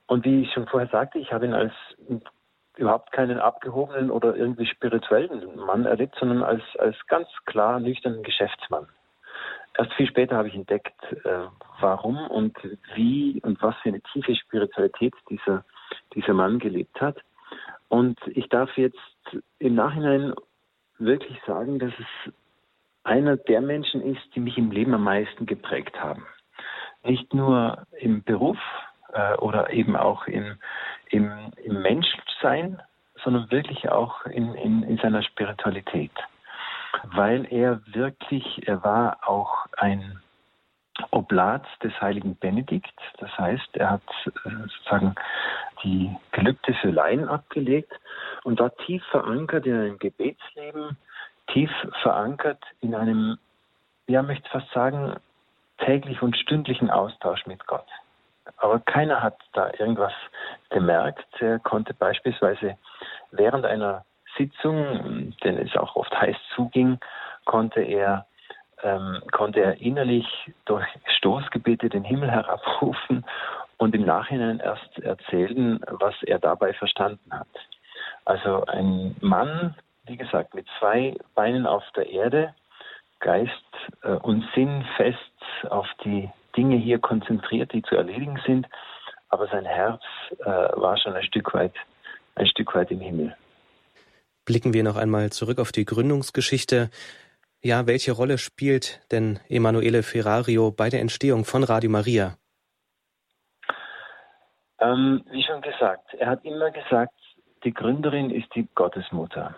Und 0.07 0.25
wie 0.25 0.43
ich 0.43 0.51
schon 0.53 0.67
vorher 0.67 0.89
sagte, 0.89 1.19
ich 1.19 1.31
habe 1.31 1.45
ihn 1.45 1.53
als 1.53 1.73
überhaupt 2.77 3.11
keinen 3.11 3.39
abgehobenen 3.39 4.11
oder 4.11 4.35
irgendwie 4.35 4.65
spirituellen 4.65 5.55
Mann 5.55 5.85
erlebt, 5.85 6.15
sondern 6.19 6.43
als, 6.43 6.63
als 6.79 6.95
ganz 7.07 7.27
klar 7.45 7.79
nüchternen 7.79 8.23
Geschäftsmann. 8.23 8.87
Erst 9.77 9.93
viel 9.93 10.07
später 10.07 10.37
habe 10.37 10.47
ich 10.47 10.55
entdeckt, 10.55 11.01
äh, 11.25 11.47
warum 11.79 12.27
und 12.27 12.55
wie 12.95 13.41
und 13.43 13.61
was 13.61 13.75
für 13.77 13.89
eine 13.89 14.01
tiefe 14.01 14.35
Spiritualität 14.35 15.13
dieser, 15.29 15.65
dieser 16.13 16.33
Mann 16.33 16.59
gelebt 16.59 17.01
hat. 17.01 17.17
Und 17.89 18.19
ich 18.27 18.49
darf 18.49 18.75
jetzt 18.77 18.97
im 19.59 19.75
Nachhinein 19.75 20.33
wirklich 20.99 21.39
sagen, 21.45 21.79
dass 21.79 21.93
es 21.99 22.33
einer 23.03 23.35
der 23.35 23.61
Menschen 23.61 24.01
ist, 24.01 24.21
die 24.35 24.39
mich 24.39 24.57
im 24.57 24.71
Leben 24.71 24.93
am 24.93 25.03
meisten 25.03 25.45
geprägt 25.45 25.99
haben. 25.99 26.25
Nicht 27.03 27.33
nur 27.33 27.85
im 27.99 28.23
Beruf 28.23 28.57
äh, 29.11 29.35
oder 29.35 29.71
eben 29.71 29.95
auch 29.95 30.27
in, 30.27 30.57
im, 31.09 31.51
im 31.63 31.81
Menschsein, 31.81 32.81
sondern 33.23 33.51
wirklich 33.51 33.89
auch 33.89 34.25
in, 34.25 34.53
in, 34.55 34.83
in 34.83 34.97
seiner 34.97 35.23
Spiritualität. 35.23 36.11
Weil 37.03 37.51
er 37.51 37.81
wirklich, 37.87 38.67
er 38.67 38.83
war 38.83 39.17
auch 39.27 39.67
ein 39.77 40.21
Oblat 41.11 41.65
des 41.81 41.93
heiligen 42.01 42.35
Benedikt. 42.37 42.93
Das 43.17 43.31
heißt, 43.37 43.77
er 43.77 43.91
hat 43.91 44.01
äh, 44.25 44.49
sozusagen 44.67 45.15
die 45.83 46.15
Gelübde 46.31 46.73
Laien 46.83 47.27
abgelegt 47.27 47.91
und 48.43 48.59
war 48.59 48.75
tief 48.77 49.03
verankert 49.11 49.65
in 49.65 49.73
einem 49.73 49.99
Gebetsleben, 49.99 50.97
tief 51.47 51.71
verankert 52.01 52.63
in 52.81 52.95
einem, 52.95 53.37
ja, 54.07 54.21
möchte 54.21 54.49
fast 54.49 54.71
sagen, 54.71 55.15
täglich 55.79 56.21
und 56.21 56.37
stündlichen 56.37 56.89
Austausch 56.89 57.45
mit 57.47 57.65
Gott. 57.67 57.87
Aber 58.57 58.79
keiner 58.79 59.21
hat 59.23 59.37
da 59.53 59.71
irgendwas 59.77 60.13
gemerkt. 60.69 61.25
Er 61.39 61.59
konnte 61.59 61.93
beispielsweise 61.93 62.77
während 63.31 63.65
einer 63.65 64.05
Sitzung, 64.37 65.35
denn 65.43 65.57
es 65.57 65.75
auch 65.75 65.95
oft 65.95 66.13
heiß 66.19 66.35
zuging, 66.55 66.99
konnte 67.45 67.81
er, 67.81 68.25
ähm, 68.83 69.21
konnte 69.31 69.61
er 69.61 69.81
innerlich 69.81 70.27
durch 70.65 70.85
Stoßgebete 71.17 71.89
den 71.89 72.03
Himmel 72.03 72.31
herabrufen 72.31 73.25
und 73.77 73.95
im 73.95 74.05
Nachhinein 74.05 74.59
erst 74.59 74.99
erzählen, 74.99 75.79
was 75.87 76.15
er 76.23 76.39
dabei 76.39 76.73
verstanden 76.73 77.31
hat. 77.31 77.47
Also 78.25 78.65
ein 78.65 79.15
Mann, 79.21 79.75
wie 80.05 80.17
gesagt, 80.17 80.53
mit 80.53 80.65
zwei 80.79 81.15
Beinen 81.35 81.65
auf 81.65 81.83
der 81.95 82.09
Erde, 82.09 82.53
Geist 83.19 83.51
äh, 84.03 84.11
und 84.11 84.45
Sinn 84.53 84.85
fest 84.97 85.17
auf 85.69 85.87
die 86.03 86.29
Dinge 86.55 86.75
hier 86.75 86.99
konzentriert, 86.99 87.73
die 87.73 87.81
zu 87.81 87.95
erledigen 87.95 88.39
sind, 88.45 88.67
aber 89.29 89.47
sein 89.47 89.65
Herz 89.65 90.01
äh, 90.39 90.45
war 90.45 90.97
schon 90.97 91.13
ein 91.13 91.23
Stück 91.23 91.53
weit, 91.53 91.73
ein 92.35 92.47
Stück 92.47 92.75
weit 92.75 92.91
im 92.91 92.99
Himmel. 92.99 93.35
Blicken 94.45 94.73
wir 94.73 94.83
noch 94.83 94.97
einmal 94.97 95.31
zurück 95.31 95.59
auf 95.59 95.71
die 95.71 95.85
Gründungsgeschichte. 95.85 96.89
Ja, 97.61 97.87
welche 97.87 98.11
Rolle 98.11 98.37
spielt 98.37 99.01
denn 99.11 99.39
Emanuele 99.47 100.03
Ferrario 100.03 100.71
bei 100.71 100.89
der 100.89 100.99
Entstehung 100.99 101.45
von 101.45 101.63
Radio 101.63 101.89
Maria? 101.89 102.35
Ähm, 104.79 105.23
wie 105.31 105.43
schon 105.43 105.61
gesagt, 105.61 106.13
er 106.15 106.27
hat 106.27 106.43
immer 106.43 106.71
gesagt, 106.71 107.13
die 107.63 107.73
Gründerin 107.73 108.31
ist 108.31 108.53
die 108.53 108.67
Gottesmutter 108.75 109.55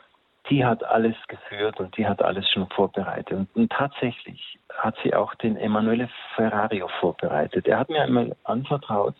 die 0.49 0.63
hat 0.63 0.83
alles 0.83 1.15
geführt 1.27 1.79
und 1.79 1.97
die 1.97 2.05
hat 2.05 2.21
alles 2.21 2.49
schon 2.51 2.67
vorbereitet. 2.69 3.33
Und, 3.33 3.55
und 3.55 3.71
tatsächlich 3.71 4.59
hat 4.69 4.95
sie 5.03 5.13
auch 5.13 5.33
den 5.35 5.57
Emanuele 5.57 6.09
Ferrario 6.35 6.87
vorbereitet. 6.99 7.67
Er 7.67 7.79
hat 7.79 7.89
mir 7.89 8.01
einmal 8.01 8.35
anvertraut, 8.43 9.15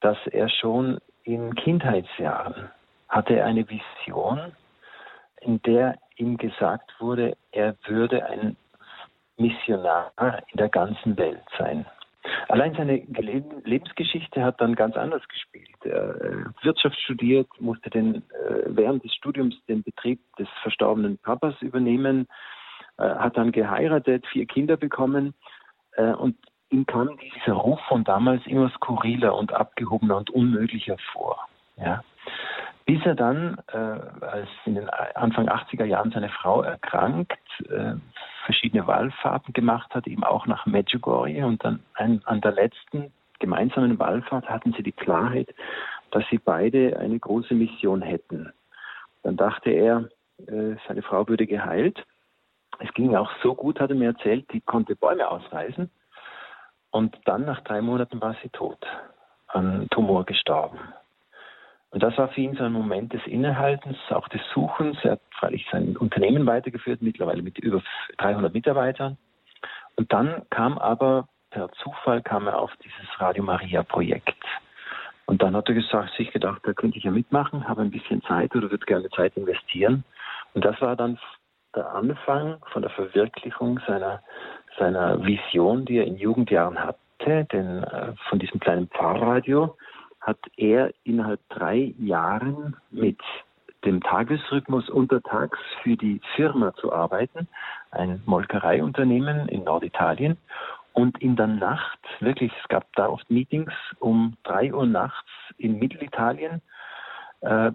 dass 0.00 0.18
er 0.30 0.48
schon 0.48 0.98
in 1.24 1.54
Kindheitsjahren 1.54 2.70
hatte 3.08 3.44
eine 3.44 3.66
Vision, 3.68 4.52
in 5.44 5.60
der 5.62 5.98
ihm 6.16 6.36
gesagt 6.36 6.92
wurde, 6.98 7.36
er 7.50 7.76
würde 7.86 8.24
ein 8.26 8.56
Missionar 9.36 10.12
in 10.52 10.58
der 10.58 10.68
ganzen 10.68 11.16
Welt 11.16 11.42
sein. 11.58 11.86
Allein 12.48 12.74
seine 12.74 12.98
Lebensgeschichte 13.64 14.44
hat 14.44 14.60
dann 14.60 14.76
ganz 14.76 14.96
anders 14.96 15.26
gespielt. 15.28 15.68
Er 15.84 16.44
hat 16.46 16.64
Wirtschaft 16.64 16.98
studiert, 17.00 17.48
musste 17.58 17.90
den, 17.90 18.16
äh, 18.16 18.64
während 18.66 19.02
des 19.02 19.12
Studiums 19.14 19.56
den 19.66 19.82
Betrieb 19.82 20.20
des 20.38 20.48
verstorbenen 20.62 21.18
Papas 21.18 21.60
übernehmen, 21.60 22.28
äh, 22.98 23.02
hat 23.02 23.36
dann 23.36 23.50
geheiratet, 23.50 24.24
vier 24.28 24.46
Kinder 24.46 24.76
bekommen 24.76 25.34
äh, 25.96 26.12
und 26.12 26.36
ihm 26.70 26.86
kam 26.86 27.18
dieser 27.18 27.54
Ruf 27.54 27.80
von 27.88 28.04
damals 28.04 28.46
immer 28.46 28.70
skurriler 28.70 29.34
und 29.34 29.52
abgehobener 29.52 30.16
und 30.16 30.30
unmöglicher 30.30 30.96
vor. 31.12 31.48
Ja. 31.76 32.02
Bis 32.92 33.06
er 33.06 33.14
dann, 33.14 33.56
äh, 33.72 34.26
als 34.26 34.50
in 34.66 34.74
den 34.74 34.90
Anfang 34.90 35.48
80er 35.48 35.86
Jahren 35.86 36.10
seine 36.10 36.28
Frau 36.28 36.60
erkrankt, 36.60 37.40
äh, 37.70 37.94
verschiedene 38.44 38.86
Wallfahrten 38.86 39.54
gemacht 39.54 39.94
hat, 39.94 40.06
eben 40.06 40.24
auch 40.24 40.46
nach 40.46 40.66
Medjugorje 40.66 41.46
und 41.46 41.64
dann 41.64 41.80
ein, 41.94 42.20
an 42.26 42.42
der 42.42 42.52
letzten 42.52 43.10
gemeinsamen 43.38 43.98
Wallfahrt 43.98 44.46
hatten 44.46 44.74
sie 44.74 44.82
die 44.82 44.92
Klarheit, 44.92 45.54
dass 46.10 46.22
sie 46.28 46.36
beide 46.36 46.98
eine 46.98 47.18
große 47.18 47.54
Mission 47.54 48.02
hätten. 48.02 48.52
Dann 49.22 49.38
dachte 49.38 49.70
er, 49.70 50.10
äh, 50.46 50.76
seine 50.86 51.00
Frau 51.00 51.26
würde 51.26 51.46
geheilt. 51.46 52.04
Es 52.78 52.92
ging 52.92 53.16
auch 53.16 53.30
so 53.42 53.54
gut, 53.54 53.80
hat 53.80 53.88
er 53.88 53.96
mir 53.96 54.08
erzählt, 54.08 54.52
die 54.52 54.60
konnte 54.60 54.96
Bäume 54.96 55.26
ausreißen. 55.26 55.88
Und 56.90 57.18
dann 57.24 57.46
nach 57.46 57.62
drei 57.62 57.80
Monaten 57.80 58.20
war 58.20 58.36
sie 58.42 58.50
tot, 58.50 58.86
an 59.46 59.88
Tumor 59.88 60.26
gestorben. 60.26 60.78
Und 61.92 62.02
das 62.02 62.16
war 62.16 62.28
für 62.28 62.40
ihn 62.40 62.56
so 62.56 62.64
ein 62.64 62.72
Moment 62.72 63.12
des 63.12 63.24
Innehaltens, 63.26 63.98
auch 64.10 64.26
des 64.28 64.40
Suchens. 64.54 64.96
Er 65.02 65.12
hat 65.12 65.20
freilich 65.38 65.66
sein 65.70 65.96
Unternehmen 65.96 66.46
weitergeführt, 66.46 67.02
mittlerweile 67.02 67.42
mit 67.42 67.58
über 67.58 67.82
300 68.16 68.52
Mitarbeitern. 68.52 69.18
Und 69.96 70.10
dann 70.10 70.42
kam 70.48 70.78
aber 70.78 71.28
per 71.50 71.70
Zufall 71.72 72.22
kam 72.22 72.46
er 72.46 72.58
auf 72.58 72.72
dieses 72.82 73.20
Radio 73.20 73.44
Maria 73.44 73.82
Projekt. 73.82 74.42
Und 75.26 75.42
dann 75.42 75.54
hat 75.54 75.68
er 75.68 75.74
gesagt, 75.74 76.14
sich 76.16 76.32
gedacht, 76.32 76.62
da 76.64 76.72
könnte 76.72 76.96
ich 76.96 77.04
ja 77.04 77.10
mitmachen, 77.10 77.68
habe 77.68 77.82
ein 77.82 77.90
bisschen 77.90 78.22
Zeit 78.22 78.56
oder 78.56 78.70
würde 78.70 78.86
gerne 78.86 79.10
Zeit 79.10 79.36
investieren. 79.36 80.04
Und 80.54 80.64
das 80.64 80.80
war 80.80 80.96
dann 80.96 81.18
der 81.76 81.94
Anfang 81.94 82.56
von 82.72 82.82
der 82.82 82.90
Verwirklichung 82.90 83.80
seiner, 83.86 84.22
seiner 84.78 85.22
Vision, 85.24 85.84
die 85.84 85.98
er 85.98 86.06
in 86.06 86.16
Jugendjahren 86.16 86.78
hatte, 86.82 87.44
denn 87.52 87.82
äh, 87.82 88.12
von 88.28 88.38
diesem 88.38 88.60
kleinen 88.60 88.88
Pfarrradio 88.88 89.76
hat 90.22 90.38
er 90.56 90.92
innerhalb 91.04 91.40
drei 91.48 91.94
Jahren 91.98 92.76
mit 92.90 93.20
dem 93.84 94.00
Tagesrhythmus 94.00 94.88
untertags 94.88 95.58
für 95.82 95.96
die 95.96 96.20
Firma 96.36 96.72
zu 96.74 96.92
arbeiten, 96.92 97.48
ein 97.90 98.22
Molkereiunternehmen 98.26 99.48
in 99.48 99.64
Norditalien. 99.64 100.38
Und 100.92 101.20
in 101.20 101.36
der 101.36 101.48
Nacht, 101.48 101.98
wirklich, 102.20 102.52
es 102.62 102.68
gab 102.68 102.86
da 102.94 103.08
oft 103.08 103.28
Meetings 103.30 103.72
um 103.98 104.36
drei 104.44 104.72
Uhr 104.72 104.86
nachts 104.86 105.28
in 105.56 105.78
Mittelitalien 105.78 106.62
äh, 107.40 107.72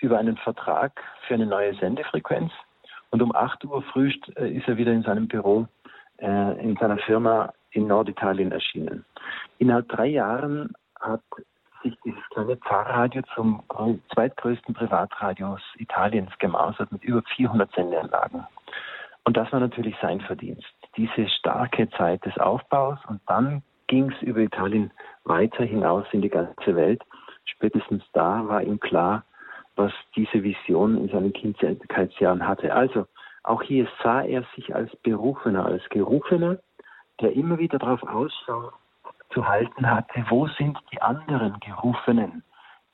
über 0.00 0.18
einen 0.18 0.36
Vertrag 0.36 1.00
für 1.26 1.34
eine 1.34 1.46
neue 1.46 1.74
Sendefrequenz. 1.74 2.52
Und 3.10 3.22
um 3.22 3.34
acht 3.34 3.64
Uhr 3.64 3.82
früh 3.82 4.12
äh, 4.36 4.50
ist 4.50 4.68
er 4.68 4.76
wieder 4.76 4.92
in 4.92 5.02
seinem 5.02 5.28
Büro 5.28 5.66
äh, 6.18 6.60
in 6.62 6.76
seiner 6.76 6.98
Firma 6.98 7.52
in 7.70 7.86
Norditalien 7.86 8.52
erschienen. 8.52 9.04
Innerhalb 9.58 9.88
drei 9.88 10.06
Jahren 10.06 10.72
hat 11.00 11.22
sich 11.82 11.96
dieses 12.04 12.22
kleine 12.30 12.56
Pfarrradio 12.56 13.22
zum 13.34 13.62
zweitgrößten 14.12 14.74
Privatradio 14.74 15.58
Italiens 15.76 16.30
gemausert 16.38 16.92
mit 16.92 17.02
über 17.04 17.22
400 17.36 17.70
Sendeanlagen. 17.72 18.46
Und 19.24 19.36
das 19.36 19.52
war 19.52 19.60
natürlich 19.60 19.94
sein 20.00 20.20
Verdienst. 20.20 20.66
Diese 20.96 21.28
starke 21.28 21.88
Zeit 21.90 22.24
des 22.24 22.36
Aufbaus 22.38 22.98
und 23.08 23.20
dann 23.26 23.62
ging 23.86 24.10
es 24.10 24.22
über 24.22 24.40
Italien 24.40 24.92
weiter 25.24 25.64
hinaus 25.64 26.06
in 26.12 26.22
die 26.22 26.28
ganze 26.28 26.76
Welt. 26.76 27.02
Spätestens 27.44 28.04
da 28.12 28.46
war 28.48 28.62
ihm 28.62 28.80
klar, 28.80 29.24
was 29.76 29.92
diese 30.16 30.42
Vision 30.42 30.96
in 30.96 31.08
seinen 31.08 31.32
Kindheitsjahren 31.32 32.46
hatte. 32.46 32.74
Also 32.74 33.06
auch 33.42 33.62
hier 33.62 33.88
sah 34.02 34.22
er 34.22 34.44
sich 34.54 34.74
als 34.74 34.94
Berufener, 34.96 35.66
als 35.66 35.82
Gerufener, 35.88 36.58
der 37.20 37.32
immer 37.32 37.58
wieder 37.58 37.78
darauf 37.78 38.02
Ausschau 38.02 38.72
zu 39.32 39.46
halten 39.46 39.88
hatte, 39.88 40.24
wo 40.28 40.48
sind 40.48 40.78
die 40.92 41.00
anderen 41.00 41.58
Gerufenen, 41.60 42.42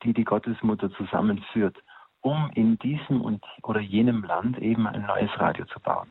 die 0.03 0.13
die 0.13 0.23
Gottesmutter 0.23 0.91
zusammenführt, 0.91 1.77
um 2.21 2.49
in 2.53 2.77
diesem 2.79 3.21
und 3.21 3.43
oder 3.63 3.79
jenem 3.79 4.23
Land 4.23 4.57
eben 4.59 4.87
ein 4.87 5.05
neues 5.05 5.31
Radio 5.39 5.65
zu 5.65 5.79
bauen. 5.79 6.09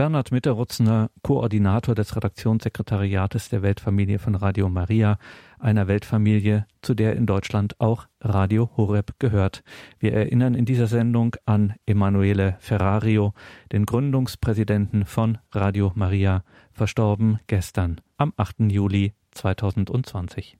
Bernhard 0.00 0.32
Mitterrutzner, 0.32 1.10
Koordinator 1.22 1.94
des 1.94 2.16
Redaktionssekretariates 2.16 3.50
der 3.50 3.60
Weltfamilie 3.60 4.18
von 4.18 4.34
Radio 4.34 4.70
Maria, 4.70 5.18
einer 5.58 5.88
Weltfamilie, 5.88 6.66
zu 6.80 6.94
der 6.94 7.16
in 7.16 7.26
Deutschland 7.26 7.78
auch 7.80 8.06
Radio 8.22 8.70
Horeb 8.78 9.16
gehört. 9.18 9.62
Wir 9.98 10.14
erinnern 10.14 10.54
in 10.54 10.64
dieser 10.64 10.86
Sendung 10.86 11.36
an 11.44 11.74
Emanuele 11.84 12.56
Ferrario, 12.60 13.34
den 13.72 13.84
Gründungspräsidenten 13.84 15.04
von 15.04 15.36
Radio 15.52 15.92
Maria, 15.94 16.44
verstorben 16.72 17.38
gestern 17.46 18.00
am 18.16 18.32
8. 18.38 18.70
Juli 18.70 19.12
2020. 19.32 20.58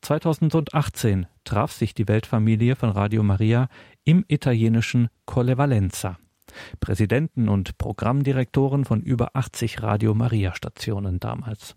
2018 0.00 1.26
traf 1.44 1.72
sich 1.72 1.94
die 1.94 2.08
Weltfamilie 2.08 2.76
von 2.76 2.90
Radio 2.90 3.22
Maria 3.22 3.68
im 4.04 4.24
italienischen 4.28 5.08
Colle 5.26 5.58
Valenza. 5.58 6.18
Präsidenten 6.80 7.48
und 7.48 7.78
Programmdirektoren 7.78 8.84
von 8.84 9.00
über 9.00 9.30
80 9.34 9.82
Radio 9.82 10.14
Maria 10.14 10.54
Stationen 10.54 11.20
damals. 11.20 11.76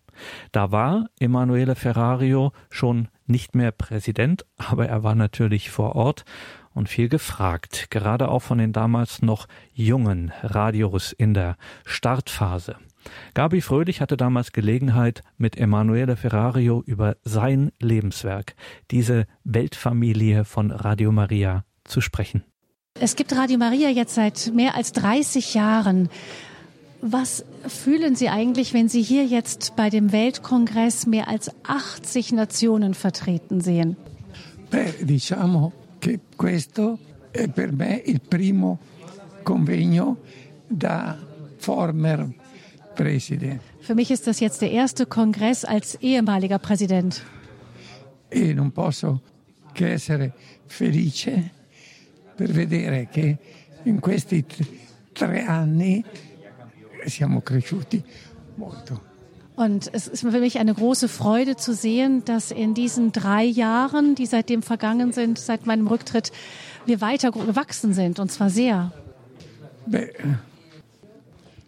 Da 0.51 0.71
war 0.71 1.07
Emanuele 1.19 1.75
Ferrario 1.75 2.51
schon 2.69 3.09
nicht 3.25 3.55
mehr 3.55 3.71
Präsident, 3.71 4.45
aber 4.57 4.87
er 4.87 5.03
war 5.03 5.15
natürlich 5.15 5.69
vor 5.69 5.95
Ort 5.95 6.25
und 6.73 6.89
viel 6.89 7.09
gefragt, 7.09 7.87
gerade 7.89 8.29
auch 8.29 8.41
von 8.41 8.57
den 8.57 8.73
damals 8.73 9.21
noch 9.21 9.47
jungen 9.73 10.31
Radios 10.41 11.11
in 11.11 11.33
der 11.33 11.57
Startphase. 11.85 12.75
Gabi 13.33 13.61
Fröhlich 13.61 14.01
hatte 14.01 14.17
damals 14.17 14.51
Gelegenheit, 14.51 15.21
mit 15.37 15.57
Emanuele 15.57 16.15
Ferrario 16.15 16.83
über 16.85 17.17
sein 17.23 17.71
Lebenswerk, 17.79 18.55
diese 18.91 19.25
Weltfamilie 19.43 20.45
von 20.45 20.71
Radio 20.71 21.11
Maria, 21.11 21.65
zu 21.83 22.01
sprechen. 22.01 22.43
Es 22.99 23.15
gibt 23.15 23.35
Radio 23.35 23.57
Maria 23.57 23.89
jetzt 23.89 24.15
seit 24.15 24.51
mehr 24.53 24.75
als 24.75 24.93
30 24.93 25.53
Jahren. 25.53 26.09
Was 27.01 27.45
fühlen 27.67 28.15
Sie 28.15 28.29
eigentlich, 28.29 28.73
wenn 28.73 28.87
Sie 28.87 29.01
hier 29.01 29.25
jetzt 29.25 29.75
bei 29.75 29.89
dem 29.89 30.11
Weltkongress 30.11 31.05
mehr 31.05 31.27
als 31.27 31.51
80 31.63 32.31
Nationen 32.31 32.93
vertreten 32.93 33.61
sehen? 33.61 33.97
Beh, 34.71 35.05
diciamo 35.05 35.73
che 35.99 36.19
questo 36.35 36.97
è 37.31 37.47
per 37.47 37.71
me 37.71 38.01
il 38.05 38.21
primo 38.21 38.79
convegno 39.43 40.17
da 40.67 41.17
former 41.57 42.29
President. 42.95 43.61
Für 43.81 43.95
mich 43.95 44.11
ist 44.11 44.27
das 44.27 44.39
jetzt 44.39 44.61
der 44.61 44.71
erste 44.71 45.05
Kongress 45.05 45.65
als 45.65 45.95
ehemaliger 46.01 46.59
Präsident. 46.59 47.21
E 48.29 48.53
non 48.53 48.71
posso 48.71 49.21
che 49.73 49.93
essere 49.93 50.33
felice 50.67 51.51
per 52.35 52.51
vedere 52.51 53.07
che 53.11 53.37
in 53.83 53.99
questi 53.99 54.43
tre 55.13 55.45
anni 55.45 56.03
siamo 57.05 57.41
cresciuti 57.41 58.03
molto. 58.55 59.13
Und 59.55 59.89
es 59.93 60.07
ist 60.07 60.21
für 60.21 60.39
mich 60.39 60.59
eine 60.59 60.73
große 60.73 61.07
Freude 61.07 61.55
zu 61.55 61.73
sehen, 61.73 62.25
dass 62.25 62.51
in 62.51 62.73
diesen 62.73 63.13
drei 63.13 63.45
Jahren, 63.45 64.13
die 64.15 64.25
seitdem 64.25 64.61
vergangen 64.61 65.13
sind, 65.13 65.39
seit 65.39 65.65
meinem 65.65 65.87
Rücktritt, 65.87 66.33
wir 66.85 66.99
weiter 66.99 67.31
gewachsen 67.31 67.93
sind, 67.93 68.19
und 68.19 68.29
zwar 68.31 68.49
sehr. 68.49 68.91
Beh, 69.85 70.11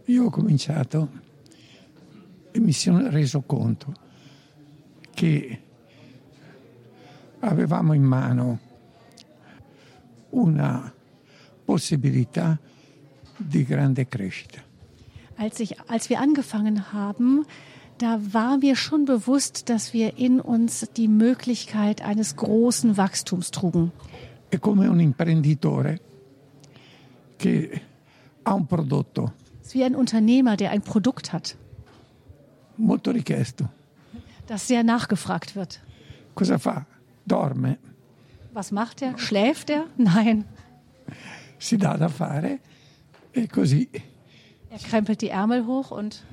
io 0.08 0.26
ho 0.26 0.30
cominciato 0.30 1.10
e 2.52 2.60
mi 2.60 2.72
sono 2.72 3.10
reso 3.10 3.42
conto 3.42 3.94
che 5.14 5.62
avevamo 7.40 7.94
in 7.94 8.04
mano 8.04 8.60
una 10.30 10.94
possibilità 11.66 12.58
di 13.36 13.64
grande 13.64 14.08
crescita. 14.08 14.64
Als, 15.36 15.60
ich, 15.60 15.76
als 15.88 16.10
wir 16.10 16.20
angefangen 16.20 16.94
haben, 16.94 17.46
da 17.98 18.20
war 18.32 18.58
mir 18.58 18.76
schon 18.76 19.06
bewusst, 19.06 19.70
dass 19.70 19.94
wir 19.94 20.18
in 20.18 20.40
uns 20.40 20.90
die 20.96 21.08
Möglichkeit 21.08 22.02
eines 22.02 22.36
großen 22.36 22.98
Wachstums 22.98 23.52
trugen. 23.52 23.92
È 24.50 24.58
come 24.60 24.88
un 24.88 25.00
imprenditore 25.00 26.00
che 27.36 27.82
ha 28.44 28.54
un 28.54 28.66
prodotto. 28.66 29.34
Ist 29.68 29.76
wie 29.76 29.84
ein 29.84 29.98
Unternehmer, 29.98 30.56
der 30.56 30.72
ein 30.72 30.82
Produkt 30.82 31.34
hat. 31.34 31.58
Molto 32.78 33.12
richiesto. 33.12 33.68
Das 34.46 34.66
sehr 34.66 34.82
nachgefragt 34.82 35.58
wird. 35.58 35.82
Cosa 36.36 36.58
fa? 36.58 36.86
Dorme. 37.26 37.78
Was 38.54 38.72
macht 38.72 39.02
er? 39.02 39.18
Schläft 39.18 39.70
er? 39.70 39.88
Nein. 39.98 40.46
Si 41.60 41.78
dà 41.78 41.98
da 41.98 42.08
fare 42.08 42.60
e 43.34 43.48
così. 43.48 43.90
Er 44.70 44.80
krempelt 44.80 45.20
die 45.20 45.32
Ärmel 45.32 45.66
hoch 45.68 45.92
und. 45.92 46.24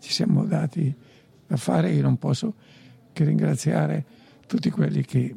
Ci 0.00 0.12
siamo 0.12 0.44
dati 0.44 0.94
da 1.48 1.56
fare. 1.56 1.90
Io 1.92 2.02
non 2.02 2.18
posso 2.18 2.52
che 3.14 3.24
ringraziare 3.24 4.04
tutti 4.46 4.70
quelli 4.70 5.02
che 5.02 5.34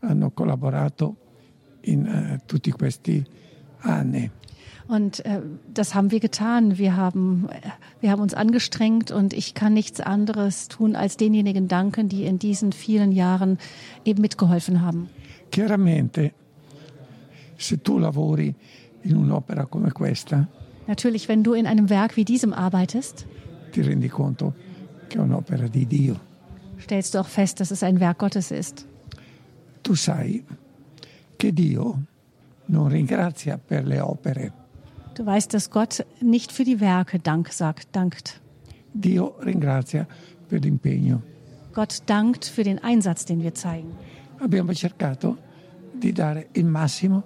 hanno 0.00 0.30
collaborato 0.32 1.16
in 1.84 2.06
uh, 2.06 2.44
tutti 2.44 2.70
questi 2.72 3.24
anni. 3.78 4.30
Und 4.92 5.24
äh, 5.24 5.40
das 5.72 5.94
haben 5.94 6.10
wir 6.10 6.20
getan. 6.20 6.76
Wir 6.76 6.96
haben, 6.96 7.48
wir 8.02 8.10
haben 8.10 8.20
uns 8.20 8.34
angestrengt 8.34 9.10
und 9.10 9.32
ich 9.32 9.54
kann 9.54 9.72
nichts 9.72 10.00
anderes 10.00 10.68
tun, 10.68 10.96
als 10.96 11.16
denjenigen 11.16 11.66
danken, 11.66 12.10
die 12.10 12.26
in 12.26 12.38
diesen 12.38 12.72
vielen 12.72 13.10
Jahren 13.10 13.56
eben 14.04 14.20
mitgeholfen 14.20 14.82
haben. 14.82 15.08
Chiaramente, 15.50 16.32
se 17.56 17.82
tu 17.82 17.98
lavori 17.98 18.54
in 19.02 19.16
un'opera 19.16 19.64
come 19.64 19.90
questa, 19.92 20.46
Natürlich, 20.86 21.26
wenn 21.26 21.42
du 21.42 21.54
in 21.54 21.66
einem 21.66 21.88
Werk 21.88 22.16
wie 22.16 22.26
diesem 22.26 22.52
arbeitest, 22.52 23.26
ti 23.72 23.80
rendi 23.80 24.10
conto 24.10 24.52
che 25.08 25.16
è 25.16 25.20
un'opera 25.22 25.68
di 25.68 25.86
Dio. 25.86 26.16
stellst 26.78 27.14
du 27.14 27.20
auch 27.20 27.28
fest, 27.28 27.60
dass 27.60 27.70
es 27.70 27.82
ein 27.82 27.98
Werk 27.98 28.18
Gottes 28.18 28.50
ist. 28.50 28.86
Tu 29.82 29.94
sai 29.94 30.44
che 31.38 31.50
Dio 31.52 32.02
non 32.66 32.88
ringrazia 32.88 33.56
per 33.56 33.86
le 33.86 34.00
opere. 34.02 34.52
Du 35.14 35.26
weißt, 35.26 35.52
dass 35.52 35.70
Gott 35.70 36.06
nicht 36.20 36.52
für 36.52 36.64
die 36.64 36.80
Werke 36.80 37.18
Dank 37.18 37.52
sagt, 37.52 37.88
dankt. 37.92 38.40
Dio 38.94 39.34
ringrazia 39.44 40.06
per 40.48 40.58
l'impegno. 40.58 41.22
Gott 41.72 42.02
dankt 42.06 42.44
für 42.44 42.64
den 42.64 42.78
Einsatz, 42.78 43.24
den 43.24 43.42
wir 43.42 43.54
zeigen. 43.54 43.90
Abbiamo 44.38 44.72
cercato 44.74 45.36
di 45.94 46.12
dare 46.12 46.46
il 46.54 46.64
massimo 46.64 47.24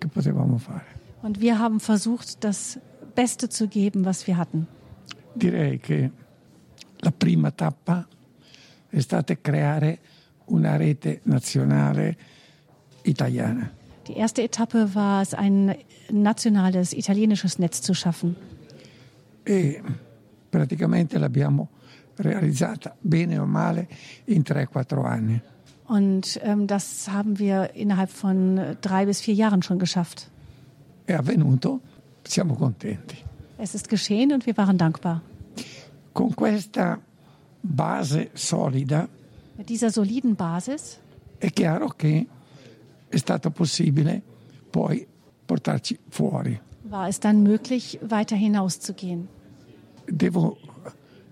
che 0.00 0.08
potevamo 0.08 0.58
fare. 0.58 0.86
Und 1.22 1.40
wir 1.40 1.58
haben 1.58 1.80
versucht, 1.80 2.44
das 2.44 2.78
Beste 3.14 3.48
zu 3.48 3.68
geben, 3.68 4.04
was 4.04 4.26
wir 4.26 4.36
hatten. 4.36 4.66
Direi 5.34 5.78
che 5.78 6.10
la 7.00 7.10
prima 7.10 7.50
tappa 7.50 8.06
è 8.90 9.00
stata 9.00 9.34
creare 9.36 9.98
una 10.46 10.76
rete 10.76 11.20
nazionale 11.24 12.16
italiana. 13.02 13.70
Die 14.06 14.16
erste 14.16 14.42
Etappe 14.42 14.94
war 14.94 15.22
es, 15.22 15.34
ein 15.34 15.74
nationales 16.10 16.92
italienisches 16.92 17.58
Netz 17.58 17.80
zu 17.80 17.94
schaffen. 17.94 18.36
E 19.44 19.82
praticamente 20.50 21.18
l'abbiamo 21.18 21.68
realizzata 22.16 22.94
bene 23.00 23.38
o 23.38 23.46
male 23.46 23.86
in 24.26 24.42
3-4 24.42 25.04
anni. 25.04 25.40
Und 25.86 26.40
ähm, 26.42 26.66
das 26.66 27.08
haben 27.08 27.38
wir 27.38 27.74
innerhalb 27.74 28.10
von 28.10 28.76
drei 28.80 29.04
bis 29.04 29.20
vier 29.20 29.34
Jahren 29.34 29.62
schon 29.62 29.78
geschafft. 29.78 30.30
È 31.06 31.12
avvenuto, 31.12 31.80
siamo 32.22 32.54
contenti. 32.54 33.16
Es 33.58 33.74
ist 33.74 33.88
geschehen 33.88 34.32
und 34.32 34.46
wir 34.46 34.56
waren 34.56 34.78
dankbar. 34.78 35.20
Con 36.12 36.34
questa 36.34 36.98
base 37.62 38.30
solida 38.34 39.08
Mit 39.56 39.68
dieser 39.68 39.90
soliden 39.90 40.34
Basis 40.34 40.98
è 41.38 41.50
chiaro 41.50 41.88
che 41.96 42.26
è 43.14 43.18
stato 43.18 43.50
possibile 43.50 44.22
poi 44.70 45.06
portarci 45.46 45.98
fuori. 46.08 46.60
war 46.84 47.08
es 47.08 47.18
dann 47.18 47.42
möglich, 47.42 47.98
weiter 48.02 48.36
hinauszugehen. 48.36 49.28
Devo 50.06 50.58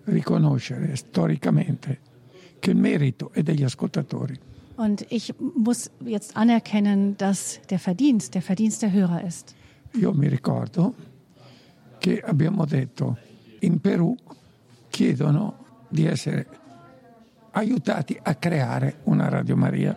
riconoscere 0.05 0.97
storicamente 0.97 2.01
che 2.59 2.71
il 2.71 2.77
merito 2.77 3.31
è 3.33 3.43
degli 3.43 3.63
ascoltatori. 3.63 4.39
Und 4.77 5.05
ich 5.11 5.35
muss 5.39 5.91
jetzt 6.05 6.37
anerkennen, 6.37 7.17
dass 7.17 7.61
der 7.69 7.79
Verdienst 7.79 8.35
der 8.35 8.43
Verdienst 8.43 8.83
der 8.83 8.93
Hörer 8.93 9.23
ist. 9.25 9.55
Io 9.95 10.13
mi 10.13 10.29
ricordo 10.29 10.95
che 11.99 12.21
abbiamo 12.21 12.65
detto 12.65 13.19
in 13.61 13.81
Perù 13.81 14.17
chiedono 14.89 15.85
di 15.89 16.07
essere 16.07 16.47
aiutati 17.53 18.19
a 18.21 18.35
creare 18.35 19.01
una 19.05 19.29
Radio 19.29 19.57
Maria. 19.57 19.97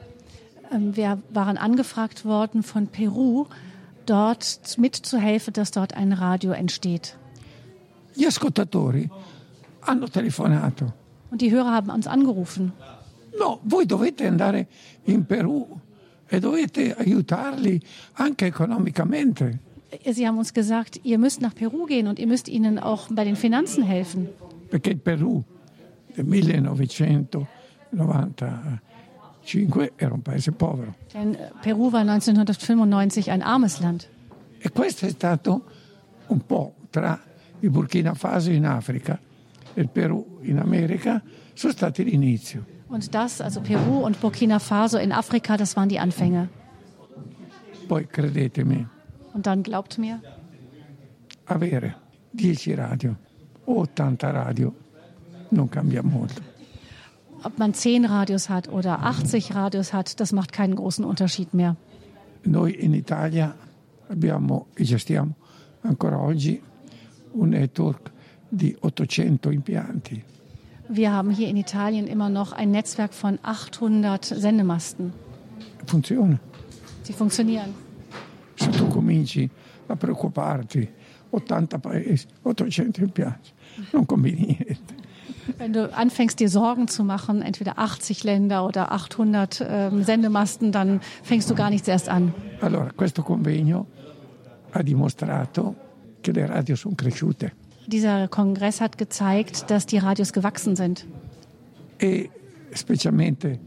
Ähm, 0.72 0.96
Wir 0.96 1.20
waren 1.32 1.58
angefragt 1.58 2.26
worden 2.26 2.64
von 2.64 2.88
Peru, 2.88 3.46
dort 4.06 4.78
mitzuhelfen, 4.78 5.54
dass 5.54 5.72
dort 5.72 5.94
ein 5.96 6.14
Radio 6.14 6.52
entsteht. 6.52 7.18
Gli 8.16 8.26
ascoltatori 8.26 9.10
hanno 9.82 10.08
telefonato. 10.08 10.94
Und 11.32 11.42
die 11.42 11.52
Hörer 11.52 11.72
haben 11.72 11.90
uns 11.90 12.08
angerufen. 12.08 12.72
No, 13.40 13.60
voi 13.64 13.86
dovete 13.86 14.28
andare 14.28 14.68
in 15.06 15.26
Perù 15.26 15.66
e 16.30 16.40
dovete 16.40 16.96
aiutarli 16.98 17.82
anche 18.14 18.46
economicamente. 18.46 19.60
Sie 20.12 20.26
haben 20.28 20.38
uns 20.38 20.54
gesagt, 20.54 21.00
ihr 21.04 21.18
müsst 21.18 21.42
nach 21.42 21.54
Peru 21.54 21.86
gehen 21.86 22.08
und 22.08 22.20
ihr 22.20 22.28
müsst 22.28 22.48
ihnen 22.48 22.80
auch 22.80 23.08
bei 23.12 23.24
den 23.26 23.36
Finanzen 23.36 23.84
helfen. 23.84 24.30
perché 24.70 24.92
il 24.92 24.98
Perù 24.98 25.44
del 29.46 29.68
1995 29.68 29.94
era 29.96 30.14
un 30.14 30.22
paese 30.22 30.52
povero. 30.52 30.96
Denn 31.14 31.36
äh, 31.36 31.52
Peru 31.62 31.92
war 31.92 32.04
1995 32.04 33.32
ein 33.32 33.42
armes 33.42 33.80
Land. 33.80 34.08
E 34.58 34.70
questo 34.72 35.06
è 35.06 35.10
stato 35.10 35.64
un 36.28 36.46
po' 36.46 36.74
tra 36.90 37.20
il 37.60 37.70
Burkina 37.70 38.14
Faso 38.14 38.52
in 38.52 38.66
Africa 38.66 39.20
e 39.74 39.82
il 39.82 39.90
Perù 39.90 40.40
in 40.42 40.60
America, 40.60 41.22
sono 41.54 41.74
stati 41.74 42.04
l'inizio. 42.04 42.66
Und 42.88 43.10
das, 43.10 43.42
also 43.42 43.62
Peru 43.62 44.04
und 44.04 44.20
Burkina 44.20 44.60
Faso 44.60 44.98
in 44.98 45.12
Afrika, 45.12 45.58
das 45.58 45.76
waren 45.76 45.90
die 45.90 46.00
Anfänge. 46.00 46.50
Poi 47.88 48.08
credetemi, 48.08 48.88
Und 49.34 49.46
dann 49.46 49.64
glaubt 49.64 49.98
mir, 49.98 50.22
avere 51.46 51.96
10 52.34 52.76
radio 52.76 53.16
o 53.66 53.82
80 53.82 54.34
radio 54.34 54.74
non 55.50 55.70
cambia 55.70 56.02
molto. 56.02 56.42
Ob 57.46 57.60
man 57.60 57.74
10 57.74 58.06
Radios 58.06 58.50
hat 58.50 58.70
oder 58.70 59.04
80 59.04 59.54
Radios 59.54 59.94
hat, 59.94 60.20
das 60.20 60.32
macht 60.32 60.52
keinen 60.52 60.76
großen 60.76 61.06
Unterschied 61.06 61.54
mehr. 61.54 61.76
Noi 62.44 62.72
in 62.72 62.94
Italia 62.94 63.56
abbiamo 64.10 64.68
e 64.76 64.84
gestiamo 64.84 65.36
ancora 65.84 66.20
oggi 66.20 66.62
un 67.34 67.50
network 67.50 68.12
di 68.50 68.76
800 68.82 69.54
impianti. 69.54 70.24
Wir 70.88 71.12
haben 71.12 71.32
hier 71.32 71.48
in 71.48 71.58
Italien 71.58 72.08
immer 72.08 72.30
noch 72.30 72.52
ein 72.54 72.72
Netzwerk 72.72 73.14
von 73.14 73.40
800 73.42 74.26
Sendemasten. 74.26 75.14
Funziona. 75.88 76.40
Sie 77.04 77.14
funktionieren. 77.14 77.74
Se 78.56 78.70
tu 78.70 78.88
cominci 78.88 79.50
a 79.88 79.96
preoccuparti, 79.96 80.88
80 81.32 81.80
paesi, 81.80 82.28
800 82.44 82.98
impianti, 83.00 83.52
non 83.92 84.06
combini 84.06 84.46
niente. 84.46 85.05
Wenn 85.58 85.74
du 85.74 85.94
anfängst, 85.94 86.40
dir 86.40 86.50
Sorgen 86.50 86.88
zu 86.88 87.04
machen, 87.04 87.42
entweder 87.42 87.78
80 87.78 88.24
Länder 88.24 88.66
oder 88.66 88.92
800 88.92 89.66
ähm, 89.68 90.04
Sendemasten, 90.04 90.72
dann 90.72 91.02
fängst 91.24 91.50
du 91.50 91.56
gar 91.56 91.70
nichts 91.70 91.88
erst 91.88 92.10
an. 92.10 92.34
Allora, 92.62 92.92
questo 92.96 93.24
convegno 93.24 93.86
ha 94.72 94.82
dimostrato 94.84 95.76
che 96.22 96.32
le 96.32 96.46
radio 96.48 96.76
sono 96.76 96.96
cresciute 96.96 97.52
Dieser 97.88 98.28
Kongress 98.28 98.82
hat 98.82 98.98
gezeigt, 98.98 99.70
dass 99.70 99.86
die 99.86 100.00
Radios 100.00 100.34
gewachsen 100.34 100.76
sind. 100.76 101.06
e 101.98 102.30
specialmente 102.74 103.60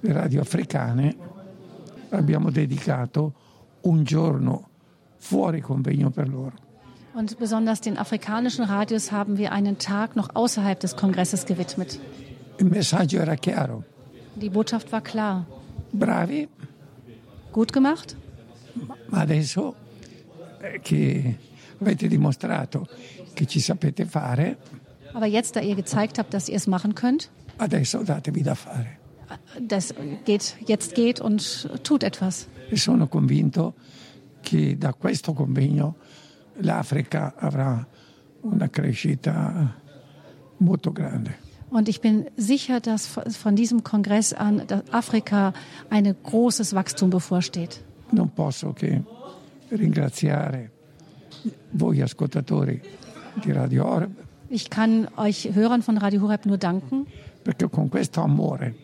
le 0.00 0.12
radio 0.12 0.40
africane 0.40 1.14
abbiamo 2.10 2.50
dedicato 2.50 3.32
un 3.82 4.02
giorno 4.02 4.68
fuori 5.18 5.60
convegno 5.60 6.10
per 6.10 6.28
loro. 6.28 6.65
Und 7.16 7.38
besonders 7.38 7.80
den 7.80 7.96
afrikanischen 7.96 8.64
Radios 8.64 9.10
haben 9.10 9.38
wir 9.38 9.50
einen 9.50 9.78
Tag 9.78 10.16
noch 10.16 10.28
außerhalb 10.34 10.78
des 10.78 10.96
Kongresses 10.96 11.46
gewidmet. 11.46 11.98
Il 12.58 12.66
messaggio 12.66 13.20
era 13.20 13.36
chiaro, 13.36 13.84
Die 14.34 14.50
Botschaft 14.50 14.92
war 14.92 15.00
klar. 15.00 15.46
bravi, 15.92 16.48
Gut 17.52 17.72
gemacht, 17.72 18.16
ma 19.08 19.20
adesso 19.20 19.74
eh, 20.60 20.78
che 20.80 21.36
avete 21.80 22.06
dimostrato 22.08 22.86
che 23.34 23.46
ci 23.46 23.60
sapete 23.60 24.04
fare, 24.04 24.56
aber 25.14 25.26
jetzt, 25.26 25.56
da 25.56 25.60
ihr 25.60 25.74
gezeigt 25.74 26.18
habt, 26.18 26.34
dass 26.34 26.50
ihr 26.50 26.56
es 26.56 26.66
machen 26.66 26.94
könnt, 26.94 27.30
adesso 27.56 28.02
datevi 28.02 28.42
da 28.42 28.54
fare. 28.54 28.88
das 29.58 29.94
geht, 30.26 30.56
jetzt 30.66 30.94
geht 30.94 31.20
und 31.22 31.70
tut 31.82 32.02
etwas. 32.02 32.46
E 32.70 32.76
sono 32.76 33.06
convinto 33.08 33.72
che 34.42 34.76
da 34.76 34.92
questo 34.92 35.32
convegno 35.32 35.94
l'Africa 36.60 37.34
avrà 37.36 37.86
una 38.42 38.68
crescita 38.68 39.74
molto 40.58 40.92
grande. 40.92 41.44
Und 41.68 41.88
ich 41.88 42.00
bin 42.00 42.26
sicher, 42.36 42.80
dass 42.80 43.06
von 43.06 43.56
diesem 43.56 43.82
Kongress 43.82 44.32
an 44.32 44.62
Afrika 44.92 45.52
ein 45.90 46.14
großes 46.22 46.74
Wachstum 46.74 47.10
bevorsteht. 47.10 47.82
Non 48.12 48.32
posso 48.32 48.72
che 48.72 49.02
ringraziare 49.70 50.70
voi 51.72 52.00
ascoltatori 52.00 52.80
di 53.34 53.52
Radio 53.52 53.84
Orb 53.84 54.26
Ich 54.48 54.70
kann 54.70 55.08
euch 55.16 55.50
Hörern 55.54 55.82
von 55.82 55.98
Radio 55.98 56.22
Horeb 56.22 56.46
nur 56.46 56.56
danken, 56.56 57.06
perché 57.42 57.68
con 57.68 57.88
questo 57.88 58.20
amore 58.20 58.74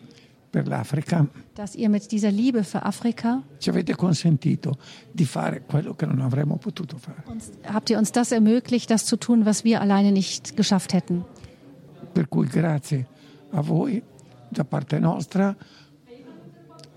per 0.53 0.67
l'Africa 0.67 1.27
dass 1.55 1.73
ihr 1.75 1.89
mit 1.89 2.11
dieser 2.11 2.29
Liebe 2.29 2.63
für 2.63 2.83
Afrika 2.83 3.41
ci 3.57 3.71
avete 3.71 3.95
consentito 3.95 4.77
di 5.11 5.25
fare 5.25 5.63
quello 5.65 5.95
che 5.95 6.05
non 6.05 6.21
avremmo 6.21 6.57
potuto 6.57 6.97
fare. 6.97 7.23
uns, 7.25 7.51
habt 7.65 7.89
ihr 7.89 7.97
uns 7.97 8.11
das 8.11 8.31
ermöglicht, 8.31 8.91
das 8.91 9.05
zu 9.05 9.17
tun, 9.17 9.45
was 9.45 9.63
wir 9.63 9.81
alleine 9.81 10.11
nicht 10.11 10.55
geschafft 10.55 10.93
hätten. 10.93 11.25
Per 12.13 12.27
cui 12.27 12.47
grazie 12.47 13.07
a 13.51 13.61
voi 13.61 14.01
da 14.49 14.63
parte 14.63 14.99
nostra 14.99 15.55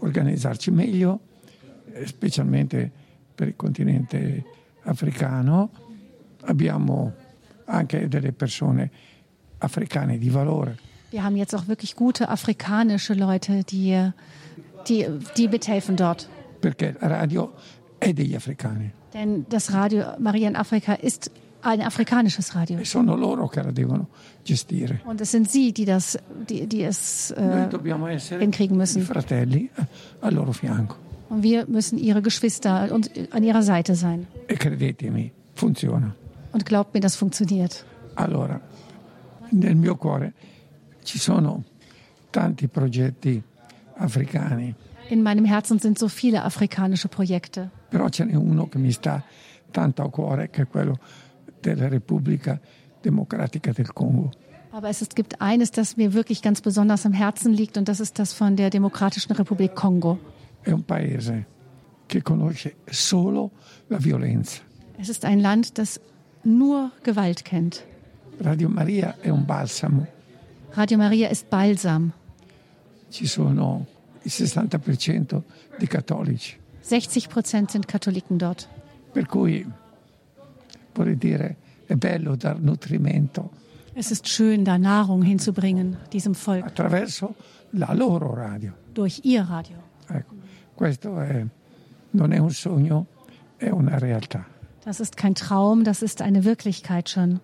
organizzarci 0.01 0.71
meglio, 0.71 1.21
eh, 1.93 2.07
specialmente 2.07 2.93
per 3.35 3.49
il 3.49 3.57
continente 3.57 4.45
africano. 4.83 5.71
Abbiamo 6.43 7.15
anche 7.65 8.07
delle 8.07 8.33
persone 8.33 8.91
africane 9.59 10.19
di 10.19 10.29
valore. 10.29 10.86
Wir 11.11 11.23
haben 11.23 11.37
jetzt 11.37 11.55
auch 11.55 11.69
wirklich 11.69 11.95
gute 11.97 12.29
afrikanische 12.29 13.15
Leute, 13.15 13.63
die, 13.65 14.11
die, 14.89 15.07
die 15.37 15.49
mithelfen 15.49 15.97
dort. 15.97 16.29
perché 16.61 16.95
radio 17.01 17.53
è 17.99 18.13
degli 18.13 18.35
africani. 18.35 18.91
Denn 19.13 19.47
das 19.49 19.73
Radio 19.73 20.05
Maria 20.19 20.49
in 20.49 20.57
Afrika 20.57 20.95
ist 20.95 21.31
Ein 21.63 21.81
afrikanisches 21.81 22.55
Radio. 22.55 22.79
E 22.79 22.85
sono 22.85 23.17
loro 23.17 23.49
che 23.49 23.61
la 23.61 23.73
devono 23.73 24.07
gestire. 24.45 25.01
Und 25.05 25.21
es 25.21 25.33
sind 25.33 25.51
Sie, 25.51 25.73
die, 25.73 25.85
das, 25.85 26.17
die, 26.49 26.67
die 26.69 26.85
es 26.85 27.33
äh, 27.33 27.69
hinkriegen 28.39 28.77
müssen. 28.77 29.03
fratelli 29.03 29.69
eh, 29.77 29.83
al 30.21 30.35
loro 30.35 30.53
fianco. 30.53 30.95
Und 31.29 31.43
wir 31.43 31.67
müssen 31.67 31.99
Ihre 31.99 32.23
Geschwister 32.23 32.93
und 32.93 33.11
an 33.33 33.43
Ihrer 33.43 33.63
Seite 33.63 33.97
sein. 33.97 34.29
E 34.47 34.55
credetemi, 34.55 35.33
funziona. 35.57 36.15
Und 36.53 36.67
glaubt 36.67 36.95
mir, 36.95 37.01
das 37.01 37.17
funktioniert. 37.17 37.85
Allora, 38.15 38.61
nel 39.51 39.75
mio 39.75 39.97
cuore 39.97 40.35
ci 41.07 41.19
sono 41.19 41.65
tanti 42.31 42.69
progetti 42.69 43.43
africani, 43.99 44.75
In 45.09 45.23
meinem 45.23 45.45
Herzen 45.45 45.79
sind 45.79 45.99
so 45.99 46.09
viele 46.09 46.43
afrikanische 46.43 47.07
Projekte. 47.09 47.71
però 47.89 48.09
ce 48.09 48.25
n'è 48.25 48.35
uno 48.35 48.69
che 48.69 48.79
mi 48.79 48.91
sta 48.91 49.23
tanto 49.71 50.03
a 50.03 50.11
cuore, 50.11 50.51
che 50.51 50.63
è 50.63 50.67
quello 50.67 50.99
della 51.61 51.87
Repubblica 51.89 52.59
Democratica 53.01 53.71
del 53.73 53.93
Congo. 53.93 54.31
Aber 54.73 54.91
es 54.91 55.07
gibt 55.15 55.41
eines, 55.41 55.71
das 55.71 55.97
mir 55.97 56.13
wirklich 56.13 56.43
ganz 56.43 56.61
besonders 56.61 57.07
am 57.07 57.13
Herzen 57.13 57.53
liegt, 57.53 57.77
und 57.79 57.87
das 57.89 58.01
ist 58.01 58.19
das 58.19 58.33
von 58.33 58.57
der 58.57 58.69
Demokratischen 58.69 59.33
Republik 59.37 59.75
Kongo. 59.77 60.19
È 60.63 60.73
un 60.73 60.83
paese 60.85 61.47
che 62.09 62.21
conosce 62.23 62.75
solo 62.91 63.53
la 63.89 63.99
violenza. 63.99 64.61
Es 64.99 65.09
ist 65.09 65.25
ein 65.25 65.39
Land, 65.41 65.79
das 65.79 66.01
nur 66.43 66.91
Gewalt 67.05 67.45
kennt. 67.45 67.85
Radio 68.41 68.69
Maria 68.69 69.15
è 69.21 69.29
un 69.31 69.45
balsamo. 69.47 70.07
Radio 70.77 70.99
Maria 70.99 71.29
ist 71.31 71.49
Balsam. 71.49 72.13
Ci 73.11 73.27
sono 73.27 73.87
il 74.23 74.31
60% 74.31 75.43
di 75.79 75.87
cattolici, 75.87 76.57
60 76.81 77.29
Prozent 77.29 77.71
sind 77.71 77.87
Katholiken 77.87 78.37
dort. 78.37 78.69
per 79.13 79.27
cui 79.27 79.65
vorrei 80.93 81.17
dire 81.17 81.57
è 81.87 81.95
bello 81.95 82.37
dar 82.37 82.59
nutrimento 82.61 83.51
Es 83.95 84.11
ist 84.11 84.27
schön, 84.29 84.63
da 84.65 84.77
Nahrung 84.77 85.23
hinzubringen, 85.23 85.97
diesem 86.13 86.35
Volk, 86.35 86.67
attraverso 86.67 87.35
la 87.71 87.95
loro 87.95 88.35
radio. 88.35 88.73
durch 88.93 89.21
ihr 89.25 89.43
Radio. 89.49 89.77
Ecco, 90.09 90.35
questo 90.75 91.19
è- 91.21 91.47
non 92.11 92.33
è 92.33 92.39
un 92.39 92.51
sogno, 92.51 93.07
è 93.57 93.71
una 93.71 93.99
realtà. 93.99 94.45
Das 94.85 95.01
ist 95.01 95.17
kein 95.17 95.35
Traum, 95.35 95.83
das 95.83 96.03
ist 96.03 96.21
eine 96.21 96.45
Wirklichkeit 96.45 97.09
schon. 97.09 97.41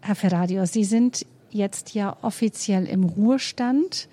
Herr 0.00 0.16
Ferradio, 0.16 0.64
Sie 0.66 0.82
sind 0.84 1.24
jetzt 1.50 1.94
ja 1.94 2.16
offiziell 2.22 2.84
im 2.86 3.04
Ruhestand, 3.04 4.08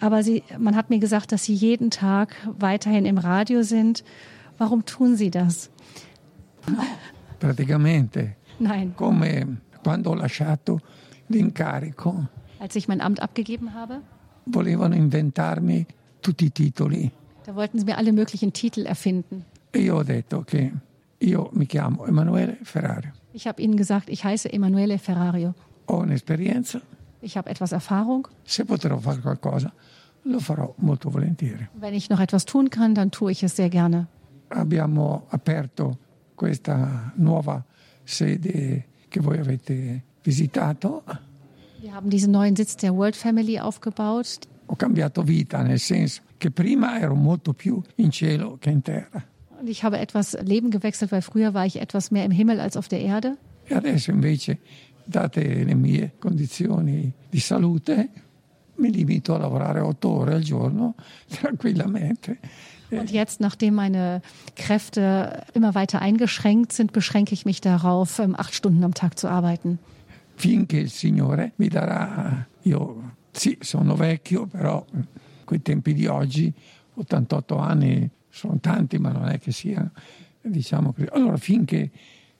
aber 0.00 0.22
Sie, 0.22 0.42
man 0.58 0.74
hat 0.76 0.90
mir 0.90 0.98
gesagt, 0.98 1.32
dass 1.32 1.44
Sie 1.44 1.54
jeden 1.54 1.90
Tag 1.90 2.34
weiterhin 2.58 3.04
im 3.06 3.18
Radio 3.18 3.62
sind. 3.62 4.02
Warum 4.58 4.84
tun 4.84 5.16
Sie 5.16 5.30
das? 5.30 5.70
Praticamente, 7.38 8.36
Nein, 8.58 8.94
come 8.96 9.58
quando 9.82 10.10
ho 10.10 10.14
lasciato 10.14 10.80
l'incarico, 11.28 12.26
als 12.58 12.76
ich 12.76 12.86
mein 12.88 13.00
Amt 13.00 13.20
abgegeben 13.22 13.72
habe, 13.72 14.02
volevano 14.44 14.94
inventarmi 14.94 15.86
tutti 16.20 16.46
i 16.46 16.50
titoli 16.50 17.10
da 17.46 17.54
wollten 17.54 17.78
Sie 17.78 17.84
mir 17.86 17.96
alle 17.96 18.12
möglichen 18.12 18.52
Titel 18.52 18.84
erfinden. 18.86 19.44
e 19.72 19.78
io 19.80 19.96
ho 19.96 20.02
detto 20.02 20.42
che 20.44 20.70
io 21.18 21.48
mi 21.54 21.64
chiamo 21.66 22.06
Emanuele 22.06 22.58
Ferrario, 22.62 23.12
Ich 23.32 23.46
habe 23.46 23.62
Ihnen 23.62 23.76
gesagt, 23.76 24.10
ich 24.10 24.24
heiße 24.24 24.52
Emanuele 24.52 24.98
Ferrario. 24.98 25.54
Ho 25.90 25.98
un'esperienza, 25.98 26.80
Ich 27.22 27.36
habe 27.36 27.50
etwas 27.50 27.72
Erfahrung. 27.72 28.28
se 28.44 28.64
potrò 28.64 28.96
fare 28.98 29.20
qualcosa 29.20 29.72
lo 30.24 30.38
farò 30.38 30.72
molto 30.78 31.10
volentieri. 31.10 31.68
Wenn 31.78 31.94
ich 31.94 32.08
noch 32.08 32.20
etwas 32.20 32.44
tun 32.44 32.68
kann, 32.70 32.94
dann 32.94 33.10
tue 33.10 33.32
ich 33.32 33.42
es 33.42 33.56
sehr 33.56 33.68
gerne. 33.68 34.06
Abbiamo 34.48 35.26
aperto 35.30 35.98
questa 36.34 37.12
nuova 37.16 37.64
sede 38.04 38.84
che 39.08 39.20
voi 39.20 39.38
avete 39.38 40.02
visitato, 40.22 41.02
Wir 41.80 41.94
haben 41.94 42.10
diesen 42.10 42.30
neuen 42.32 42.54
Sitz 42.56 42.76
der 42.76 42.92
World 42.94 43.16
Family 43.16 43.58
aufgebaut. 43.58 44.40
ho 44.66 44.76
cambiato 44.76 45.22
vita, 45.22 45.62
nel 45.62 45.78
senso 45.78 46.20
che 46.38 46.50
prima 46.50 46.98
ero 47.00 47.14
molto 47.14 47.52
più 47.54 47.80
in 47.96 48.10
cielo 48.10 48.56
che 48.60 48.70
in 48.70 48.82
terra 48.82 49.24
Und 49.58 49.68
ich 49.68 49.82
habe 49.84 49.98
etwas 49.98 50.36
Leben 50.42 50.70
gewechselt, 50.70 51.10
weil 51.12 51.20
früher 51.22 51.52
war 51.54 51.66
ich 51.66 51.76
etwas 51.80 52.10
mehr 52.10 52.24
im 52.24 52.30
Himmel 52.30 52.60
als 52.60 52.76
auf 52.76 52.88
der 52.88 53.00
Erde. 53.00 53.36
e 53.66 53.74
adesso 53.74 54.10
invece, 54.10 54.58
date 55.10 55.64
le 55.64 55.74
mie 55.74 56.14
condizioni 56.18 57.12
di 57.28 57.40
salute, 57.40 58.08
mi 58.76 58.90
limito 58.90 59.34
a 59.34 59.38
lavorare 59.38 59.80
otto 59.80 60.08
ore 60.08 60.34
al 60.34 60.42
giorno 60.42 60.94
tranquillamente. 61.28 62.38
Und 62.92 63.12
jetzt, 63.12 63.38
nachdem 63.38 63.74
meine 63.74 64.20
Kräfte 64.56 65.44
immer 65.54 65.76
weiter 65.76 66.02
eingeschränkt 66.02 66.72
sind, 66.72 66.90
beschränke 66.90 67.34
ich 67.34 67.44
mich 67.44 67.60
darauf, 67.60 68.18
ähm, 68.18 68.34
acht 68.36 68.52
Stunden 68.52 68.82
am 68.82 68.94
Tag 68.94 69.16
zu 69.16 69.28
arbeiten. 69.28 69.78
finché 70.40 70.78
il 70.78 70.90
Signore 70.90 71.52
mi 71.56 71.68
darà, 71.68 72.46
io 72.62 73.16
sì, 73.30 73.58
sono 73.60 73.94
vecchio, 73.94 74.46
però 74.46 74.84
coi 75.44 75.60
tempi 75.60 75.92
di 75.92 76.06
oggi, 76.06 76.50
88 76.94 77.58
anni 77.58 78.08
sono 78.30 78.58
tanti, 78.58 78.96
ma 78.98 79.10
non 79.10 79.28
è 79.28 79.38
che 79.38 79.52
siano, 79.52 79.90
diciamo 80.40 80.94
così. 80.94 81.06
Allora, 81.12 81.36
finché 81.36 81.90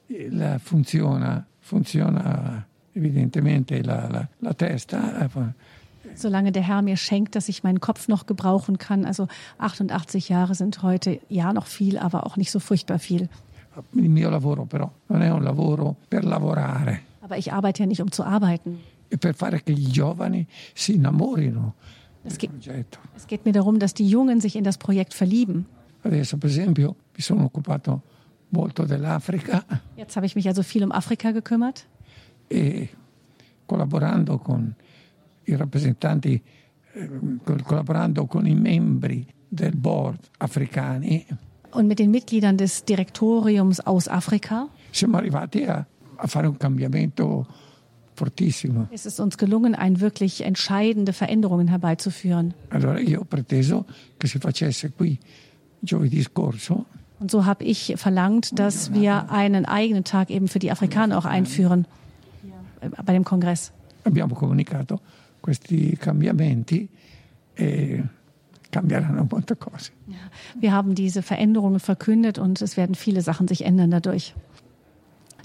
eh, 0.06 0.58
funziona, 0.58 1.46
funziona 1.74 2.64
evidentemente 2.94 3.82
la, 3.82 4.08
la- 4.10 4.28
la 4.40 4.52
testa, 4.54 4.98
eh, 5.24 5.28
Solange 6.16 6.50
der 6.50 6.62
Herr 6.62 6.82
mir 6.82 6.96
schenkt, 6.96 7.34
dass 7.36 7.48
ich 7.48 7.62
meinen 7.62 7.78
Kopf 7.78 8.08
noch 8.08 8.26
gebrauchen 8.26 8.78
kann. 8.78 9.04
Also 9.04 9.28
88 9.58 10.28
Jahre 10.28 10.54
sind 10.54 10.82
heute 10.82 11.20
ja 11.28 11.52
noch 11.52 11.66
viel, 11.66 11.98
aber 11.98 12.26
auch 12.26 12.36
nicht 12.36 12.50
so 12.50 12.58
furchtbar 12.58 12.98
viel. 12.98 13.28
il 13.94 14.08
mio 14.10 14.28
lavoro 14.30 14.64
però 14.66 14.90
non 15.08 15.22
è 15.22 15.30
un 15.30 15.42
lavoro 15.44 15.96
per 16.08 16.24
lavorare, 16.24 16.98
Aber 17.22 17.38
ich 17.38 17.52
arbeite 17.52 17.82
ja 17.82 17.86
nicht, 17.86 18.00
um 18.02 18.10
zu 18.10 18.24
arbeiten. 18.24 18.78
per 19.20 19.34
fare 19.34 19.62
che 19.62 19.72
i 19.72 19.86
giovani 19.92 20.46
si 20.74 20.94
innamorino 20.94 21.74
Es 22.24 22.36
geht, 22.36 22.50
es 23.16 23.26
geht 23.28 23.44
mir 23.46 23.52
darum, 23.52 23.78
dass 23.78 23.94
die 23.94 24.06
Jungen 24.08 24.40
sich 24.40 24.54
in 24.56 24.64
das 24.64 24.76
Projekt 24.76 25.14
verlieben. 25.14 25.64
Adesso, 26.02 26.36
per 26.38 26.50
esempio, 26.50 26.96
mi 27.16 27.22
sono 27.22 27.44
occupato 27.44 28.02
molto 28.50 28.84
dell'Africa. 28.84 29.64
Jetzt 29.96 30.16
habe 30.16 30.26
ich 30.26 30.34
mich 30.34 30.46
also 30.48 30.62
viel 30.62 30.82
um 30.84 30.92
Afrika 30.92 31.32
gekümmert. 31.32 31.86
e 32.48 32.88
collaborando 33.66 34.38
con 34.38 34.74
i 35.44 35.54
rappresentanti, 35.56 36.42
eh, 36.94 37.08
col- 37.44 37.62
collaborando 37.62 38.26
con 38.26 38.46
i 38.46 38.54
membri 38.54 39.24
del 39.48 39.76
board 39.76 40.30
africani, 40.38 41.24
Und 41.72 41.86
mit 41.86 41.98
den 42.00 42.10
Mitgliedern 42.10 42.56
des 42.56 42.84
Direktoriums 42.84 43.78
aus 43.86 44.08
Afrika 44.08 44.68
siamo 44.90 45.16
arrivati 45.18 45.62
a, 45.64 45.86
a 46.16 46.26
fare 46.26 46.48
un 46.48 46.56
cambiamento 46.56 47.46
fortissimo. 48.14 48.88
ist 48.90 49.06
es 49.06 49.20
uns 49.20 49.36
gelungen, 49.38 49.76
ein 49.76 50.00
wirklich 50.00 50.40
entscheidende 50.44 51.12
Veränderungen 51.12 51.68
herbeizuführen. 51.68 52.54
Allora 52.70 52.98
io 52.98 53.20
ho 53.20 53.24
preteso 53.24 53.86
che 54.18 54.26
si 54.26 54.38
facesse 54.38 54.90
qui 54.90 55.16
giovedì 55.78 56.20
scorso 56.22 56.86
Und 57.20 57.30
so 57.30 57.44
habe 57.44 57.64
ich 57.64 57.94
verlangt, 57.96 58.58
dass 58.58 58.92
wir 58.92 59.30
einen 59.30 59.66
eigenen 59.66 60.04
Tag 60.04 60.30
eben 60.30 60.48
für 60.48 60.58
die 60.58 60.72
Afrikaner 60.72 61.16
auch 61.18 61.26
einführen 61.26 61.86
äh, 62.80 62.88
bei 63.04 63.12
dem 63.12 63.24
Kongress. 63.24 63.72
abbiamo 64.04 64.34
comunicato 64.34 65.00
questi 65.40 65.96
cambiamenti 65.96 66.88
e 67.54 68.02
cambieranno 68.70 69.26
molte 69.30 69.56
cose. 69.56 69.90
Wir 70.58 70.72
haben 70.72 70.94
diese 70.94 71.22
Veränderungen 71.22 71.80
verkündet 71.80 72.38
und 72.38 72.62
es 72.62 72.76
werden 72.76 72.94
viele 72.94 73.20
Sachen 73.20 73.48
sich 73.48 73.64
ändern 73.64 73.90
dadurch. 73.90 74.34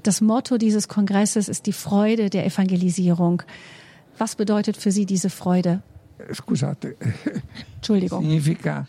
Das 0.03 0.21
Motto 0.21 0.57
dieses 0.57 0.88
Kongresses 0.88 1.49
ist 1.49 1.65
die 1.65 1.73
Freude 1.73 2.30
der 2.30 2.45
Evangelisierung. 2.45 3.41
Was 4.17 4.36
bedeutet 4.36 4.78
für 4.78 4.91
Sie 4.91 5.05
diese 5.05 5.30
Freude? 5.30 5.82
Scusate, 6.32 6.95
Entschuldigung. 7.76 8.21
significa 8.21 8.88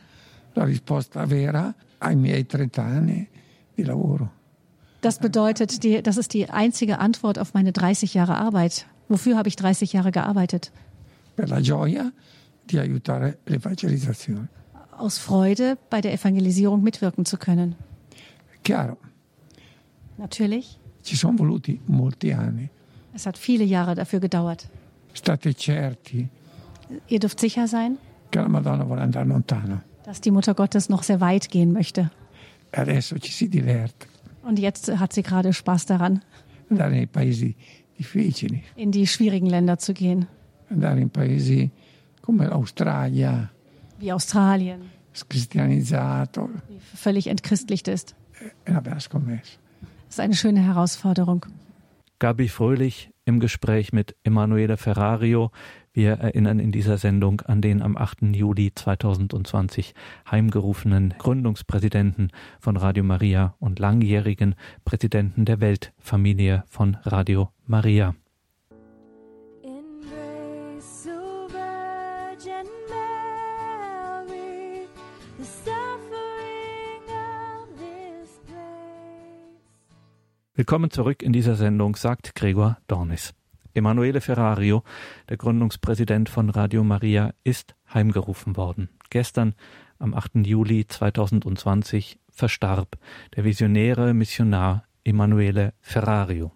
la 0.55 0.65
risposta 0.65 1.27
vera 1.27 1.75
ai 1.99 2.17
miei 2.17 2.45
30 2.45 2.79
anni 2.79 3.29
di 3.77 3.83
lavoro. 3.85 4.29
Das 5.01 5.19
bedeutet, 5.19 5.83
die, 5.83 6.03
das 6.03 6.17
ist 6.17 6.33
die 6.33 6.51
einzige 6.51 6.99
Antwort 6.99 7.39
auf 7.39 7.55
meine 7.55 7.73
30 7.73 8.15
Jahre 8.15 8.37
Arbeit. 8.37 8.87
Wofür 9.09 9.37
habe 9.37 9.49
ich 9.49 9.57
30 9.57 9.93
Jahre 9.93 10.11
gearbeitet? 10.11 10.73
per 11.37 11.49
la 11.49 11.61
gioia 11.61 12.11
di 12.65 12.79
aiutare 12.79 13.39
l'evangelizzazione. 13.45 14.49
Aus 14.97 15.19
Freude, 15.19 15.77
bei 15.91 16.01
der 16.01 16.13
Evangelisierung 16.15 16.83
mitwirken 16.83 17.27
zu 17.27 17.37
können. 17.37 17.77
Chiaro, 18.65 18.97
Natürlich. 20.17 20.79
ci 21.03 21.15
sono 21.15 21.37
voluti 21.37 21.79
molti 21.87 22.33
anni. 22.33 22.69
Es 23.13 23.27
hat 23.27 23.37
viele 23.39 23.65
Jahre 23.65 23.95
dafür 23.95 24.19
gedauert. 24.21 24.69
State 25.15 25.55
certi 25.55 26.29
Ihr 27.09 27.19
dürft 27.19 27.41
sicher 27.41 27.69
sein, 27.69 27.99
che 28.31 28.41
la 28.41 28.49
Madonna 28.49 28.85
vuole 28.85 29.03
andare 29.03 29.27
lontano. 29.27 29.83
Dass 30.07 30.21
die 30.21 30.31
Mutter 30.31 30.55
Gottes 30.55 30.89
noch 30.89 31.03
sehr 31.03 31.21
weit 31.21 31.51
gehen 31.51 31.73
möchte. 31.73 32.11
Adesso 32.73 33.19
ci 33.19 33.33
si 33.33 33.49
diverte, 33.49 34.07
Und 34.43 34.59
jetzt 34.59 34.89
hat 34.99 35.13
sie 35.13 35.23
gerade 35.23 35.53
Spaß 35.53 35.87
daran, 35.87 36.23
andare 36.71 36.91
nei 36.91 37.07
paesi 37.07 37.57
difficili, 37.99 38.63
in 38.77 38.93
die 38.93 39.07
schwierigen 39.07 39.47
Länder 39.51 39.79
zu 39.79 39.93
gehen, 39.93 40.27
andare 40.71 41.01
in 41.01 41.11
paesi 41.11 41.71
come 42.23 42.49
l'Australia, 42.49 43.51
wie 43.99 44.13
Australien, 44.13 44.91
scristianizzato, 45.15 46.49
die 46.69 46.79
völlig 46.97 47.27
entchristlicht 47.27 47.89
ist. 47.89 48.15
è 48.65 48.71
una 48.71 48.81
bella 48.81 49.01
scommessa. 49.01 49.59
Das 50.07 50.19
ist 50.19 50.21
eine 50.21 50.35
schöne 50.35 50.61
Herausforderung. 50.61 51.47
Gabi 52.19 52.49
Fröhlich 52.49 53.11
im 53.25 53.41
Gespräch 53.41 53.93
mit 53.93 54.15
Emanuele 54.23 54.77
Ferrario. 54.77 55.51
Wir 55.97 56.13
erinnern 56.19 56.59
in 56.59 56.73
dieser 56.73 56.99
Sendung 56.99 57.41
an 57.41 57.63
den 57.63 57.81
am 57.81 57.97
8. 57.97 58.19
Juli 58.35 58.71
2020 58.75 59.95
heimgerufenen 60.31 61.15
Gründungspräsidenten 61.17 62.33
von 62.61 62.77
Radio 62.77 63.03
Maria 63.03 63.55
und 63.61 63.79
langjährigen 63.79 64.57
Präsidenten 64.85 65.47
der 65.47 65.61
Weltfamilie 65.61 66.65
von 66.69 66.99
Radio 67.05 67.51
Maria. 67.65 68.15
Willkommen 80.55 80.91
zurück 80.91 81.23
in 81.23 81.33
dieser 81.33 81.55
Sendung, 81.55 81.97
sagt 81.97 82.35
Gregor 82.35 82.77
Dornis. 82.87 83.33
Emanuele 83.77 84.21
Ferrario, 84.21 84.83
der 85.29 85.37
Gründungspräsident 85.37 86.29
von 86.29 86.49
Radio 86.49 86.83
Maria, 86.83 87.35
ist 87.45 87.75
heimgerufen 87.93 88.57
worden. 88.57 88.89
Gestern, 89.11 89.55
am 89.99 90.15
8. 90.15 90.47
Juli 90.47 90.87
2020, 90.87 92.19
verstarb 92.31 92.99
der 93.35 93.45
visionäre 93.45 94.15
Missionar 94.15 94.85
Emanuele 95.05 95.75
Ferrario. 95.81 96.53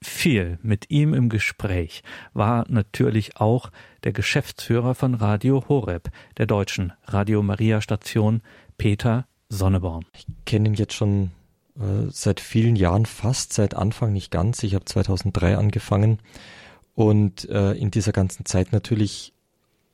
Viel 0.00 0.58
mit 0.62 0.90
ihm 0.90 1.14
im 1.14 1.28
Gespräch 1.28 2.02
war 2.32 2.64
natürlich 2.68 3.36
auch 3.36 3.70
der 4.04 4.12
Geschäftsführer 4.12 4.94
von 4.94 5.14
Radio 5.14 5.64
Horeb, 5.68 6.10
der 6.36 6.46
deutschen 6.46 6.92
Radio 7.06 7.42
Maria 7.42 7.80
Station, 7.80 8.42
Peter 8.78 9.26
Sonneborn. 9.48 10.04
Ich 10.12 10.26
kenne 10.44 10.68
ihn 10.68 10.74
jetzt 10.74 10.94
schon 10.94 11.30
äh, 11.78 12.10
seit 12.10 12.40
vielen 12.40 12.76
Jahren, 12.76 13.06
fast 13.06 13.52
seit 13.52 13.74
Anfang 13.74 14.12
nicht 14.12 14.30
ganz. 14.30 14.62
Ich 14.62 14.74
habe 14.74 14.84
2003 14.84 15.56
angefangen 15.56 16.18
und 16.94 17.48
äh, 17.48 17.72
in 17.72 17.90
dieser 17.90 18.12
ganzen 18.12 18.44
Zeit 18.44 18.72
natürlich 18.72 19.32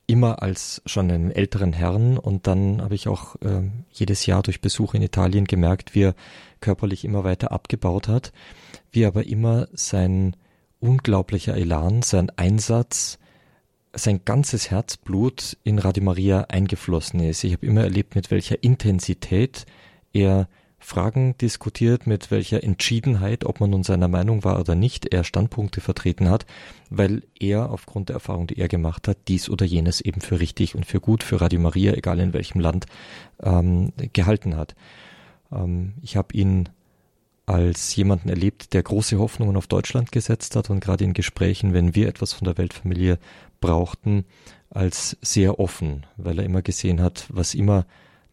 immer 0.07 0.43
als 0.43 0.83
schon 0.87 1.11
einen 1.11 1.31
älteren 1.31 1.74
Herrn 1.74 2.16
und 2.16 2.47
dann 2.47 2.81
habe 2.81 2.95
ich 2.95 3.09
auch 3.09 3.37
äh, 3.43 3.70
jedes 3.93 4.24
Jahr 4.24 4.43
durch 4.43 4.62
Besuche 4.62 4.97
in 4.97 5.03
Italien 5.03 5.45
gemerkt, 5.45 5.95
wie 5.95 6.05
er 6.05 6.14
körperlich 6.61 7.05
immer 7.05 7.24
weiter 7.24 7.53
abgebaut 7.53 8.09
hat, 8.09 8.33
wie 8.91 9.05
aber 9.05 9.26
immer 9.26 9.68
sein 9.72 10.35
unglaublicher 10.81 11.57
Elan, 11.57 12.01
sein 12.03 12.31
Einsatz, 12.31 13.18
sein 13.93 14.22
ganzes 14.24 14.70
Herzblut 14.70 15.59
in 15.62 15.79
Radio 15.79 16.03
Maria 16.05 16.47
eingeflossen 16.49 17.20
ist. 17.20 17.45
Ich 17.45 17.53
habe 17.53 17.66
immer 17.66 17.83
erlebt, 17.83 18.14
mit 18.14 18.31
welcher 18.31 18.62
Intensität 18.62 19.66
er 20.12 20.49
Fragen 20.89 21.36
diskutiert, 21.36 22.07
mit 22.07 22.30
welcher 22.30 22.64
Entschiedenheit, 22.64 23.45
ob 23.45 23.61
man 23.61 23.68
nun 23.68 23.82
seiner 23.82 24.09
Meinung 24.09 24.43
war 24.43 24.59
oder 24.59 24.74
nicht, 24.74 25.12
er 25.12 25.22
Standpunkte 25.22 25.82
vertreten 25.82 26.30
hat, 26.30 26.47
weil 26.89 27.24
er 27.39 27.70
aufgrund 27.70 28.09
der 28.09 28.14
Erfahrung, 28.14 28.47
die 28.47 28.59
er 28.59 28.68
gemacht 28.68 29.07
hat, 29.07 29.18
dies 29.28 29.51
oder 29.51 29.66
jenes 29.66 30.01
eben 30.01 30.22
für 30.22 30.41
richtig 30.41 30.74
und 30.74 30.86
für 30.86 30.99
gut 30.99 31.22
für 31.22 31.43
Radio 31.43 31.61
Maria, 31.61 31.93
egal 31.93 32.18
in 32.20 32.32
welchem 32.32 32.61
Land, 32.61 32.86
ähm, 33.43 33.93
gehalten 34.14 34.57
hat. 34.57 34.74
Ähm, 35.53 35.93
ich 36.01 36.16
habe 36.16 36.32
ihn 36.32 36.70
als 37.45 37.95
jemanden 37.95 38.30
erlebt, 38.30 38.72
der 38.72 38.82
große 38.82 39.18
Hoffnungen 39.18 39.59
auf 39.59 39.66
Deutschland 39.66 40.11
gesetzt 40.11 40.57
hat 40.57 40.70
und 40.70 40.80
gerade 40.80 41.05
in 41.05 41.12
Gesprächen, 41.12 41.74
wenn 41.74 41.95
wir 41.95 42.09
etwas 42.09 42.32
von 42.32 42.47
der 42.47 42.57
Weltfamilie 42.57 43.18
brauchten, 43.61 44.24
als 44.70 45.18
sehr 45.20 45.61
offen, 45.61 46.07
weil 46.16 46.39
er 46.39 46.47
immer 46.47 46.62
gesehen 46.62 47.03
hat, 47.03 47.26
was 47.28 47.53
immer 47.53 47.84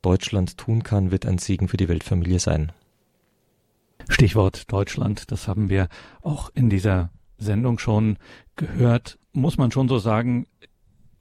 Deutschland 0.06 0.58
tun 0.58 0.84
kann, 0.84 1.10
wird 1.10 1.26
ein 1.26 1.40
Segen 1.40 1.68
für 1.68 1.78
die 1.78 1.90
Weltfamilie 1.90 2.38
sein. 2.40 2.72
Stichwort 4.08 4.72
Deutschland, 4.72 5.32
das 5.32 5.48
haben 5.48 5.70
wir 5.70 5.90
auch 6.22 6.52
in 6.54 6.70
dieser 6.70 7.10
Sendung 7.40 7.80
schon 7.80 8.18
gehört. 8.56 9.18
Muss 9.34 9.58
man 9.58 9.72
schon 9.72 9.90
so 9.90 9.98
sagen, 9.98 10.46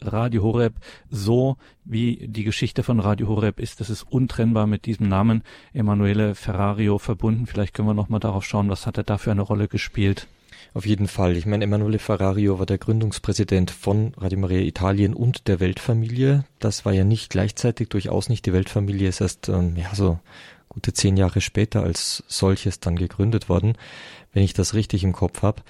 Radio 0.03 0.43
Horeb, 0.43 0.75
so 1.09 1.57
wie 1.87 2.29
die 2.29 2.45
Geschichte 2.45 2.83
von 2.83 3.01
Radio 3.01 3.29
Horeb 3.29 3.59
ist, 3.59 3.81
das 3.81 3.89
ist 3.89 4.03
untrennbar 4.03 4.67
mit 4.67 4.85
diesem 4.85 5.09
Namen 5.09 5.45
Emanuele 5.73 6.35
Ferrario 6.35 6.99
verbunden. 6.99 7.47
Vielleicht 7.47 7.73
können 7.73 7.89
wir 7.89 7.95
noch 7.95 8.11
mal 8.11 8.19
darauf 8.19 8.45
schauen, 8.45 8.69
was 8.69 8.87
hat 8.87 8.99
er 8.99 9.05
da 9.05 9.17
für 9.17 9.31
eine 9.31 9.41
Rolle 9.41 9.67
gespielt? 9.67 10.29
Auf 10.73 10.87
jeden 10.87 11.09
Fall. 11.09 11.37
Ich 11.37 11.47
meine, 11.47 11.65
Emanuele 11.65 11.99
Ferrario 11.99 12.59
war 12.59 12.67
der 12.67 12.79
Gründungspräsident 12.79 13.71
von 13.71 14.13
Radio 14.17 14.39
Maria 14.39 14.61
Italien 14.61 15.15
und 15.15 15.47
der 15.47 15.61
Weltfamilie. 15.61 16.45
Das 16.59 16.85
war 16.85 16.93
ja 16.93 17.05
nicht 17.05 17.31
gleichzeitig, 17.31 17.89
durchaus 17.91 18.29
nicht. 18.29 18.47
Die 18.47 18.53
Weltfamilie 18.53 19.09
ist 19.09 19.21
erst, 19.21 19.49
ähm, 19.49 19.77
ja, 19.77 19.95
so 19.95 20.19
gute 20.69 20.93
zehn 20.93 21.17
Jahre 21.17 21.41
später 21.41 21.83
als 21.83 22.25
solches 22.27 22.81
dann 22.81 22.97
gegründet 22.97 23.49
worden, 23.49 23.75
wenn 24.33 24.43
ich 24.43 24.55
das 24.55 24.75
richtig 24.75 25.05
im 25.05 25.13
Kopf 25.13 25.43
habe. 25.43 25.63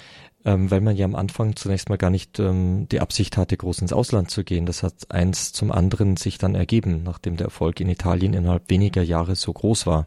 Ähm, 0.46 0.70
weil 0.70 0.82
man 0.82 0.94
ja 0.94 1.06
am 1.06 1.14
Anfang 1.14 1.56
zunächst 1.56 1.88
mal 1.88 1.96
gar 1.96 2.10
nicht 2.10 2.38
ähm, 2.38 2.86
die 2.90 3.00
Absicht 3.00 3.38
hatte, 3.38 3.56
groß 3.56 3.80
ins 3.80 3.94
Ausland 3.94 4.30
zu 4.30 4.44
gehen. 4.44 4.66
Das 4.66 4.82
hat 4.82 5.10
eins 5.10 5.52
zum 5.52 5.72
anderen 5.72 6.18
sich 6.18 6.36
dann 6.36 6.54
ergeben, 6.54 7.02
nachdem 7.02 7.36
der 7.38 7.46
Erfolg 7.46 7.80
in 7.80 7.88
Italien 7.88 8.34
innerhalb 8.34 8.68
weniger 8.68 9.02
Jahre 9.02 9.36
so 9.36 9.52
groß 9.52 9.86
war. 9.86 10.06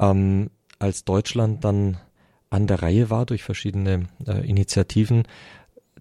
Ähm, 0.00 0.50
als 0.78 1.04
Deutschland 1.04 1.62
dann 1.62 1.98
an 2.50 2.66
der 2.66 2.82
Reihe 2.82 3.10
war 3.10 3.26
durch 3.26 3.42
verschiedene 3.42 4.06
äh, 4.26 4.46
Initiativen, 4.48 5.24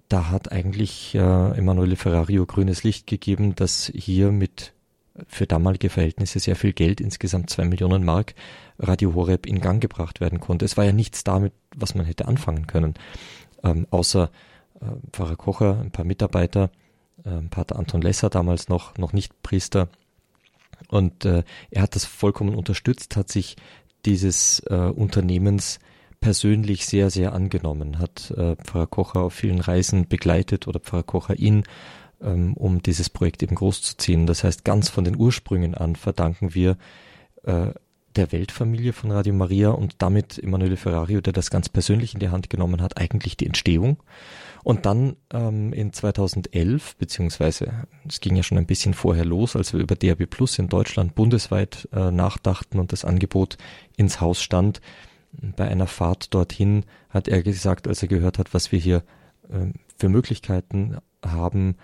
da 0.10 0.30
hat 0.30 0.52
eigentlich 0.52 1.16
äh, 1.16 1.58
Emanuele 1.58 1.96
Ferrario 1.96 2.46
grünes 2.46 2.84
Licht 2.84 3.08
gegeben, 3.08 3.56
dass 3.56 3.92
hier 3.96 4.32
mit 4.32 4.74
für 5.28 5.46
damalige 5.46 5.90
Verhältnisse 5.90 6.40
sehr 6.40 6.56
viel 6.56 6.74
Geld, 6.74 7.00
insgesamt 7.00 7.50
zwei 7.50 7.66
Millionen 7.66 8.04
Mark, 8.04 8.34
Radio 8.80 9.14
Horeb 9.14 9.46
in 9.46 9.62
Gang 9.62 9.82
gebracht 9.82 10.22
werden 10.22 10.40
konnte. 10.40 10.66
Es 10.66 10.78
war 10.78 10.86
ja 10.86 10.92
nichts 10.92 11.24
damit, 11.24 11.54
was 11.76 11.96
man 11.96 12.06
hätte 12.06 12.28
anfangen 12.28 12.68
können, 12.68 12.96
ähm, 13.64 13.88
außer 13.92 14.32
äh, 14.82 14.86
Pfarrer 15.12 15.36
Kocher, 15.36 15.80
ein 15.80 15.92
paar 15.92 16.06
Mitarbeiter, 16.06 16.72
äh, 17.24 17.42
Pater 17.50 17.78
Anton 17.78 18.02
Lesser 18.02 18.30
damals 18.30 18.70
noch, 18.70 18.98
noch 18.98 19.14
nicht 19.14 19.42
Priester. 19.44 19.90
Und 20.90 21.26
äh, 21.26 21.44
er 21.70 21.82
hat 21.82 21.96
das 21.96 22.06
vollkommen 22.06 22.56
unterstützt, 22.56 23.16
hat 23.16 23.32
sich 23.32 23.56
dieses 24.06 24.60
äh, 24.68 24.76
Unternehmens 24.76 25.80
persönlich 26.24 26.86
sehr, 26.86 27.10
sehr 27.10 27.34
angenommen, 27.34 28.00
hat 28.00 28.32
äh, 28.32 28.56
Pfarrer 28.56 28.88
Kocher 28.88 29.20
auf 29.20 29.34
vielen 29.34 29.60
Reisen 29.60 30.08
begleitet 30.08 30.70
oder 30.70 30.80
Pfarrer 30.80 31.04
Kocher 31.04 31.38
ihn, 31.38 31.64
ähm, 32.22 32.54
um 32.54 32.82
dieses 32.82 33.10
Projekt 33.10 33.44
eben 33.44 33.56
großzuziehen. 33.56 34.26
Das 34.26 34.46
heißt, 34.46 34.64
ganz 34.64 34.88
von 34.88 35.04
den 35.04 35.18
Ursprüngen 35.18 35.76
an 35.76 35.98
verdanken 35.98 36.54
wir 36.54 36.78
äh, 37.44 37.72
der 38.16 38.32
Weltfamilie 38.32 38.94
von 38.94 39.12
Radio 39.12 39.34
Maria 39.34 39.72
und 39.72 39.96
damit 39.98 40.42
Emanuele 40.42 40.78
Ferrario, 40.78 41.20
der 41.20 41.34
das 41.34 41.50
ganz 41.50 41.68
persönlich 41.68 42.14
in 42.14 42.22
die 42.22 42.30
Hand 42.30 42.50
genommen 42.50 42.82
hat, 42.82 42.98
eigentlich 42.98 43.36
die 43.36 43.46
Entstehung. 43.48 43.98
Und 44.64 44.86
dann 44.86 45.18
ähm, 45.34 45.74
in 45.74 45.92
2011, 45.92 46.96
beziehungsweise 46.96 47.86
es 48.08 48.22
ging 48.22 48.38
ja 48.38 48.44
schon 48.44 48.58
ein 48.58 48.66
bisschen 48.66 48.94
vorher 48.94 49.26
los, 49.26 49.58
als 49.58 49.74
wir 49.74 49.82
über 49.82 49.96
DRB 49.96 50.30
Plus 50.30 50.58
in 50.58 50.70
Deutschland 50.70 51.16
bundesweit 51.16 51.90
äh, 51.92 52.12
nachdachten 52.12 52.80
und 52.80 52.94
das 52.94 53.04
Angebot 53.04 53.58
ins 53.98 54.22
Haus 54.22 54.42
stand, 54.42 54.80
bei 55.56 55.68
einer 55.68 55.88
Fahrt 55.88 56.34
dorthin 56.34 56.86
hat 57.10 57.28
er 57.28 57.42
gesagt, 57.44 57.88
als 57.88 58.02
er 58.02 58.08
gehört 58.08 58.38
hat, 58.38 58.54
was 58.54 58.72
wir 58.72 58.80
hier 58.80 59.04
äh, 59.50 59.68
für 59.98 60.10
Möglichkeiten 60.10 60.98
haben, 61.26 61.76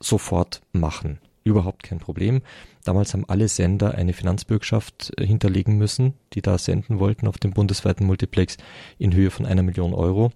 sofort 0.00 0.62
machen. 0.72 1.18
Überhaupt 1.44 1.82
kein 1.82 1.98
Problem. 1.98 2.42
Damals 2.84 3.14
haben 3.14 3.24
alle 3.28 3.48
Sender 3.48 3.94
eine 3.94 4.12
Finanzbürgschaft 4.12 5.12
äh, 5.16 5.26
hinterlegen 5.26 5.76
müssen, 5.76 6.14
die 6.32 6.42
da 6.42 6.58
senden 6.58 6.98
wollten 6.98 7.26
auf 7.26 7.38
dem 7.38 7.52
bundesweiten 7.52 8.06
Multiplex 8.06 8.56
in 8.98 9.14
Höhe 9.14 9.30
von 9.30 9.46
einer 9.46 9.62
Million 9.62 9.94
Euro. 9.94 10.32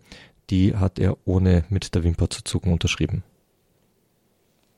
Die 0.51 0.77
hat 0.77 0.99
er 0.99 1.17
ohne 1.25 1.65
mit 1.69 1.95
der 1.95 2.05
Wimper 2.05 2.31
zu 2.31 2.43
zucken 2.45 2.73
unterschrieben. 2.73 3.25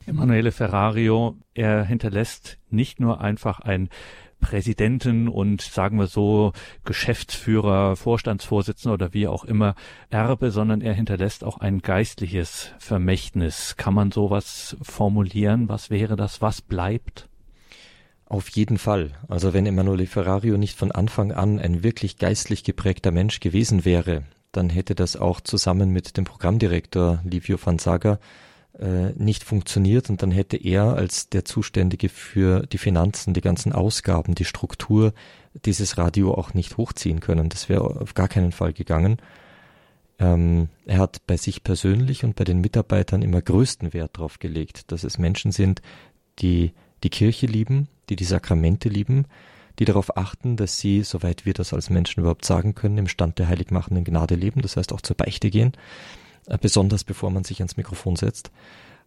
Emanuele 0.06 0.52
Ferrario, 0.52 1.36
er 1.52 1.84
hinterlässt 1.84 2.58
nicht 2.70 2.98
nur 2.98 3.20
einfach 3.20 3.60
ein 3.60 3.90
Präsidenten 4.40 5.28
und 5.28 5.62
sagen 5.62 5.98
wir 5.98 6.06
so 6.06 6.52
Geschäftsführer, 6.84 7.96
Vorstandsvorsitzender 7.96 8.94
oder 8.94 9.14
wie 9.14 9.26
auch 9.26 9.44
immer 9.44 9.74
Erbe, 10.10 10.50
sondern 10.50 10.80
er 10.80 10.94
hinterlässt 10.94 11.44
auch 11.44 11.58
ein 11.58 11.80
geistliches 11.80 12.72
Vermächtnis. 12.78 13.76
Kann 13.76 13.94
man 13.94 14.12
sowas 14.12 14.76
formulieren? 14.82 15.68
Was 15.68 15.90
wäre 15.90 16.16
das? 16.16 16.40
Was 16.40 16.60
bleibt? 16.60 17.28
Auf 18.26 18.48
jeden 18.50 18.78
Fall. 18.78 19.12
Also 19.28 19.54
wenn 19.54 19.66
Emanuele 19.66 20.06
Ferrario 20.06 20.58
nicht 20.58 20.76
von 20.76 20.92
Anfang 20.92 21.32
an 21.32 21.58
ein 21.58 21.82
wirklich 21.82 22.18
geistlich 22.18 22.62
geprägter 22.62 23.10
Mensch 23.10 23.40
gewesen 23.40 23.84
wäre, 23.84 24.24
dann 24.52 24.68
hätte 24.68 24.94
das 24.94 25.16
auch 25.16 25.40
zusammen 25.40 25.90
mit 25.90 26.16
dem 26.16 26.24
Programmdirektor 26.24 27.20
Livio 27.24 27.56
Fanzaga 27.56 28.18
äh, 28.78 29.12
nicht 29.16 29.44
funktioniert 29.44 30.08
und 30.10 30.22
dann 30.22 30.30
hätte 30.30 30.56
er 30.56 30.94
als 30.94 31.28
der 31.28 31.44
Zuständige 31.44 32.08
für 32.08 32.66
die 32.66 32.78
Finanzen, 32.78 33.34
die 33.34 33.40
ganzen 33.40 33.72
Ausgaben, 33.72 34.34
die 34.34 34.44
Struktur 34.44 35.12
dieses 35.64 35.98
Radio 35.98 36.34
auch 36.34 36.54
nicht 36.54 36.76
hochziehen 36.76 37.20
können. 37.20 37.48
Das 37.48 37.68
wäre 37.68 38.00
auf 38.00 38.14
gar 38.14 38.28
keinen 38.28 38.52
Fall 38.52 38.72
gegangen. 38.72 39.18
Ähm, 40.18 40.68
er 40.86 40.98
hat 40.98 41.26
bei 41.26 41.36
sich 41.36 41.62
persönlich 41.62 42.24
und 42.24 42.36
bei 42.36 42.44
den 42.44 42.60
Mitarbeitern 42.60 43.22
immer 43.22 43.42
größten 43.42 43.92
Wert 43.94 44.16
darauf 44.16 44.38
gelegt, 44.38 44.92
dass 44.92 45.04
es 45.04 45.18
Menschen 45.18 45.52
sind, 45.52 45.82
die 46.38 46.72
die 47.04 47.10
Kirche 47.10 47.46
lieben, 47.46 47.88
die 48.08 48.16
die 48.16 48.24
Sakramente 48.24 48.88
lieben, 48.88 49.26
die 49.78 49.84
darauf 49.84 50.16
achten, 50.16 50.56
dass 50.56 50.78
sie, 50.78 51.02
soweit 51.02 51.46
wir 51.46 51.54
das 51.54 51.72
als 51.72 51.90
Menschen 51.90 52.20
überhaupt 52.20 52.44
sagen 52.44 52.74
können, 52.74 52.98
im 52.98 53.08
Stand 53.08 53.38
der 53.38 53.48
heiligmachenden 53.48 54.04
Gnade 54.04 54.34
leben, 54.34 54.60
das 54.62 54.76
heißt 54.76 54.92
auch 54.92 55.00
zur 55.00 55.16
Beichte 55.16 55.50
gehen, 55.50 55.72
besonders 56.56 57.04
bevor 57.04 57.30
man 57.30 57.44
sich 57.44 57.60
ans 57.60 57.76
Mikrofon 57.76 58.16
setzt. 58.16 58.50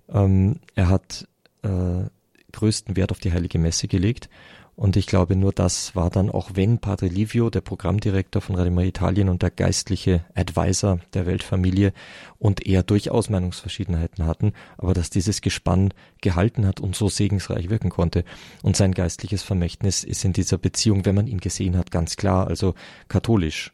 Ähm, 0.10 0.60
er 0.76 0.89
hat 0.89 1.28
äh, 1.64 2.04
größten 2.52 2.96
Wert 2.96 3.12
auf 3.12 3.20
die 3.20 3.32
heilige 3.32 3.58
Messe 3.58 3.88
gelegt 3.88 4.30
und 4.76 4.96
ich 4.96 5.06
glaube, 5.06 5.36
nur 5.36 5.52
das 5.52 5.96
war 5.96 6.10
dann, 6.10 6.30
auch 6.30 6.52
wenn 6.56 6.80
Padre 6.80 7.08
Livio, 7.08 7.50
der 7.50 7.62
Programmdirektor 7.62 8.42
von 8.42 8.56
Radio 8.56 8.80
Italien 8.80 9.30
und 9.30 9.44
der 9.44 9.52
geistliche 9.52 10.26
Advisor 10.34 11.00
der 11.14 11.26
Weltfamilie 11.26 11.94
und 12.39 12.66
er 12.66 12.82
durchaus 12.82 13.30
Meinungsverschiedenheiten 13.30 14.26
hatten, 14.26 14.54
aber 14.78 14.94
dass 14.94 15.10
dieses 15.10 15.42
Gespann 15.42 15.94
gehalten 16.22 16.66
hat 16.66 16.80
und 16.80 16.96
so 16.96 17.10
segensreich 17.10 17.70
wirken 17.70 17.89
konnte. 17.89 18.24
Und 18.64 18.76
sein 18.76 18.94
geistliches 18.94 19.44
Vermächtnis 19.44 20.04
ist 20.04 20.26
in 20.26 20.34
dieser 20.34 20.58
Beziehung, 20.58 21.06
wenn 21.06 21.16
man 21.16 21.28
ihn 21.28 21.42
gesehen 21.42 21.78
hat, 21.78 21.92
ganz 21.92 22.16
klar, 22.16 22.48
also 22.48 22.74
katholisch, 23.08 23.74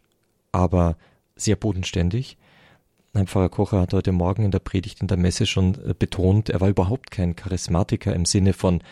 aber 0.51 0.97
sehr 1.35 1.55
bodenständig. 1.55 2.37
Ein 3.17 3.25
Pfarrer 3.25 3.49
Kocher 3.49 3.81
hat 3.81 3.93
heute 3.93 4.11
Morgen 4.11 4.43
in 4.43 4.51
der 4.51 4.59
Predigt 4.59 5.01
in 5.01 5.07
der 5.07 5.17
Messe 5.17 5.47
schon 5.47 5.73
äh, 5.83 5.95
betont, 5.97 6.51
er 6.51 6.61
war 6.61 6.69
überhaupt 6.69 7.09
kein 7.09 7.35
Charismatiker 7.35 8.13
im 8.13 8.25
Sinne 8.25 8.53
von, 8.53 8.83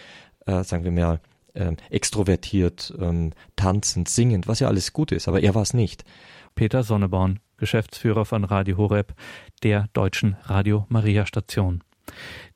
äh, 0.47 0.63
sagen 0.63 0.84
wir 0.84 0.89
mal, 0.89 1.19
äh, 1.53 1.76
extrovertiert, 1.91 2.91
ähm, 2.99 3.34
tanzend, 3.55 4.09
singend, 4.09 4.47
was 4.47 4.61
ja 4.61 4.67
alles 4.67 4.93
gut 4.93 5.11
ist, 5.11 5.28
aber 5.28 5.43
er 5.43 5.53
war 5.53 5.61
es 5.61 5.76
nicht. 5.76 6.05
Peter 6.55 6.82
Sonneborn, 6.82 7.39
Geschäftsführer 7.57 8.26
von 8.26 8.45
Radio 8.45 8.78
Horeb, 8.78 9.13
der 9.61 9.89
deutschen 9.93 10.38
Radio 10.45 10.88
Maria 10.89 11.28
Station. 11.28 11.84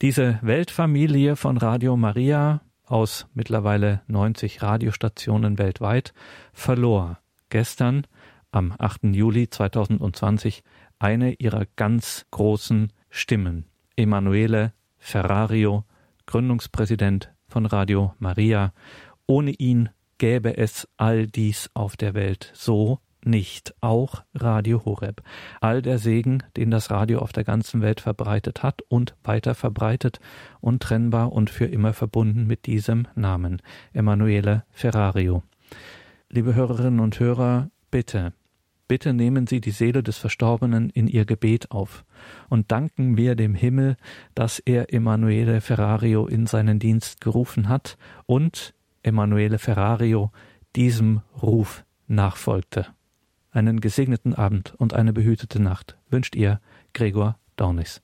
Diese 0.01 0.39
Weltfamilie 0.41 1.35
von 1.35 1.57
Radio 1.57 1.95
Maria 1.95 2.61
aus 2.87 3.27
mittlerweile 3.35 4.01
90 4.07 4.63
Radiostationen 4.63 5.59
weltweit 5.59 6.15
verlor 6.51 7.19
gestern 7.49 8.07
am 8.51 8.73
8. 8.75 9.03
Juli 9.13 9.51
2020 9.51 10.63
eine 10.99 11.33
ihrer 11.33 11.65
ganz 11.75 12.25
großen 12.31 12.93
Stimmen. 13.09 13.65
Emanuele 13.95 14.73
Ferrario, 14.97 15.85
Gründungspräsident 16.25 17.31
von 17.47 17.65
Radio 17.65 18.13
Maria. 18.19 18.73
Ohne 19.25 19.51
ihn 19.51 19.89
gäbe 20.17 20.57
es 20.57 20.87
all 20.97 21.27
dies 21.27 21.69
auf 21.73 21.97
der 21.97 22.13
Welt 22.13 22.51
so 22.53 22.99
nicht, 23.23 23.75
auch 23.81 24.23
Radio 24.33 24.85
Horeb. 24.85 25.21
All 25.59 25.81
der 25.81 25.97
Segen, 25.97 26.43
den 26.55 26.71
das 26.71 26.89
Radio 26.89 27.19
auf 27.19 27.33
der 27.33 27.43
ganzen 27.43 27.81
Welt 27.81 27.99
verbreitet 27.99 28.63
hat 28.63 28.81
und 28.87 29.15
weiter 29.23 29.55
verbreitet, 29.55 30.19
untrennbar 30.61 31.33
und 31.33 31.49
für 31.49 31.65
immer 31.65 31.93
verbunden 31.93 32.47
mit 32.47 32.65
diesem 32.65 33.07
Namen, 33.15 33.61
Emanuele 33.93 34.63
Ferrario. 34.71 35.43
Liebe 36.29 36.55
Hörerinnen 36.55 36.99
und 36.99 37.19
Hörer, 37.19 37.69
bitte 37.91 38.33
Bitte 38.89 39.13
nehmen 39.13 39.45
Sie 39.45 39.61
die 39.61 39.69
Seele 39.69 40.01
des 40.01 40.17
Verstorbenen 40.17 40.89
in 40.89 41.07
Ihr 41.07 41.25
Gebet 41.25 41.69
auf 41.69 42.03
und 42.49 42.71
danken 42.71 43.17
wir 43.17 43.35
dem 43.35 43.53
Himmel, 43.53 43.97
dass 44.33 44.57
er 44.57 44.91
Emanuele 44.91 45.61
Ferrario 45.61 46.25
in 46.25 46.47
seinen 46.47 46.79
Dienst 46.79 47.21
gerufen 47.21 47.69
hat 47.69 47.99
und 48.25 48.73
Emanuele 49.03 49.59
Ferrario 49.59 50.31
diesem 50.75 51.21
Ruf 51.39 51.85
nachfolgte. 52.07 52.87
Einen 53.51 53.79
gesegneten 53.79 54.33
Abend 54.33 54.73
und 54.79 54.95
eine 54.95 55.13
behütete 55.13 55.61
Nacht 55.61 55.95
wünscht 56.09 56.35
ihr 56.35 56.59
Gregor 56.93 57.37
Dornis. 57.57 58.01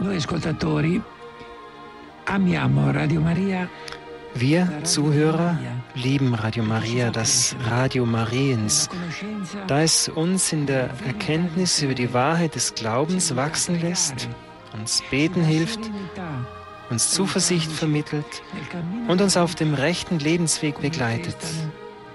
Noi 0.00 0.16
ascoltatori 0.16 1.00
amiamo 2.26 2.90
Radio 2.90 3.20
Maria 3.20 3.68
wir 4.40 4.84
Zuhörer 4.84 5.58
lieben 5.94 6.34
Radio 6.34 6.62
Maria, 6.62 7.10
das 7.10 7.56
Radio 7.68 8.04
Mariens, 8.04 8.88
da 9.66 9.82
es 9.82 10.08
uns 10.08 10.52
in 10.52 10.66
der 10.66 10.90
Erkenntnis 11.06 11.82
über 11.82 11.94
die 11.94 12.12
Wahrheit 12.12 12.54
des 12.54 12.74
Glaubens 12.74 13.34
wachsen 13.36 13.80
lässt, 13.80 14.28
uns 14.74 15.02
beten 15.10 15.42
hilft, 15.42 15.80
uns 16.90 17.12
Zuversicht 17.12 17.70
vermittelt 17.70 18.42
und 19.08 19.20
uns 19.20 19.36
auf 19.36 19.54
dem 19.54 19.74
rechten 19.74 20.18
Lebensweg 20.18 20.80
begleitet, 20.80 21.36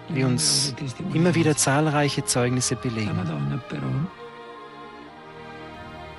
wie 0.09 0.23
uns 0.23 0.75
immer 1.13 1.33
wieder 1.35 1.55
zahlreiche 1.55 2.23
Zeugnisse 2.25 2.75
belegen. 2.75 3.61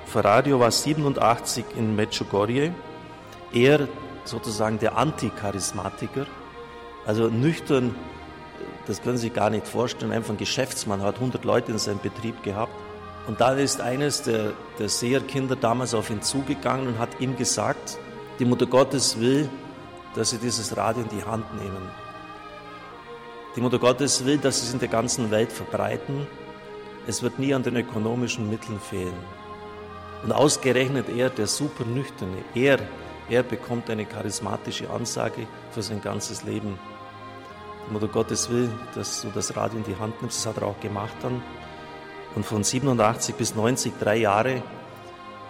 Für 0.05 0.23
Radio 0.23 0.59
war 0.59 0.71
87 0.71 1.65
in 1.77 1.95
Medjugorje. 1.95 2.73
Er 3.53 3.87
sozusagen 4.25 4.79
der 4.79 4.97
Anticharismatiker. 4.97 6.25
Also 7.05 7.27
nüchtern, 7.27 7.95
das 8.87 9.01
können 9.01 9.17
Sie 9.17 9.27
sich 9.27 9.33
gar 9.33 9.49
nicht 9.49 9.67
vorstellen, 9.67 10.11
einfach 10.11 10.31
ein 10.31 10.37
Geschäftsmann, 10.37 11.01
hat 11.01 11.15
100 11.15 11.43
Leute 11.43 11.71
in 11.71 11.77
seinem 11.77 11.99
Betrieb 11.99 12.43
gehabt. 12.43 12.73
Und 13.27 13.39
dann 13.39 13.57
ist 13.57 13.79
eines 13.79 14.23
der, 14.23 14.51
der 14.79 14.89
Seherkinder 14.89 15.55
damals 15.55 15.93
auf 15.93 16.09
ihn 16.09 16.21
zugegangen 16.21 16.87
und 16.87 16.99
hat 16.99 17.19
ihm 17.19 17.37
gesagt, 17.37 17.97
die 18.39 18.45
Mutter 18.45 18.65
Gottes 18.65 19.19
will, 19.19 19.49
dass 20.15 20.31
Sie 20.31 20.37
dieses 20.37 20.75
Radio 20.75 21.03
in 21.03 21.09
die 21.09 21.23
Hand 21.23 21.45
nehmen. 21.55 21.89
Die 23.55 23.61
Mutter 23.61 23.79
Gottes 23.79 24.25
will, 24.25 24.37
dass 24.37 24.59
Sie 24.59 24.67
es 24.67 24.73
in 24.73 24.79
der 24.79 24.89
ganzen 24.89 25.31
Welt 25.31 25.51
verbreiten. 25.51 26.27
Es 27.07 27.21
wird 27.21 27.39
nie 27.39 27.53
an 27.53 27.63
den 27.63 27.75
ökonomischen 27.75 28.49
Mitteln 28.49 28.79
fehlen. 28.79 29.13
Und 30.23 30.31
ausgerechnet 30.31 31.09
er, 31.09 31.29
der 31.29 31.47
super 31.47 31.85
nüchterne, 31.85 32.37
er 32.55 32.79
er 33.29 33.43
bekommt 33.43 33.89
eine 33.89 34.05
charismatische 34.05 34.89
Ansage 34.89 35.47
für 35.71 35.81
sein 35.81 36.01
ganzes 36.01 36.43
Leben. 36.43 36.77
Die 37.87 37.93
Mutter 37.93 38.07
Gottes 38.07 38.49
will, 38.49 38.69
dass 38.95 39.21
du 39.21 39.29
das 39.29 39.55
Radio 39.55 39.77
in 39.77 39.83
die 39.83 39.97
Hand 39.97 40.21
nimmst. 40.21 40.39
Das 40.39 40.47
hat 40.47 40.61
er 40.61 40.67
auch 40.67 40.79
gemacht 40.79 41.15
dann. 41.21 41.41
Und 42.35 42.45
von 42.45 42.63
87 42.63 43.35
bis 43.35 43.55
90, 43.55 43.93
drei 43.99 44.17
Jahre, 44.17 44.63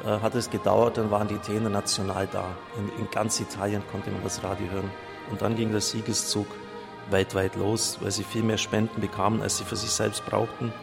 äh, 0.03 0.19
hat 0.21 0.35
es 0.35 0.49
gedauert. 0.49 0.97
Dann 0.97 1.11
waren 1.11 1.27
die 1.27 1.35
Italiener 1.35 1.69
national 1.69 2.27
da. 2.31 2.45
In, 2.77 2.89
in 3.03 3.09
ganz 3.11 3.39
Italien 3.39 3.83
konnte 3.91 4.11
man 4.11 4.23
das 4.23 4.43
Radio 4.43 4.67
hören. 4.69 4.91
Und 5.31 5.41
dann 5.41 5.55
ging 5.55 5.71
der 5.71 5.81
Siegeszug 5.81 6.47
weltweit 7.09 7.55
los, 7.55 7.97
weil 8.01 8.11
sie 8.11 8.23
viel 8.23 8.43
mehr 8.43 8.57
Spenden 8.57 9.01
bekamen, 9.01 9.41
als 9.41 9.57
sie 9.57 9.63
für 9.63 9.75
sich 9.75 9.91
selbst 9.91 10.25
brauchten. 10.25 10.73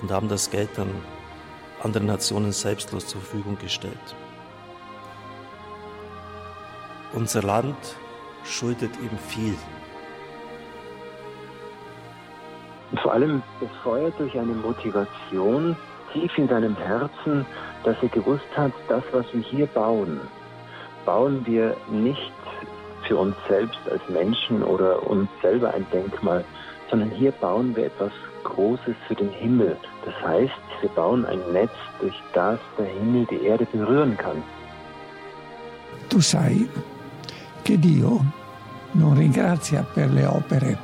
Und 0.00 0.10
haben 0.10 0.28
das 0.28 0.50
Geld 0.50 0.70
dann 0.76 0.90
anderen 1.82 2.06
Nationen 2.06 2.52
selbstlos 2.52 3.06
zur 3.06 3.20
Verfügung 3.20 3.58
gestellt. 3.58 4.16
Unser 7.14 7.42
Land 7.42 7.96
schuldet 8.44 8.90
ihm 8.96 9.16
viel. 9.28 9.54
Und 12.90 13.00
vor 13.00 13.12
allem 13.12 13.42
befeuert 13.60 14.14
durch 14.18 14.38
eine 14.38 14.52
Motivation 14.52 15.76
tief 16.12 16.36
in 16.38 16.48
seinem 16.48 16.76
Herzen, 16.76 17.46
dass 17.84 17.96
er 18.02 18.08
gewusst 18.08 18.48
hat, 18.56 18.72
das, 18.88 19.02
was 19.12 19.26
wir 19.32 19.42
hier 19.42 19.66
bauen, 19.66 20.20
bauen 21.04 21.44
wir 21.46 21.76
nicht 21.90 22.32
für 23.06 23.16
uns 23.16 23.36
selbst 23.48 23.80
als 23.90 24.02
Menschen 24.08 24.62
oder 24.62 25.06
uns 25.06 25.28
selber 25.42 25.74
ein 25.74 25.86
Denkmal, 25.92 26.44
sondern 26.90 27.10
hier 27.10 27.32
bauen 27.32 27.74
wir 27.76 27.86
etwas 27.86 28.12
Großes 28.44 28.94
für 29.06 29.14
den 29.14 29.30
Himmel. 29.30 29.76
Das 30.04 30.14
heißt, 30.22 30.52
wir 30.80 30.90
bauen 30.90 31.24
ein 31.26 31.40
Netz, 31.52 31.72
durch 32.00 32.14
das 32.32 32.58
der 32.78 32.86
Himmel 32.86 33.26
die 33.30 33.44
Erde 33.44 33.66
berühren 33.66 34.16
kann. 34.16 34.42
Du 36.08 36.20
sei 36.20 36.66
che 37.62 37.78
Dio 37.78 38.24
non 38.92 39.14
ringrazia 39.16 39.84
per 39.94 40.10
le 40.10 40.26
opere. 40.26 40.78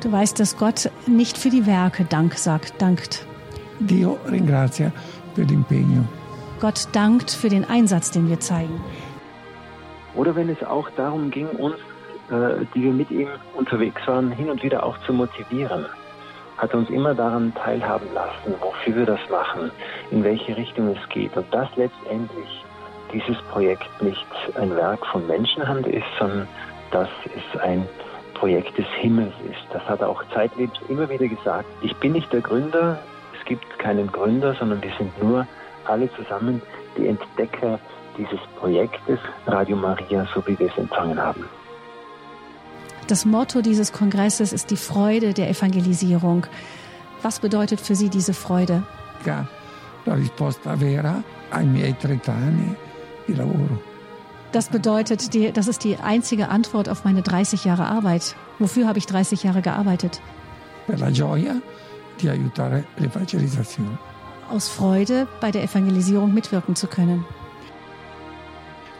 Du 0.00 0.10
weißt, 0.10 0.38
dass 0.40 0.56
Gott 0.56 0.90
nicht 1.06 1.38
für 1.38 1.50
die 1.50 1.66
Werke 1.66 2.04
Dank 2.04 2.34
sagt, 2.34 2.80
dankt. 2.80 3.26
Dio 3.78 4.18
ringrazia 4.26 4.92
per 5.34 5.44
l'impegno. 5.44 6.04
Gott 6.60 6.88
dankt 6.92 7.30
für 7.30 7.48
den 7.48 7.64
Einsatz, 7.64 8.10
den 8.10 8.28
wir 8.28 8.40
zeigen. 8.40 8.80
Oder 10.14 10.34
wenn 10.34 10.48
es 10.48 10.62
auch 10.62 10.88
darum 10.96 11.30
ging, 11.30 11.48
uns, 11.48 11.76
äh, 12.30 12.64
die 12.74 12.82
wir 12.82 12.92
mit 12.92 13.10
ihm 13.10 13.28
unterwegs 13.54 14.00
waren, 14.06 14.30
hin 14.32 14.50
und 14.50 14.62
wieder 14.62 14.84
auch 14.84 14.98
zu 15.06 15.12
motivieren. 15.12 15.86
Hat 16.58 16.74
uns 16.74 16.88
immer 16.90 17.14
daran 17.14 17.52
teilhaben 17.54 18.06
lassen, 18.14 18.54
wofür 18.60 18.94
wir 18.94 19.06
das 19.06 19.20
machen, 19.30 19.70
in 20.10 20.22
welche 20.22 20.56
Richtung 20.56 20.88
es 20.88 21.08
geht. 21.08 21.36
Und 21.36 21.46
das 21.50 21.68
letztendlich 21.76 22.64
dieses 23.12 23.40
Projekt 23.50 24.02
nicht 24.02 24.26
ein 24.54 24.74
Werk 24.74 25.04
von 25.06 25.26
Menschenhand 25.26 25.86
ist, 25.86 26.06
sondern 26.18 26.48
dass 26.90 27.08
es 27.26 27.60
ein 27.60 27.86
Projekt 28.34 28.76
des 28.76 28.86
Himmels 29.00 29.34
ist. 29.50 29.62
Das 29.72 29.82
hat 29.84 30.00
er 30.00 30.08
auch 30.08 30.22
zeitlebens 30.34 30.78
immer 30.88 31.08
wieder 31.08 31.28
gesagt. 31.28 31.66
Ich 31.82 31.94
bin 31.96 32.12
nicht 32.12 32.32
der 32.32 32.40
Gründer, 32.40 32.98
es 33.38 33.44
gibt 33.46 33.78
keinen 33.78 34.10
Gründer, 34.10 34.54
sondern 34.54 34.82
wir 34.82 34.92
sind 34.98 35.22
nur 35.22 35.46
alle 35.86 36.12
zusammen 36.14 36.60
die 36.96 37.06
Entdecker 37.06 37.78
dieses 38.18 38.40
Projektes 38.58 39.18
Radio 39.46 39.76
Maria, 39.76 40.26
so 40.34 40.46
wie 40.46 40.58
wir 40.58 40.68
es 40.68 40.76
empfangen 40.76 41.20
haben. 41.20 41.44
Das 43.08 43.24
Motto 43.24 43.62
dieses 43.62 43.92
Kongresses 43.92 44.52
ist 44.52 44.70
die 44.70 44.76
Freude 44.76 45.34
der 45.34 45.48
Evangelisierung. 45.48 46.46
Was 47.22 47.40
bedeutet 47.40 47.80
für 47.80 47.94
Sie 47.94 48.08
diese 48.08 48.34
Freude? 48.34 48.82
La 50.04 50.14
risposta 50.14 50.76
vera 50.76 51.22
ai 51.50 51.64
miei 51.64 51.92
30 51.92 52.28
anni 52.28 52.74
di 53.26 53.34
lavoro. 53.34 53.78
Das 54.52 54.68
bedeutet, 54.68 55.32
die, 55.32 55.50
das 55.50 55.66
ist 55.66 55.82
die 55.82 55.96
einzige 55.96 56.48
Antwort 56.50 56.88
auf 56.88 57.04
meine 57.04 57.22
30 57.22 57.64
Jahre 57.64 57.86
Arbeit. 57.86 58.36
Wofür 58.58 58.86
habe 58.86 58.98
ich 58.98 59.06
30 59.06 59.42
Jahre 59.44 59.62
gearbeitet? 59.62 60.20
Per 60.86 60.98
la 60.98 61.10
gioia 61.10 61.54
di 62.20 62.28
aiutare 62.28 62.84
l'evangelizzazione. 62.98 63.98
Aus 64.50 64.68
Freude, 64.68 65.26
bei 65.40 65.50
der 65.50 65.62
Evangelisierung 65.62 66.34
mitwirken 66.34 66.76
zu 66.76 66.86
können. 66.86 67.24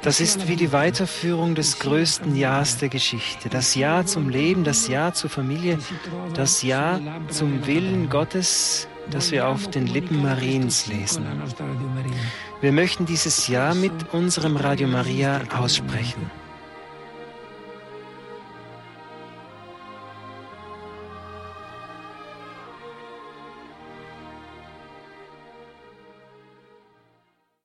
Das 0.03 0.21
ist 0.21 0.49
wie 0.49 0.57
die 0.57 0.73
Weiterführung 0.73 1.55
des 1.55 1.79
größten 1.79 2.35
Jahres 2.35 2.79
der 2.79 2.89
Geschichte. 2.89 3.49
Das 3.49 3.77
Ja 3.77 4.05
zum 4.05 4.31
Leben, 4.31 4.65
das 4.65 4.89
Ja 4.89 5.13
zur 5.13 5.31
Familie, 5.31 5.79
das 6.35 6.63
Ja 6.63 6.99
zum 7.29 7.67
Willen 7.67 8.09
Gottes, 8.09 8.89
das 9.11 9.31
wir 9.31 9.47
auf 9.47 9.69
den 9.69 9.87
Lippen 9.87 10.21
Mariens 10.23 10.89
lesen. 10.89 11.25
Wir 12.63 12.71
möchten 12.71 13.07
dieses 13.07 13.49
Ja 13.49 13.75
mit 13.75 13.93
unserem 14.13 14.57
Radio 14.57 14.87
Maria 14.87 15.41
aussprechen. 15.53 16.31